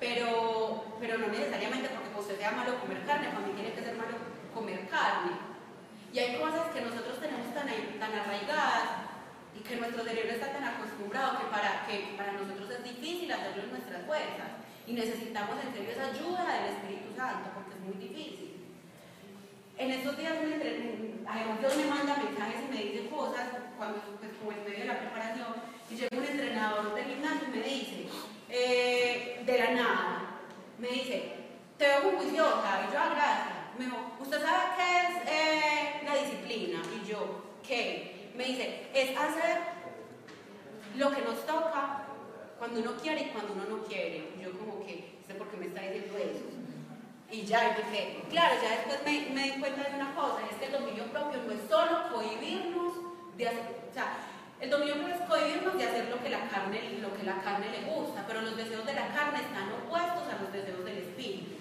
Pero, 0.01 0.97
pero 0.99 1.19
no 1.19 1.29
necesariamente 1.29 1.91
porque 1.91 2.19
usted 2.19 2.39
sea 2.39 2.53
malo 2.53 2.81
comer 2.81 3.05
carne, 3.05 3.29
para 3.29 3.47
mí 3.47 3.53
tiene 3.53 3.75
que 3.75 3.85
ser 3.85 3.95
malo 3.97 4.17
comer 4.55 4.89
carne. 4.89 5.37
Y 6.13 6.19
hay 6.19 6.41
cosas 6.41 6.73
que 6.73 6.81
nosotros 6.81 7.21
tenemos 7.21 7.53
tan, 7.55 7.69
tan 7.69 8.13
arraigadas 8.19 9.13
y 9.55 9.61
que 9.61 9.77
nuestro 9.77 10.03
cerebro 10.03 10.33
está 10.33 10.53
tan 10.53 10.65
acostumbrado 10.65 11.39
que 11.39 11.47
para, 11.53 11.87
que 11.87 12.17
para 12.17 12.33
nosotros 12.33 12.71
es 12.71 12.83
difícil 12.83 13.31
hacerlo 13.31 13.63
en 13.65 13.71
nuestras 13.71 14.07
fuerzas 14.07 14.51
y 14.87 14.93
necesitamos 14.93 15.55
en 15.63 15.73
serio 15.73 15.91
esa 15.91 16.11
ayuda 16.11 16.49
del 16.49 16.75
Espíritu 16.75 17.15
Santo 17.15 17.51
porque 17.55 17.77
es 17.77 17.81
muy 17.85 17.97
difícil. 18.01 18.57
En 19.79 19.91
estos 19.93 20.17
días, 20.17 20.35
además 20.35 21.61
Dios 21.61 21.77
me 21.77 21.85
manda 21.87 22.17
mensajes 22.17 22.69
y 22.69 22.73
me 22.75 22.85
dice 22.85 23.09
cosas, 23.09 23.49
cuando, 23.79 24.01
pues, 24.19 24.33
como 24.39 24.53
en 24.53 24.65
medio 24.65 24.81
de 24.81 24.93
la 24.93 24.99
preparación, 24.99 25.55
y 25.91 25.95
llega 25.95 26.19
un 26.19 26.25
entrenador 26.25 26.95
del 26.95 27.05
gimnasio 27.05 27.49
y 27.49 27.57
me 27.57 27.63
dice, 27.63 28.09
eh, 28.51 29.43
de 29.45 29.59
la 29.59 29.71
nada, 29.71 30.21
me 30.79 30.89
dice, 30.89 31.33
te 31.79 31.87
veo 31.87 32.03
muy 32.03 32.17
juiciosa, 32.17 32.87
y 32.89 32.93
yo, 32.93 32.99
ah, 32.99 33.11
gracias. 33.15 33.49
Me 33.79 33.85
dijo, 33.87 33.97
¿usted 34.21 34.43
sabe 34.43 34.65
qué 34.77 35.01
es 35.01 35.33
eh, 35.33 36.01
la 36.05 36.17
disciplina? 36.17 36.83
Y 37.01 37.09
yo, 37.09 37.45
¿qué? 37.67 38.21
me 38.35 38.45
dice, 38.45 38.89
es 38.95 39.17
hacer 39.19 39.59
lo 40.97 41.11
que 41.11 41.23
nos 41.23 41.45
toca 41.47 42.07
cuando 42.59 42.81
uno 42.81 42.93
quiere 43.03 43.23
y 43.23 43.27
cuando 43.27 43.53
uno 43.53 43.65
no 43.69 43.85
quiere. 43.85 44.31
Yo 44.41 44.51
como 44.53 44.85
que, 44.85 45.19
sé 45.27 45.35
por 45.35 45.49
qué 45.49 45.57
me 45.59 45.67
está 45.67 45.83
diciendo 45.83 46.17
eso. 46.17 46.45
Y 47.31 47.43
ya, 47.43 47.69
y 47.69 47.83
dije, 47.83 48.23
claro, 48.31 48.55
ya 48.63 48.71
después 48.71 49.03
me, 49.05 49.35
me 49.35 49.53
di 49.53 49.61
cuenta 49.61 49.89
de 49.89 49.95
una 49.95 50.15
cosa, 50.15 50.39
es 50.51 50.57
que 50.57 50.67
el 50.67 50.73
dominio 50.73 51.05
propio 51.13 51.43
no 51.43 51.53
es 51.53 51.61
solo 51.69 52.13
cohibirnos 52.13 52.95
de 53.37 53.49
hacer, 53.49 53.77
el 54.61 54.69
dominio 54.69 55.09
es 55.09 55.21
cohibirnos 55.29 55.77
de 55.77 55.85
hacer 55.85 56.09
lo 56.09 56.23
que 56.23 56.29
la 56.29 56.49
carne, 56.49 56.99
lo 57.01 57.17
que 57.17 57.23
la 57.23 57.41
carne 57.41 57.67
le 57.71 57.91
gusta, 57.91 58.25
pero 58.27 58.43
los 58.43 58.57
deseos 58.57 58.85
de 58.85 58.95
la 58.95 59.09
carne 59.09 59.41
están 59.41 59.73
opuestos 59.73 60.25
a 60.29 60.43
los 60.43 60.53
deseos 60.53 60.85
del 60.85 60.99
espíritu. 60.99 61.57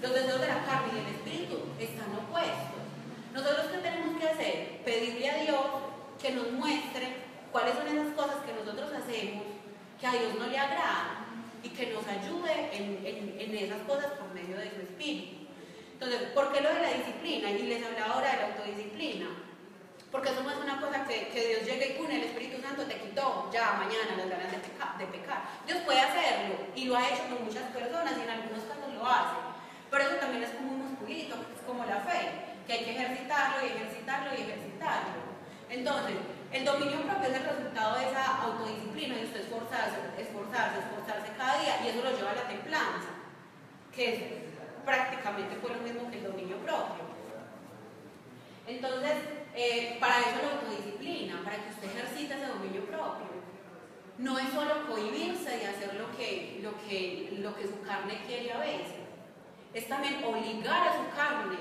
Los 0.00 0.14
deseos 0.14 0.40
de 0.40 0.48
la 0.48 0.64
carne 0.64 0.92
y 0.92 0.96
del 0.96 1.14
espíritu 1.14 1.58
están 1.78 2.14
opuestos. 2.14 2.80
Nosotros 3.32 3.66
qué 3.72 3.78
tenemos 3.78 4.20
que 4.20 4.28
hacer? 4.28 4.80
Pedirle 4.84 5.30
a 5.30 5.42
Dios 5.42 5.64
que 6.20 6.30
nos 6.32 6.50
muestre 6.52 7.16
cuáles 7.52 7.74
son 7.74 7.88
esas 7.88 8.14
cosas 8.14 8.36
que 8.46 8.54
nosotros 8.54 8.90
hacemos 8.92 9.44
que 10.00 10.06
a 10.06 10.12
Dios 10.12 10.34
no 10.38 10.46
le 10.46 10.58
agrada 10.58 11.26
y 11.62 11.68
que 11.68 11.92
nos 11.92 12.06
ayude 12.06 12.70
en, 12.72 13.38
en, 13.38 13.54
esas 13.56 13.80
cosas 13.82 14.12
por 14.12 14.32
medio 14.34 14.56
de 14.56 14.70
su 14.70 14.80
espíritu. 14.80 15.46
Entonces, 15.94 16.22
¿por 16.34 16.52
qué 16.52 16.60
lo 16.60 16.68
de 16.74 16.82
la 16.82 16.92
disciplina? 16.92 17.50
Y 17.50 17.62
les 17.62 17.84
hablaba 17.84 18.14
ahora 18.14 18.32
de 18.32 18.36
la 18.36 18.46
autodisciplina. 18.48 19.26
Porque 20.14 20.30
eso 20.30 20.44
no 20.44 20.50
es 20.52 20.58
una 20.62 20.80
cosa 20.80 21.02
que, 21.10 21.26
que 21.34 21.42
Dios 21.48 21.66
llegue 21.66 21.90
y 21.90 21.98
pone 21.98 22.14
el 22.14 22.30
Espíritu 22.30 22.62
Santo 22.62 22.86
te 22.86 23.02
quitó 23.02 23.50
ya 23.50 23.82
mañana 23.82 24.14
las 24.14 24.30
ganas 24.30 24.46
de, 24.46 24.62
de 24.62 25.06
pecar. 25.10 25.42
Dios 25.66 25.82
puede 25.82 25.98
hacerlo 25.98 26.54
y 26.76 26.84
lo 26.84 26.94
ha 26.94 27.08
hecho 27.08 27.26
con 27.26 27.42
muchas 27.42 27.66
personas 27.74 28.14
y 28.14 28.22
en 28.22 28.30
algunos 28.30 28.62
casos 28.62 28.94
lo 28.94 29.02
hace. 29.02 29.34
Pero 29.90 30.04
eso 30.04 30.14
también 30.22 30.44
es 30.44 30.50
como 30.50 30.70
un 30.70 30.86
musculito, 30.86 31.34
es 31.34 31.62
como 31.66 31.84
la 31.84 31.98
fe, 32.06 32.30
que 32.64 32.72
hay 32.74 32.84
que 32.84 32.90
ejercitarlo 32.94 33.66
y 33.66 33.74
ejercitarlo 33.74 34.30
y 34.30 34.42
ejercitarlo. 34.46 35.18
Entonces, 35.68 36.14
el 36.52 36.64
dominio 36.64 37.02
propio 37.02 37.28
es 37.30 37.34
el 37.34 37.50
resultado 37.50 37.98
de 37.98 38.04
esa 38.06 38.24
autodisciplina, 38.38 39.16
de 39.16 39.24
usted 39.24 39.40
esforzarse, 39.40 39.98
esforzarse, 40.14 40.78
esforzarse 40.78 41.34
cada 41.36 41.58
día, 41.58 41.74
y 41.82 41.88
eso 41.90 42.06
lo 42.06 42.14
lleva 42.14 42.30
a 42.30 42.38
la 42.38 42.46
templanza, 42.46 43.10
que 43.90 44.14
es 44.14 44.20
prácticamente 44.86 45.58
fue 45.58 45.74
lo 45.74 45.82
mismo 45.82 46.08
que 46.08 46.18
el 46.18 46.30
dominio 46.30 46.56
propio. 46.58 47.02
Entonces, 48.68 49.43
eh, 49.54 49.96
para 50.00 50.20
eso 50.20 50.42
la 50.42 50.52
autodisciplina, 50.54 51.42
para 51.44 51.62
que 51.62 51.70
usted 51.70 51.90
ejercite 51.90 52.34
ese 52.34 52.46
dominio 52.46 52.84
propio. 52.86 53.26
No 54.18 54.38
es 54.38 54.48
solo 54.50 54.86
cohibirse 54.86 55.60
y 55.62 55.66
hacer 55.66 55.94
lo 55.94 56.16
que, 56.16 56.60
lo, 56.62 56.76
que, 56.86 57.36
lo 57.38 57.54
que 57.54 57.64
su 57.64 57.80
carne 57.82 58.22
quiere 58.26 58.52
a 58.52 58.58
veces, 58.58 59.04
es 59.72 59.88
también 59.88 60.22
obligar 60.24 60.88
a 60.88 60.92
su 60.92 61.16
carne 61.16 61.56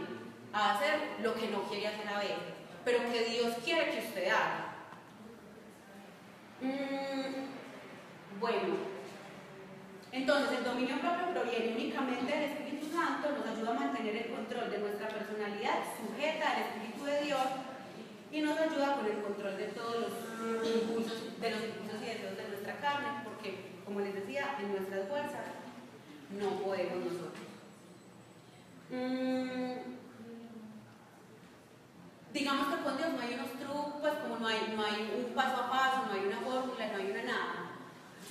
a 0.54 0.76
hacer 0.76 1.00
lo 1.22 1.34
que 1.34 1.48
no 1.48 1.64
quiere 1.64 1.88
hacer 1.88 2.08
a 2.08 2.20
veces, 2.20 2.38
pero 2.86 3.00
que 3.12 3.26
Dios 3.26 3.56
quiere 3.64 3.92
que 3.92 4.08
usted 4.08 4.28
haga. 4.28 4.76
Mm, 6.62 8.40
bueno, 8.40 8.78
entonces 10.12 10.58
el 10.60 10.64
dominio 10.64 11.00
propio 11.00 11.34
proviene 11.34 11.76
únicamente 11.76 12.32
del 12.32 12.44
Espíritu 12.44 12.96
Santo, 12.96 13.30
nos 13.32 13.48
ayuda 13.48 13.72
a 13.72 13.80
mantener 13.80 14.16
el 14.16 14.32
control 14.32 14.70
de 14.70 14.78
nuestra 14.78 15.08
personalidad 15.08 15.80
sujeta 15.98 16.52
al 16.52 16.62
Espíritu 16.62 17.04
de 17.06 17.22
Dios 17.22 17.42
y 18.34 18.42
nos 18.42 18.58
ayuda 18.58 18.96
con 18.96 19.06
el 19.06 19.22
control 19.22 19.58
de 19.58 19.68
todos 19.68 19.96
los 20.02 20.68
impulsos, 20.68 21.40
de 21.40 21.52
los 21.52 21.64
impulsos 21.64 22.02
y 22.02 22.06
deseos 22.06 22.36
de 22.36 22.48
nuestra 22.50 22.78
carne, 22.78 23.22
porque 23.24 23.74
como 23.86 24.00
les 24.00 24.16
decía, 24.16 24.58
en 24.60 24.72
nuestras 24.72 25.08
fuerzas 25.08 25.46
no 26.32 26.50
podemos 26.64 26.98
nosotros. 26.98 27.46
Mm, 28.90 29.94
digamos 32.34 32.74
que 32.74 32.84
con 32.84 32.98
Dios 32.98 33.10
no 33.14 33.22
hay 33.22 33.34
unos 33.36 33.54
trucos, 33.60 34.14
como 34.24 34.40
no 34.40 34.48
hay, 34.48 34.74
no 34.76 34.84
hay 34.84 35.14
un 35.16 35.36
paso 35.36 35.56
a 35.56 35.70
paso, 35.70 36.06
no 36.08 36.14
hay 36.14 36.26
una 36.26 36.40
fórmula, 36.42 36.88
no 36.88 36.98
hay 36.98 37.12
una 37.12 37.24
nada. 37.24 37.70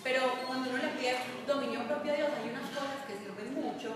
Pero 0.02 0.22
cuando 0.48 0.70
uno 0.70 0.82
le 0.82 0.88
pide 0.98 1.14
dominio 1.46 1.86
propio 1.86 2.12
a 2.12 2.16
Dios, 2.16 2.30
hay 2.42 2.50
unas 2.50 2.68
cosas 2.70 3.06
que 3.06 3.18
sirven 3.18 3.54
mucho. 3.54 3.94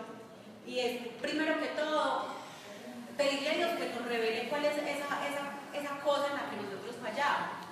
Y 0.64 0.78
es, 0.78 1.08
primero 1.20 1.58
que 1.58 1.66
todo, 1.74 2.26
pedirle 3.16 3.50
a 3.50 3.54
Dios 3.54 3.70
que 3.70 3.88
nos 3.88 4.06
revele 4.06 4.48
cuál 4.48 4.64
es 4.66 4.76
esa, 4.78 5.26
esa, 5.26 5.55
esa 5.78 6.00
cosa 6.00 6.28
en 6.28 6.34
la 6.34 6.50
que 6.50 6.56
nosotros 6.56 6.96
fallamos. 7.00 7.66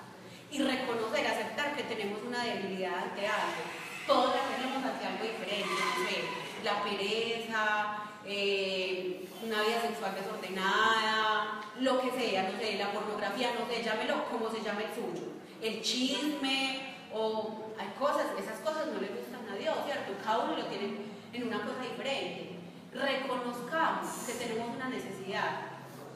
Y 0.51 0.61
reconocer, 0.61 1.27
aceptar 1.27 1.75
que 1.75 1.83
tenemos 1.83 2.19
una 2.25 2.43
debilidad 2.43 3.09
ante 3.09 3.27
algo. 3.27 3.63
Todos 4.07 4.35
la 4.35 4.55
tenemos 4.55 4.83
ante 4.83 5.05
algo 5.05 5.23
diferente, 5.23 5.65
no 5.67 6.07
sé, 6.07 6.23
la 6.63 6.83
pereza, 6.83 8.05
eh, 8.25 9.27
una 9.43 9.61
vida 9.61 9.81
sexual 9.81 10.15
desordenada, 10.15 11.61
lo 11.79 12.01
que 12.01 12.11
sea, 12.11 12.49
no 12.49 12.57
sé, 12.57 12.77
la 12.77 12.91
pornografía, 12.91 13.49
no 13.59 13.67
sé, 13.67 13.83
llámelo 13.83 14.25
como 14.29 14.49
se 14.49 14.61
llama 14.61 14.81
el 14.81 14.93
suyo, 14.93 15.27
el 15.61 15.81
chisme, 15.81 16.95
o 17.13 17.73
hay 17.79 17.87
cosas, 17.99 18.27
esas 18.37 18.59
cosas 18.59 18.87
no 18.87 18.99
le 18.99 19.07
gustan 19.07 19.47
a 19.49 19.55
Dios, 19.55 19.75
¿cierto? 19.85 20.13
Cada 20.23 20.39
uno 20.39 20.57
lo 20.57 20.65
tiene 20.65 20.97
en 21.33 21.47
una 21.47 21.61
cosa 21.61 21.81
diferente. 21.81 22.55
Reconozcamos 22.93 24.09
que 24.25 24.33
tenemos 24.33 24.75
una 24.75 24.89
necesidad, 24.89 25.74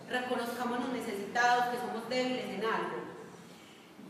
reconozcamos 0.10 0.80
los 0.80 0.90
necesitados, 0.90 1.66
que 1.66 1.78
somos 1.78 2.10
débiles 2.10 2.46
en 2.46 2.66
algo. 2.66 2.98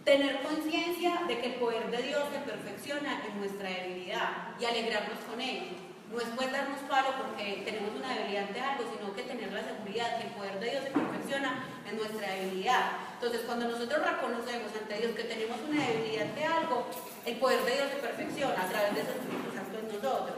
Tener 0.04 0.42
conciencia 0.42 1.22
de 1.28 1.40
que 1.40 1.54
el 1.54 1.56
poder 1.56 1.92
de 1.92 2.04
Dios 2.04 2.24
se 2.32 2.40
perfecciona 2.40 3.24
en 3.26 3.40
nuestra 3.40 3.70
debilidad 3.70 4.56
y 4.60 4.66
alegrarnos 4.66 5.20
con 5.30 5.40
ello 5.40 5.90
no 6.12 6.18
es 6.18 6.26
pues 6.36 6.52
darnos 6.52 6.80
palo 6.90 7.10
porque 7.22 7.62
tenemos 7.64 7.94
una 7.94 8.16
debilidad 8.16 8.48
ante 8.48 8.60
algo, 8.60 8.84
sino 8.90 9.14
que 9.14 9.24
tener 9.24 9.54
la 9.54 9.62
seguridad 9.62 10.18
que 10.18 10.28
el 10.28 10.34
poder 10.34 10.60
de 10.60 10.70
Dios 10.72 10.84
se 10.86 10.90
perfecciona 10.90 11.64
en 11.88 11.98
nuestra 11.98 12.34
debilidad. 12.34 12.92
Entonces, 13.14 13.42
cuando 13.46 13.68
nosotros 13.70 14.02
reconocemos 14.02 14.72
ante 14.74 14.98
Dios 14.98 15.14
que 15.14 15.24
tenemos 15.24 15.58
una 15.70 15.86
debilidad 15.86 16.26
ante 16.26 16.46
algo, 16.46 16.90
el 17.26 17.36
poder 17.38 17.62
de 17.62 17.74
Dios 17.76 17.90
se 17.94 18.02
perfecciona 18.02 18.58
a 18.58 18.70
través 18.70 18.96
de 18.96 19.02
ese 19.02 19.12
Espíritu 19.12 19.54
Santo 19.54 19.78
en 19.78 19.88
nosotros. 19.88 20.38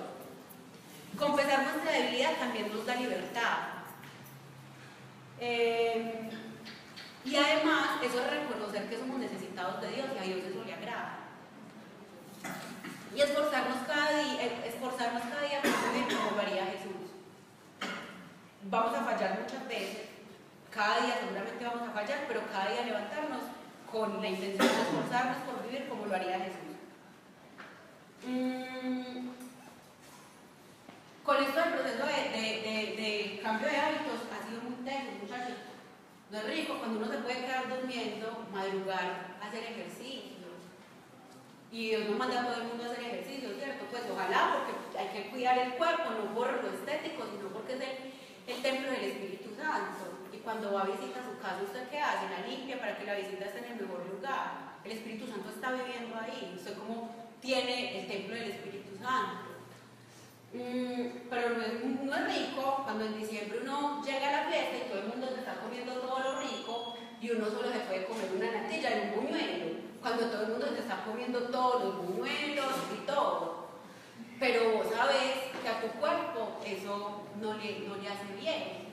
Confesar 1.17 1.63
nuestra 1.63 1.91
debilidad 1.91 2.35
también 2.35 2.67
nos 2.67 2.85
da 2.85 2.95
libertad. 2.95 3.70
Eh, 5.41 6.29
y 7.25 7.35
además, 7.35 8.01
eso 8.01 8.19
es 8.21 8.29
reconocer 8.29 8.87
que 8.89 8.97
somos 8.97 9.19
necesitados 9.19 9.81
de 9.81 9.89
Dios 9.89 10.07
y 10.15 10.17
a 10.19 10.21
Dios 10.21 10.39
eso 10.45 10.63
le 10.63 10.73
agrada 10.73 11.21
y 13.15 13.21
esforzarnos 13.21 13.77
cada 13.87 14.09
día, 14.11 14.65
esforzarnos 14.65 15.23
cada 15.23 15.41
día 15.41 15.61
como 15.61 16.39
haría 16.39 16.65
Jesús. 16.67 17.11
Vamos 18.63 18.95
a 18.95 19.03
fallar 19.03 19.39
muchas 19.41 19.67
veces, 19.67 20.07
cada 20.69 21.01
día 21.01 21.17
seguramente 21.19 21.65
vamos 21.65 21.89
a 21.89 21.91
fallar, 21.91 22.25
pero 22.27 22.41
cada 22.51 22.71
día 22.71 22.85
levantarnos 22.85 23.41
con 23.91 24.21
la 24.21 24.29
intención 24.29 24.67
de 24.67 24.81
esforzarnos 24.81 25.37
por 25.43 25.63
vivir 25.63 25.89
como 25.89 26.05
lo 26.05 26.15
haría 26.15 26.39
Jesús. 26.39 26.71
Mm, 28.25 29.30
con 31.31 31.41
esto 31.41 31.63
el 31.63 31.79
proceso 31.79 32.03
de, 32.03 33.39
cambio 33.41 33.67
de 33.69 33.77
hábitos 33.77 34.19
ha 34.35 34.43
sido 34.43 34.59
muy 34.67 34.83
tenso, 34.83 35.15
muchachos. 35.23 35.63
No 36.29 36.37
es 36.39 36.43
rico 36.43 36.75
cuando 36.75 36.99
uno 36.99 37.07
se 37.07 37.23
puede 37.23 37.47
quedar 37.47 37.71
durmiendo, 37.71 38.47
madrugar, 38.51 39.39
hacer 39.39 39.63
ejercicio 39.63 40.51
y 41.71 41.87
Dios 41.87 42.09
nos 42.09 42.17
manda 42.19 42.41
a 42.41 42.45
todo 42.47 42.59
el 42.59 42.67
mundo 42.67 42.83
a 42.83 42.91
hacer 42.91 43.05
ejercicio, 43.05 43.47
¿cierto? 43.55 43.85
Pues 43.89 44.03
ojalá, 44.11 44.59
porque 44.59 44.99
hay 44.99 45.07
que 45.15 45.29
cuidar 45.29 45.57
el 45.57 45.71
cuerpo, 45.75 46.11
no 46.11 46.35
por 46.35 46.51
lo 46.51 46.67
estético, 46.67 47.23
sino 47.23 47.47
porque 47.47 47.79
es 47.79 47.81
el, 48.51 48.61
templo 48.61 48.91
del 48.91 49.03
Espíritu 49.15 49.55
Santo. 49.55 50.27
Y 50.35 50.37
cuando 50.43 50.73
va 50.73 50.81
a 50.81 50.91
visitar 50.91 51.23
su 51.23 51.39
casa, 51.39 51.63
¿usted 51.63 51.87
qué 51.87 51.99
hace? 51.99 52.27
La 52.27 52.45
limpia 52.45 52.77
para 52.77 52.97
que 52.97 53.05
la 53.05 53.15
visita 53.15 53.45
esté 53.45 53.59
en 53.59 53.71
el 53.71 53.87
mejor 53.87 54.03
lugar. 54.11 54.75
El 54.83 54.91
Espíritu 54.91 55.31
Santo 55.31 55.47
está 55.47 55.71
viviendo 55.71 56.11
ahí. 56.19 56.51
Usted 56.57 56.75
como 56.75 57.15
tiene 57.39 58.01
el 58.01 58.07
templo 58.07 58.35
del 58.35 58.51
Espíritu 58.51 58.99
Santo. 58.99 59.50
Mm, 60.53 61.29
pero 61.29 61.49
no 61.51 61.63
es, 61.63 61.83
no 62.03 62.13
es, 62.13 62.25
rico 62.27 62.81
cuando 62.83 63.05
en 63.05 63.17
diciembre 63.17 63.59
uno 63.63 64.03
llega 64.03 64.27
a 64.27 64.43
la 64.43 64.49
fiesta 64.49 64.77
y 64.77 64.89
todo 64.89 64.99
el 64.99 65.07
mundo 65.07 65.27
se 65.33 65.39
está 65.39 65.55
comiendo 65.55 65.93
todo 65.93 66.19
lo 66.19 66.39
rico 66.41 66.93
y 67.21 67.31
uno 67.31 67.45
solo 67.45 67.71
se 67.71 67.79
puede 67.79 68.03
comer 68.03 68.31
una 68.35 68.61
natilla 68.61 68.89
y 68.89 68.99
un 68.99 69.15
buñuelo 69.15 69.77
cuando 70.01 70.25
todo 70.25 70.41
el 70.43 70.49
mundo 70.49 70.67
se 70.73 70.79
está 70.79 71.05
comiendo 71.05 71.39
todos 71.43 71.85
los 71.85 71.97
buñuelos 72.05 72.73
y 72.93 73.05
todo. 73.05 73.69
Pero 74.39 74.71
vos 74.73 74.87
sabes 74.93 75.55
que 75.61 75.69
a 75.69 75.79
tu 75.79 75.87
cuerpo 75.99 76.59
eso 76.65 77.21
no 77.39 77.53
le, 77.53 77.79
no 77.87 77.95
le 77.95 78.09
hace 78.09 78.33
bien. 78.37 78.91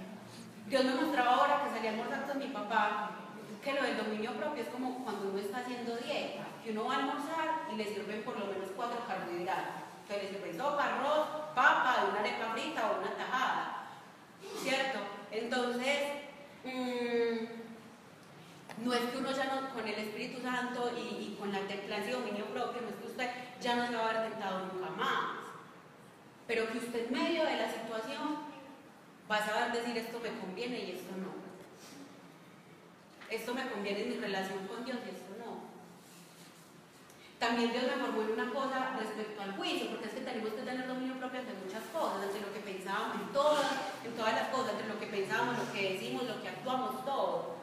Dios 0.69 0.85
me 0.85 0.95
mostraba 0.95 1.35
ahora 1.35 1.65
que 1.65 1.71
salía 1.71 1.93
a 1.93 2.27
con 2.29 2.39
mi 2.39 2.49
papá 2.49 3.11
que 3.65 3.73
lo 3.73 3.83
del 3.83 3.97
dominio 3.97 4.33
propio 4.35 4.63
es 4.63 4.69
como 4.69 5.03
cuando 5.03 5.31
uno 5.31 5.39
está 5.39 5.59
haciendo 5.59 5.97
dieta, 5.97 6.47
que 6.63 6.71
uno 6.71 6.85
va 6.85 6.95
a 6.95 6.99
almorzar 6.99 7.67
y 7.73 7.77
le 7.77 7.85
sirven 7.85 8.23
por 8.23 8.39
lo 8.39 8.47
menos 8.47 8.69
cuatro 8.77 9.01
carbohidratos. 9.09 9.88
Entonces 10.09 10.33
le 10.33 10.39
sirven 10.39 10.57
sopa, 10.57 10.85
arroz, 10.85 11.29
papa, 11.55 12.07
una 12.11 12.21
arepa 12.21 12.53
frita 12.55 12.91
o 12.91 12.99
una 12.99 13.15
tajada. 13.15 13.89
¿Cierto? 14.63 14.99
Entonces, 15.31 15.99
mmm, 16.65 17.59
no 18.85 18.95
es 18.95 19.01
que 19.01 19.19
uno 19.19 19.33
ya 19.33 19.45
no, 19.45 19.75
con 19.75 19.87
el 19.87 19.95
Espíritu 19.95 20.41
Santo 20.41 20.93
y, 20.97 21.37
con 21.39 21.53
la 21.53 21.61
templanza 21.61 22.09
y 22.09 22.13
dominio 22.13 22.47
propio, 22.47 22.81
no 22.81 22.89
es 22.89 22.95
que 22.95 23.07
usted 23.07 23.31
ya 23.61 23.77
no 23.77 23.87
se 23.87 23.97
va 23.97 24.07
a 24.07 24.11
haber 24.11 24.31
tentado 24.31 24.67
nunca 24.67 24.91
más. 24.91 25.37
Pero 26.47 26.71
que 26.73 26.79
usted 26.79 27.07
en 27.07 27.13
medio 27.13 27.45
de 27.45 27.57
la 27.57 27.71
situación 27.71 28.39
va 29.31 29.37
a 29.37 29.47
saber 29.47 29.73
decir 29.73 29.99
esto 29.99 30.21
me 30.21 30.41
conviene 30.41 30.85
y 30.85 30.93
esto 30.93 31.13
no. 31.17 31.37
Esto 33.31 33.55
me 33.55 33.69
conviene 33.69 34.05
en 34.05 34.09
mi 34.09 34.17
relación 34.17 34.67
con 34.67 34.87
Dios 34.87 34.97
y. 35.05 35.18
También 37.39 37.71
Dios 37.71 37.85
me 37.85 38.03
formó 38.03 38.23
en 38.23 38.33
una 38.33 38.51
cosa 38.53 38.97
respecto 38.99 39.43
al 39.43 39.55
juicio, 39.57 39.91
porque 39.91 40.07
es 40.09 40.15
que 40.15 40.21
tenemos 40.23 40.51
que 40.51 40.63
tener 40.63 40.89
dominio 40.89 41.15
propio 41.19 41.39
ante 41.39 41.55
muchas 41.55 41.85
cosas, 41.95 42.27
ante 42.27 42.41
lo 42.41 42.53
que 42.53 42.59
pensábamos, 42.61 43.15
en 43.15 43.33
todas, 43.33 43.73
en 44.05 44.13
todas 44.13 44.35
las 44.35 44.49
cosas, 44.49 44.73
entre 44.73 44.89
lo 44.89 44.99
que 44.99 45.07
pensamos, 45.07 45.57
lo 45.57 45.73
que 45.73 45.95
decimos, 45.95 46.25
lo 46.25 46.43
que 46.43 46.49
actuamos, 46.49 47.05
todo. 47.05 47.59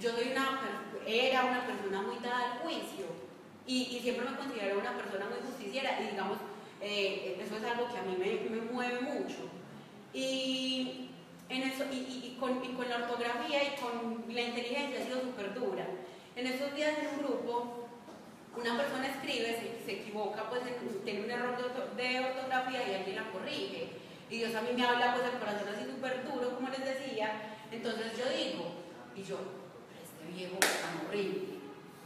Yo 0.00 0.12
soy 0.12 0.32
una, 0.32 0.60
era 1.06 1.44
una 1.44 1.66
persona 1.66 2.00
muy 2.00 2.16
dada 2.24 2.52
al 2.52 2.58
juicio 2.60 3.04
y, 3.66 4.00
siempre 4.00 4.24
me 4.24 4.36
considero 4.36 4.80
una 4.80 4.96
persona 4.96 5.26
muy 5.26 5.38
justiciera 5.46 6.00
y 6.00 6.12
digamos, 6.12 6.38
eh, 6.80 7.38
eso 7.44 7.56
es 7.56 7.64
algo 7.64 7.92
que 7.92 7.98
a 7.98 8.02
mí 8.02 8.16
me, 8.16 8.72
mueve 8.72 9.02
mucho. 9.02 9.50
Y, 10.14 11.10
en 11.50 11.62
eso, 11.64 11.84
y, 11.92 12.38
con, 12.40 12.58
la 12.88 12.96
ortografía 12.96 13.62
y 13.64 13.76
con 13.80 14.24
la 14.34 14.40
inteligencia 14.40 15.00
ha 15.00 15.04
sido 15.04 15.20
súper 15.20 15.52
dura. 15.52 15.86
En 16.36 16.46
esos 16.46 16.74
días 16.74 16.94
en 16.98 17.08
un 17.08 17.18
grupo, 17.18 17.89
una 18.56 18.76
persona 18.76 19.06
escribe, 19.06 19.80
se, 19.84 19.92
equivoca, 19.92 20.48
pues 20.48 20.62
tiene 21.04 21.24
un 21.24 21.30
error 21.30 21.56
de, 21.56 22.20
ortografía 22.20 22.88
y 22.88 22.94
alguien 22.94 23.16
la 23.16 23.30
corrige. 23.30 23.88
Y 24.28 24.38
Dios 24.38 24.54
a 24.54 24.62
mí 24.62 24.70
me 24.74 24.84
habla 24.84 25.14
pues 25.14 25.26
el 25.26 25.38
corazón 25.38 25.68
así 25.68 25.90
súper 25.90 26.24
duro, 26.24 26.54
como 26.54 26.68
les 26.68 26.84
decía. 26.84 27.56
Entonces 27.70 28.16
yo 28.18 28.28
digo, 28.28 28.74
y 29.16 29.22
yo, 29.22 29.38
viejo 30.34 30.56
tan 30.58 31.06
horrible. 31.06 31.60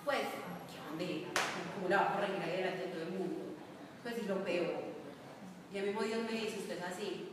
Pues, 0.05 0.20
qué 0.20 0.78
bandera, 0.88 1.28
¿cómo 1.74 1.88
la 1.88 1.97
va 1.97 2.11
a 2.11 2.14
corregir 2.14 2.42
ahí 2.42 2.57
delante 2.57 2.86
de 2.86 2.92
todo 2.92 3.03
el 3.03 3.11
mundo? 3.11 3.40
Pues 4.03 4.16
es 4.16 4.26
lo 4.26 4.45
peor. 4.45 4.84
Y 5.72 5.78
a 5.78 5.82
mismo 5.82 6.03
Dios 6.03 6.22
me 6.22 6.32
dice, 6.32 6.59
usted 6.59 6.78
es 6.78 6.84
así. 6.84 7.28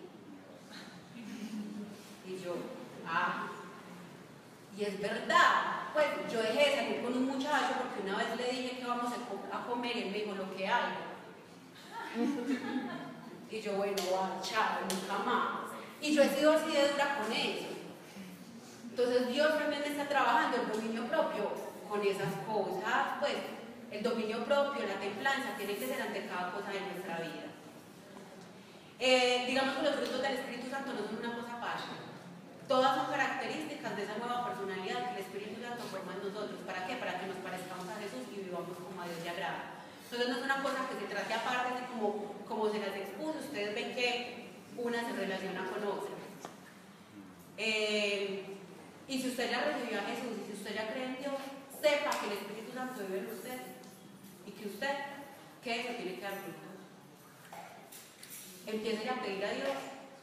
Y 2.28 2.44
yo, 2.44 2.56
ah, 3.06 3.52
y 4.78 4.84
es 4.84 5.00
verdad, 5.00 5.90
pues 5.94 6.08
yo 6.32 6.42
dejé 6.42 6.70
de 6.70 6.76
salir 6.76 7.02
con 7.04 7.12
vamos 8.88 9.14
a 9.52 9.68
comer 9.68 9.96
y 9.96 10.02
él 10.02 10.12
me 10.12 10.18
dijo 10.20 10.36
lo 10.36 10.56
que 10.56 10.68
hay. 10.68 10.94
Y 13.50 13.62
yo, 13.62 13.74
bueno, 13.74 13.96
chao, 14.42 14.80
nunca 14.90 15.24
más. 15.26 15.72
Y 16.02 16.14
yo 16.14 16.24
he 16.24 16.30
sido 16.30 16.54
así 16.54 16.72
de 16.72 16.88
dura 16.90 17.18
con 17.18 17.32
eso. 17.32 17.68
Entonces 18.90 19.28
Dios 19.28 19.52
realmente 19.58 19.90
está 19.90 20.08
trabajando 20.08 20.58
el 20.58 20.72
dominio 20.72 21.06
propio 21.06 21.52
con 21.90 22.02
esas 22.02 22.34
cosas, 22.48 23.20
pues 23.20 23.34
el 23.92 24.04
dominio 24.04 24.44
propio, 24.46 24.88
la 24.88 25.00
templanza, 25.00 25.56
tiene 25.58 25.76
que 25.76 25.88
ser 25.88 26.02
ante 26.02 26.28
cada 26.28 26.52
cosa 26.52 26.72
de 26.72 26.82
nuestra 26.82 27.18
vida. 27.18 27.52
Eh, 29.00 29.46
digamos 29.48 29.76
que 29.76 29.84
los 29.84 29.96
frutos 29.96 30.22
del 30.22 30.34
Espíritu 30.34 30.70
Santo 30.70 30.94
no 30.94 31.08
son 31.08 31.18
una 31.18 31.36
cosa 31.36 31.58
fácil. 31.58 32.11
Todas 32.72 32.96
son 32.96 33.12
características 33.12 33.98
de 33.98 34.04
esa 34.04 34.16
nueva 34.16 34.48
personalidad 34.48 35.12
que 35.12 35.20
el 35.20 35.26
Espíritu 35.28 35.60
Santo 35.60 35.84
forma 35.92 36.16
en 36.16 36.24
nosotros. 36.24 36.56
¿Para 36.64 36.88
qué? 36.88 36.96
Para 36.96 37.20
que 37.20 37.28
nos 37.28 37.44
parezcamos 37.44 37.84
a 37.84 38.00
Jesús 38.00 38.24
y 38.32 38.48
vivamos 38.48 38.72
como 38.80 38.96
a 38.96 39.12
Dios 39.12 39.20
le 39.28 39.30
agrada. 39.30 39.84
Entonces 40.08 40.30
no 40.32 40.40
es 40.40 40.44
una 40.48 40.64
cosa 40.64 40.88
que 40.88 40.96
se 41.04 41.12
trate 41.12 41.34
aparte, 41.36 41.84
como, 41.92 42.32
como 42.48 42.72
se 42.72 42.80
las 42.80 42.96
expuso. 42.96 43.44
Ustedes 43.44 43.76
ven 43.76 43.92
que 43.92 44.56
una 44.78 45.04
se 45.04 45.12
relaciona 45.12 45.68
con 45.68 45.84
otra. 45.84 46.16
Eh, 47.58 48.56
y 49.10 49.20
si 49.20 49.28
usted 49.28 49.52
ya 49.52 49.68
recibió 49.68 50.00
a 50.00 50.08
Jesús 50.08 50.32
y 50.40 50.48
si 50.48 50.54
usted 50.56 50.72
ya 50.72 50.88
cree 50.96 51.12
en 51.12 51.20
Dios, 51.20 51.44
sepa 51.76 52.16
que 52.24 52.28
el 52.32 52.40
Espíritu 52.40 52.72
Santo 52.72 53.04
vive 53.04 53.20
en 53.20 53.36
usted 53.36 53.60
y 54.48 54.52
que 54.56 54.68
usted, 54.72 54.96
que 55.60 55.76
eso 55.76 55.92
tiene 56.00 56.16
que 56.16 56.24
dar 56.24 56.40
fruto. 56.40 56.72
Empiece 58.64 59.10
a 59.10 59.20
pedir 59.20 59.44
a 59.44 59.60
Dios 59.60 59.76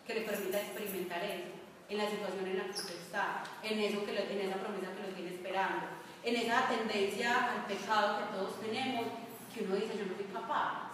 que 0.07 0.15
le 0.15 0.21
permita 0.23 0.65
experimentar 0.65 1.23
eso, 1.29 1.68
en 1.89 1.97
la 1.97 2.09
situación 2.09 2.47
en 2.47 2.59
la 2.59 2.65
que 2.65 2.71
usted 2.71 3.01
está, 3.01 3.43
en, 3.63 3.79
eso 3.81 4.05
que 4.05 4.13
en 4.13 4.41
esa 4.41 4.61
promesa 4.61 4.93
que 4.95 5.09
lo 5.09 5.15
tiene 5.15 5.31
esperando, 5.35 5.87
en 6.23 6.37
esa 6.37 6.69
tendencia 6.69 7.53
al 7.53 7.67
pecado 7.67 8.19
que 8.19 8.37
todos 8.37 8.61
tenemos, 8.61 9.07
que 9.55 9.65
uno 9.65 9.77
dice, 9.77 9.97
yo 9.99 10.07
no 10.07 10.15
soy 10.15 10.27
capaz. 10.27 10.89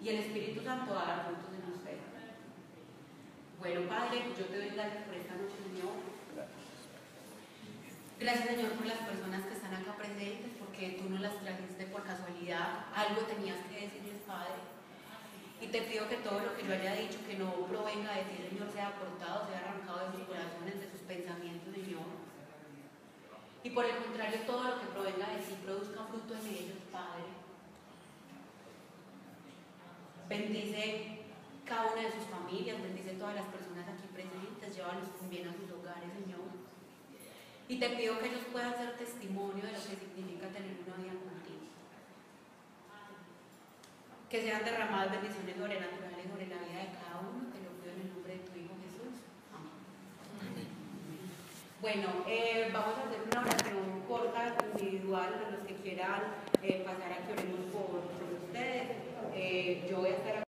Y 0.00 0.08
el 0.08 0.16
Espíritu 0.20 0.62
Santo 0.62 0.94
va 0.94 1.02
a 1.02 1.06
dar 1.06 1.24
frutos 1.26 1.50
en 1.50 1.72
usted. 1.74 1.98
Bueno, 3.58 3.88
Padre, 3.88 4.22
yo 4.38 4.44
te 4.46 4.56
doy 4.56 4.70
gracias 4.70 5.02
por 5.02 5.14
esta 5.16 5.34
noche, 5.34 5.58
Señor. 5.58 5.98
Gracias, 8.20 8.46
Señor, 8.46 8.72
por 8.72 8.86
las 8.86 8.98
personas 8.98 9.42
que 9.46 9.54
están 9.54 9.74
acá 9.74 9.96
presentes, 9.96 10.52
porque 10.60 10.98
tú 11.02 11.10
no 11.10 11.18
las 11.18 11.40
trajiste 11.40 11.86
por 11.86 12.04
casualidad. 12.04 12.86
Algo 12.94 13.22
tenías 13.22 13.58
que 13.66 13.86
decirles, 13.86 14.22
Padre. 14.26 14.77
Y 15.60 15.66
te 15.66 15.82
pido 15.82 16.08
que 16.08 16.16
todo 16.18 16.38
lo 16.40 16.56
que 16.56 16.66
yo 16.66 16.72
haya 16.72 16.94
dicho, 16.94 17.18
que 17.26 17.36
no 17.36 17.66
provenga 17.66 18.14
de 18.14 18.22
ti, 18.30 18.48
Señor, 18.48 18.70
sea 18.70 18.94
cortado, 18.94 19.46
sea 19.48 19.58
arrancado 19.58 20.06
de 20.06 20.18
sus 20.18 20.26
corazones, 20.28 20.80
de 20.80 20.90
sus 20.90 21.00
pensamientos, 21.02 21.74
Señor. 21.74 22.06
Y 23.64 23.70
por 23.70 23.84
el 23.84 23.96
contrario, 23.96 24.38
todo 24.46 24.62
lo 24.64 24.80
que 24.80 24.86
provenga 24.86 25.26
de 25.34 25.42
ti 25.42 25.58
produzca 25.64 26.06
fruto 26.06 26.34
en 26.34 26.46
ellos, 26.46 26.78
Padre. 26.92 27.26
Bendice 30.28 31.18
cada 31.64 31.92
una 31.92 32.02
de 32.02 32.12
sus 32.12 32.24
familias, 32.30 32.80
bendice 32.80 33.18
todas 33.18 33.34
las 33.34 33.46
personas 33.46 33.88
aquí 33.88 34.06
presentes, 34.14 34.76
llévalos 34.76 35.08
con 35.18 35.28
bien 35.28 35.48
a 35.48 35.52
sus 35.52 35.70
hogares, 35.74 36.08
Señor. 36.14 36.48
Y 37.68 37.78
te 37.78 37.90
pido 37.90 38.18
que 38.18 38.28
ellos 38.28 38.46
puedan 38.52 38.76
ser 38.76 38.96
testimonio 38.96 39.64
de 39.64 39.72
lo 39.72 39.78
que 39.78 39.98
significa 39.98 40.48
tener 40.48 40.78
una 40.86 40.96
vida 41.02 41.37
que 44.28 44.42
sean 44.42 44.64
derramadas 44.64 45.10
bendiciones 45.10 45.56
sobrenaturales 45.56 46.26
sobre 46.28 46.46
la 46.48 46.60
vida 46.60 46.84
de 46.84 46.92
cada 47.00 47.20
uno. 47.24 47.48
Te 47.48 47.64
lo 47.64 47.72
pido 47.80 47.92
en 47.96 48.00
el 48.04 48.08
nombre 48.12 48.32
de 48.36 48.40
tu 48.44 48.58
Hijo 48.58 48.74
Jesús. 48.84 49.24
Amén. 49.56 50.68
Bueno, 51.80 52.24
eh, 52.28 52.68
vamos 52.72 52.94
a 52.98 53.08
hacer 53.08 53.20
una 53.24 53.40
oración 53.40 54.04
corta, 54.06 54.54
individual, 54.76 55.32
para 55.32 55.50
los 55.50 55.66
que 55.66 55.74
quieran 55.76 56.20
eh, 56.62 56.84
pasar 56.84 57.12
a 57.12 57.24
que 57.24 57.32
oremos 57.32 57.72
por, 57.72 58.04
por 58.04 58.28
ustedes. 58.44 58.88
Eh, 59.34 59.86
yo 59.88 59.98
voy 59.98 60.10
a 60.10 60.16
estar 60.16 60.47